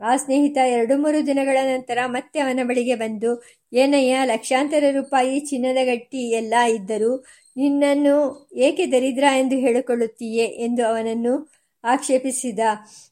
ಆ 0.00 0.16
ಸ್ನೇಹಿತ 0.16 0.58
ಎರಡು 0.66 0.98
ಮೂರು 0.98 1.26
ದಿನಗಳ 1.26 1.56
ನಂತರ 1.64 1.98
ಮತ್ತೆ 2.06 2.40
ಅವನ 2.40 2.60
ಬಳಿಗೆ 2.66 2.94
ಬಂದು, 2.94 3.42
ಏನಯ್ಯ, 3.72 4.16
ಲಕ್ಷಾಂತರ 4.24 4.84
ರೂಪಾಯಿ 4.90 5.40
ಚಿನ್ನದ 5.40 5.76
ಗಟ್ಟಿ 5.84 6.30
ಎಲ್ಲ 6.30 6.54
ಇದ್ದರೂ 6.74 7.24
ನಿನ್ನನ್ನು 7.56 8.48
ಏಕೆ 8.56 8.86
ದರಿದ್ರ 8.86 9.24
ಎಂದು 9.38 9.56
ಹೇಳಿಕೊಳ್ಳುತ್ತೀಯೇ? 9.56 10.44
ಎಂದು 10.44 10.86
ಅವನನ್ನು 10.86 11.52
ಆಕ್ಷೇಪಿಸಿದ. 11.84 12.58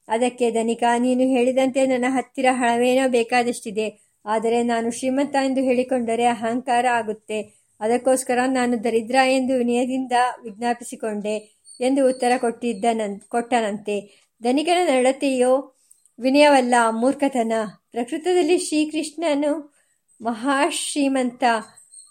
ಅದಕ್ಕೆ 0.09 0.51
ಧನಿಕ, 0.51 0.84
ನೀನು 0.99 1.20
ಹೇಳಿದಂತೆ 1.20 1.86
ನನ್ನ 1.86 2.05
ಹತ್ತಿರ 2.09 2.47
ಹಣವೇನೋ 2.51 3.09
ಬೇಕಾದಷ್ಟಿದೆ. 3.09 4.09
ಆದರೆ 4.24 4.62
ನಾನು 4.62 4.91
ಶ್ರೀಮಂತ 4.91 5.36
ಎಂದು 5.45 5.61
ಹೇಳಿಕೊಂಡರೆ 5.61 6.24
ಅಹಂಕಾರ 6.24 6.86
ಆಗುತ್ತೆ. 6.86 7.68
ಅದಕ್ಕೋಸ್ಕರ 7.80 8.39
ನಾನು 8.47 8.84
ದರಿದ್ರ 8.84 9.14
ಎಂದು 9.30 9.55
ವಿನಯದಿಂದ 9.55 10.12
ವಿಜ್ಞಾಪಿಸಿಕೊಂಡೆ 10.45 11.36
ಎಂದು 11.80 12.09
ಉತ್ತರ 12.09 12.32
ಕೊಟ್ಟಿದ್ದ 12.39 12.84
ನನ್, 12.93 13.20
ಕೊಟ್ಟನಂತೆ. 13.20 14.01
ಧನಿಕನ 14.43 14.89
ನಡತೆಯೋ 14.89 15.78
ವಿನಯವಲ್ಲ 16.19 16.75
ಮೂರ್ಖತನ. 16.91 17.53
ಪ್ರಕೃತದಲ್ಲಿ 17.91 18.59
ಶ್ರೀಕೃಷ್ಣನು 18.59 19.75
ಮಹಾಶ್ರೀಮಂತ, 20.23 21.45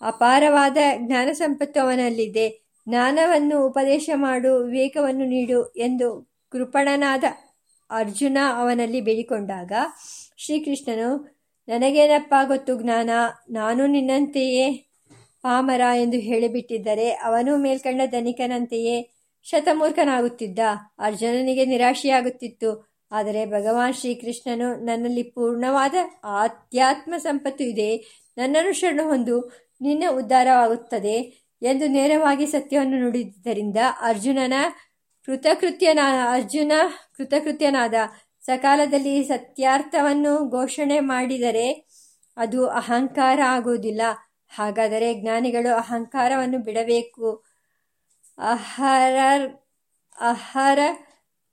ಅಪಾರವಾದ 0.02 0.78
ಜ್ಞಾನ 0.98 1.30
ಸಂಪತ್ತು 1.32 1.82
ಅವನಲ್ಲಿದೆ 1.82 2.68
ಜ್ಞಾನವನ್ನು 2.90 3.66
ಉಪದೇಶ 3.66 4.10
ಮಾಡು, 4.16 4.58
ವಿವೇಕವನ್ನು 4.58 5.26
ನೀಡು 5.26 5.66
ಎಂದು 5.66 6.32
ಕೃಪಣನಾದ 6.52 7.24
ಅರ್ಜುನ 7.90 8.38
ಅವನಲ್ಲಿ 8.56 9.02
ಬೇಡಿಕೊಂಡಾಗ 9.02 9.72
ಶ್ರೀಕೃಷ್ಣನು, 10.38 11.38
ನನಗೇನಪ್ಪ 11.68 12.34
ಗೊತ್ತು 12.44 12.82
ಜ್ಞಾನ? 12.82 13.10
ನಾನು 13.50 13.88
ನಿನ್ನಂತೆಯೇ 13.88 14.72
ಪಾಮರ 15.42 15.82
ಎಂದು 16.02 16.18
ಹೇಳಿಬಿಟ್ಟಿದ್ದರೆ 16.18 17.10
ಅವನು 17.10 17.58
ಮೇಲ್ಕಂಡ 17.58 18.02
ಧನಿಕನಂತೆಯೇ 18.06 19.10
ಶತಮೂರ್ಖನಾಗುತ್ತಿದ್ದ. 19.44 20.60
ಅರ್ಜುನನಿಗೆ 21.00 21.66
ನಿರಾಶೆಯಾಗುತ್ತಿತ್ತು. 21.66 22.87
ಆದರೆ 23.12 23.46
ಭಗವಾನ್ 23.46 23.94
ಶ್ರೀಕೃಷ್ಣನು 23.94 24.76
ನನ್ನಲ್ಲಿ 24.76 25.24
ಪೂರ್ಣವಾದ 25.24 25.96
ಆಧ್ಯಾತ್ಮ 26.24 27.14
ಸಂಪತ್ತು 27.18 27.64
ಇದೆ. 27.64 27.98
ನನ್ನನ್ನು 28.38 28.74
ಶರಣು 28.74 29.04
ಹೊಂದು 29.08 29.52
ನಿನ್ನ 29.82 30.04
ಉದ್ಧಾರವಾಗುತ್ತದೆ 30.12 31.48
ಎಂದು 31.62 31.88
ನೇರವಾಗಿ 31.88 32.46
ಸತ್ಯವನ್ನು 32.46 33.00
ನುಡಿದ್ದರಿಂದ 33.00 33.78
ಅರ್ಜುನನ 34.02 34.54
ಕೃತಕೃತ್ಯನ, 35.26 36.00
ಅರ್ಜುನ 36.32 36.72
ಕೃತಕೃತ್ಯನಾದ 37.18 37.94
ಸಕಾಲದಲ್ಲಿ 38.42 39.24
ಸತ್ಯಾರ್ಥವನ್ನು 39.24 40.50
ಘೋಷಣೆ 40.50 41.00
ಮಾಡಿದರೆ 41.00 41.88
ಅದು 42.38 42.68
ಅಹಂಕಾರ 42.70 43.40
ಆಗುವುದಿಲ್ಲ. 43.46 44.02
ಹಾಗಾದರೆ 44.56 45.14
ಜ್ಞಾನಿಗಳು 45.14 45.76
ಅಹಂಕಾರವನ್ನು 45.76 46.58
ಬಿಡಬೇಕು. 46.58 47.44
ಅಹರ 48.38 49.18
ಅಹರ 50.20 50.80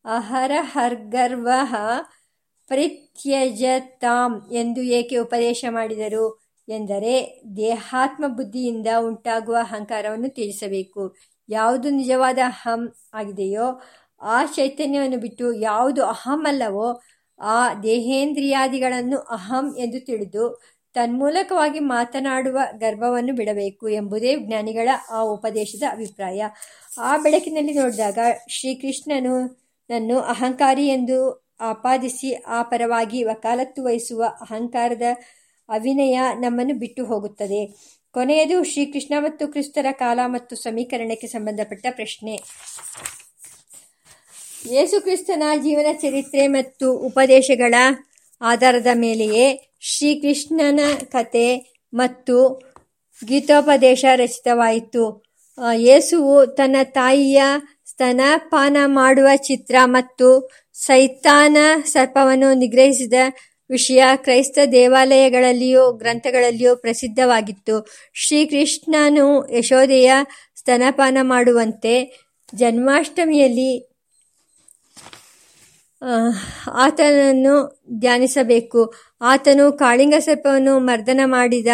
ಅಹರ 0.05 0.53
ಹರ್ಗರ್ವ 0.61 1.49
ಪರಿತ್ಯಜತಾಂ 2.69 4.49
ಎಂದು 4.53 4.81
ಏಕೆ 4.81 5.17
ಉಪದೇಶ 5.17 5.65
ಮಾಡಿದರು 5.69 6.43
ಎಂದರೆ 6.69 7.43
ದೇಹಾತ್ಮ 7.57 8.25
ಬುದ್ಧಿಯಿಂದ 8.27 8.87
ಉಂಟಾಗುವ 8.99 9.57
ಅಹಂಕಾರವನ್ನು 9.61 10.29
ತಿಳಿಸಬೇಕು 10.29 11.17
ಯಾವುದು 11.49 11.91
ನಿಜವಾದ 11.91 12.39
ಅಹಂ 12.45 12.95
ಆಗಿದೆಯೋ 13.15 13.83
ಆ 14.23 14.45
ಚೈತನ್ಯವನ್ನು 14.45 15.21
ಬಿಟ್ಟು 15.21 15.53
ಯಾವುದು 15.53 16.05
ಅಹಂ 16.05 16.47
ಅಲ್ಲವೋ 16.49 17.01
ಆ 17.41 17.75
ದೇಹೇಂದ್ರಿಯಾದಿಗಳನ್ನು 17.75 19.19
ಅಹಂ 19.19 19.77
ಎಂದು 19.79 20.07
ತಿಳಿದು 20.07 20.63
ತನ್ಮೂಲಕವಾಗಿ 20.95 21.79
ಮಾತನಾಡುವ 21.79 22.59
ಗರ್ಭವನ್ನು 22.77 23.35
ಬಿಡಬೇಕು 23.35 23.89
ಎಂಬುದೇ 23.89 24.37
ಜ್ಞಾನಿಗಳ 24.37 24.89
ಆ 25.11 25.21
ಉಪದೇಶದ 25.21 25.83
ಅಭಿಪ್ರಾಯ. 25.91 26.45
ಆ 26.99 27.17
ಬೆಳಕಿನಲ್ಲಿ 27.17 27.75
ನೋಡಿದಾಗ 27.75 28.19
ಶ್ರೀಕೃಷ್ಣನು 28.49 29.64
ನನ್ನು 29.91 30.21
ಅಹಂಕಾರಿ 30.21 30.89
ಎಂದು 30.89 31.45
ಆಪಾದಿಸಿ 31.61 32.35
ಆ 32.35 32.63
ಪರವಾಗಿ 32.63 33.23
ವಕಾಲತ್ತು 33.23 33.85
ವಹಿಸುವ 33.85 34.25
ಅಹಂಕಾರದ 34.41 35.03
ಅವಿನಯ 35.69 36.21
ನಮ್ಮನ್ನು 36.41 36.75
ಬಿಟ್ಟು 36.75 37.05
ಹೋಗುತ್ತದೆ. 37.05 37.67
ಕೊನೆಯದು 38.11 38.65
ಶ್ರೀಕೃಷ್ಣ 38.65 39.15
ಮತ್ತು 39.19 39.49
ಕ್ರಿಸ್ತರ 39.49 39.87
ಕಾಲ 39.93 40.21
ಮತ್ತು 40.27 40.57
ಸಮೀಕರಣಕ್ಕೆ 40.57 41.27
ಸಂಬಂಧಪಟ್ಟ 41.27 41.87
ಪ್ರಶ್ನೆ. 41.91 42.35
ಯೇಸುಕ್ರಿಸ್ತನ 44.73 45.43
ಜೀವನ 45.63 45.87
ಚರಿತ್ರೆ 45.93 46.47
ಮತ್ತು 46.47 46.93
ಉಪದೇಶಗಳ 46.93 47.75
ಆಧಾರದ 48.41 48.87
ಮೇಲೆಯೇ 48.95 49.77
ಶ್ರೀಕೃಷ್ಣನ 49.81 50.81
ಕತೆ 51.05 51.77
ಮತ್ತು 51.95 52.37
ಗೀತೋಪದೇಶ 53.27 54.05
ರಚಿತವಾಯಿತು. 54.17 55.25
ಯೇಸುವು 55.75 56.47
ತನ್ನ 56.47 56.77
ತಾಯಿಯ 56.85 57.43
ಸ್ತನಪಾನ 57.87 58.77
ಮಾಡುವ 58.87 59.29
ಚಿತ್ರ 59.37 59.77
ಮತ್ತು 59.85 60.29
ಸೈತಾನ 60.73 61.57
ಸರ್ಪವನ್ನು 61.85 62.55
ನಿಗ್ರಹಿಸಿದ 62.55 63.13
ವಿಷಯ 63.71 64.03
ಕ್ರೈಸ್ತ 64.17 64.59
ದೇವಾಲಯಗಳಲ್ಲಿಯೂ, 64.73 65.93
ಗ್ರಂಥಗಳಲ್ಲಿಯೂ 65.93 66.77
ಪ್ರಸಿದ್ಧವಾಗಿತ್ತು. 66.77 67.77
ಶ್ರೀಕೃಷ್ಣನು 68.15 69.27
ಯಶೋದೆಯ 69.59 70.13
ಸ್ತನಪಾನ 70.57 71.19
ಮಾಡುವಂತೆ 71.23 71.95
ಜನ್ಮಾಷ್ಟಮಿಯಲ್ಲಿ 72.55 73.71
ಆತನನ್ನು 76.85 77.55
ಧ್ಯಾನಿಸಬೇಕು. 77.99 78.81
ಆತನು 79.21 79.73
ಕಾಳಿಂಗ 79.73 80.15
ಸರ್ಪವನ್ನು 80.19 80.79
ಮರ್ದನ 80.79 81.21
ಮಾಡಿದ 81.27 81.69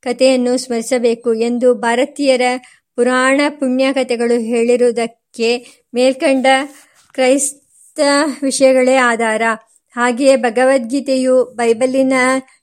ಕಥೆಯನ್ನು 0.00 0.56
ಸ್ಮರಿಸಬೇಕು 0.58 1.34
ಎಂದು 1.34 1.74
ಭಾರತೀಯರ 1.74 2.42
ಪುರಾಣ 2.96 3.40
ಪುಣ್ಯ 3.48 3.86
ಕಥೆಗಳು 3.92 4.36
ಹೇಳಿರುವುದಕ್ಕೆ 4.42 5.25
ಮೇಲ್ಕಂಡ 5.94 6.46
ಕ್ರೈಸ್ತ 7.12 8.00
ವಿಷಯಗಳೇ 8.42 8.96
ಆಧಾರ. 8.96 9.42
ಹಾಗೆಯೇ 9.96 10.36
ಭಗವದ್ಗೀತೆಯು 10.36 11.44
ಬೈಬಲಿನ 11.44 12.12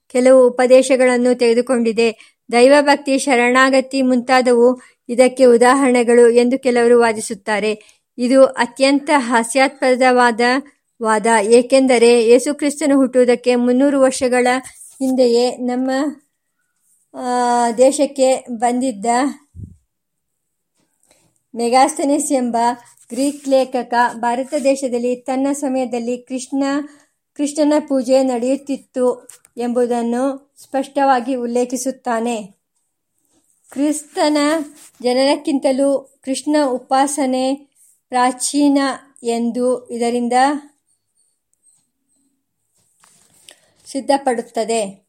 ಕೆಲವು 0.07 0.47
ಉಪದೇಶಗಳನ್ನು 0.47 1.37
ತೆಗೆದುಕೊಂಡಿದೆ. 1.37 2.39
ದೈವಭಕ್ತಿ, 2.51 3.17
ಶರಣಾಗತಿ 3.17 4.01
ಮುಂತಾದವು 4.01 4.81
ಇದಕ್ಕೆ 5.09 5.45
ಉದಾಹರಣೆಗಳು 5.45 6.29
ಎಂದು 6.29 6.59
ಕೆಲವರು 6.59 6.99
ವಾದಿಸುತ್ತಾರೆ. 6.99 8.03
ಇದು 8.17 8.45
ಅತ್ಯಂತ 8.45 9.09
ಹಾಸ್ಯಾಸ್ಪದವಾದ 9.15 10.41
ವಾದ. 11.03 11.25
ಏಕೆಂದರೆ 11.43 12.25
ಯೇಸುಕ್ರಿಸ್ತನು 12.29 12.95
ಹುಟ್ಟುವುದಕ್ಕೆ 12.97 13.55
ಮುನ್ನೂರು 13.55 14.01
ವರ್ಷಗಳ 14.01 14.47
ಹಿಂದೆಯೇ 14.99 15.57
ನಮ್ಮ 15.57 15.91
ದೇಶಕ್ಕೆ 17.77 18.45
ಬಂದಿದ್ದ 18.49 19.05
ಮೆಗಾಸ್ತನಿಸ್ 21.55 22.33
ಎಂಬ 22.33 22.57
ಗ್ರೀಕ್ 23.09 23.47
ಲೇಖಕ 23.47 23.93
ಭಾರತ 24.13 24.53
ದೇಶದಲ್ಲಿ 24.63 25.15
ತನ್ನ 25.15 25.47
ಸಮಯದಲ್ಲಿ 25.51 26.17
ಕೃಷ್ಣ, 26.17 26.63
ಕೃಷ್ಣನ 27.33 27.73
ಪೂಜೆ 27.87 28.23
ನಡೆಯುತ್ತಿತ್ತು 28.23 29.27
ಎಂಬುದನ್ನು 29.57 30.53
ಸ್ಪಷ್ಟವಾಗಿ 30.63 31.35
ಉಲ್ಲೇಖಿಸುತ್ತಾನೆ. 31.35 32.55
ಕ್ರಿಸ್ತನ 33.71 34.37
ಜನನಕ್ಕಿಂತಲೂ 35.01 36.19
ಕೃಷ್ಣ 36.23 36.55
ಉಪಾಸನೆ 36.65 37.55
ಪ್ರಾಚೀನ 38.09 38.77
ಎಂದು 39.23 39.89
ಇದರಿಂದ 39.89 40.33
ಸಿದ್ಧಪಡುತ್ತದೆ. 43.85 45.02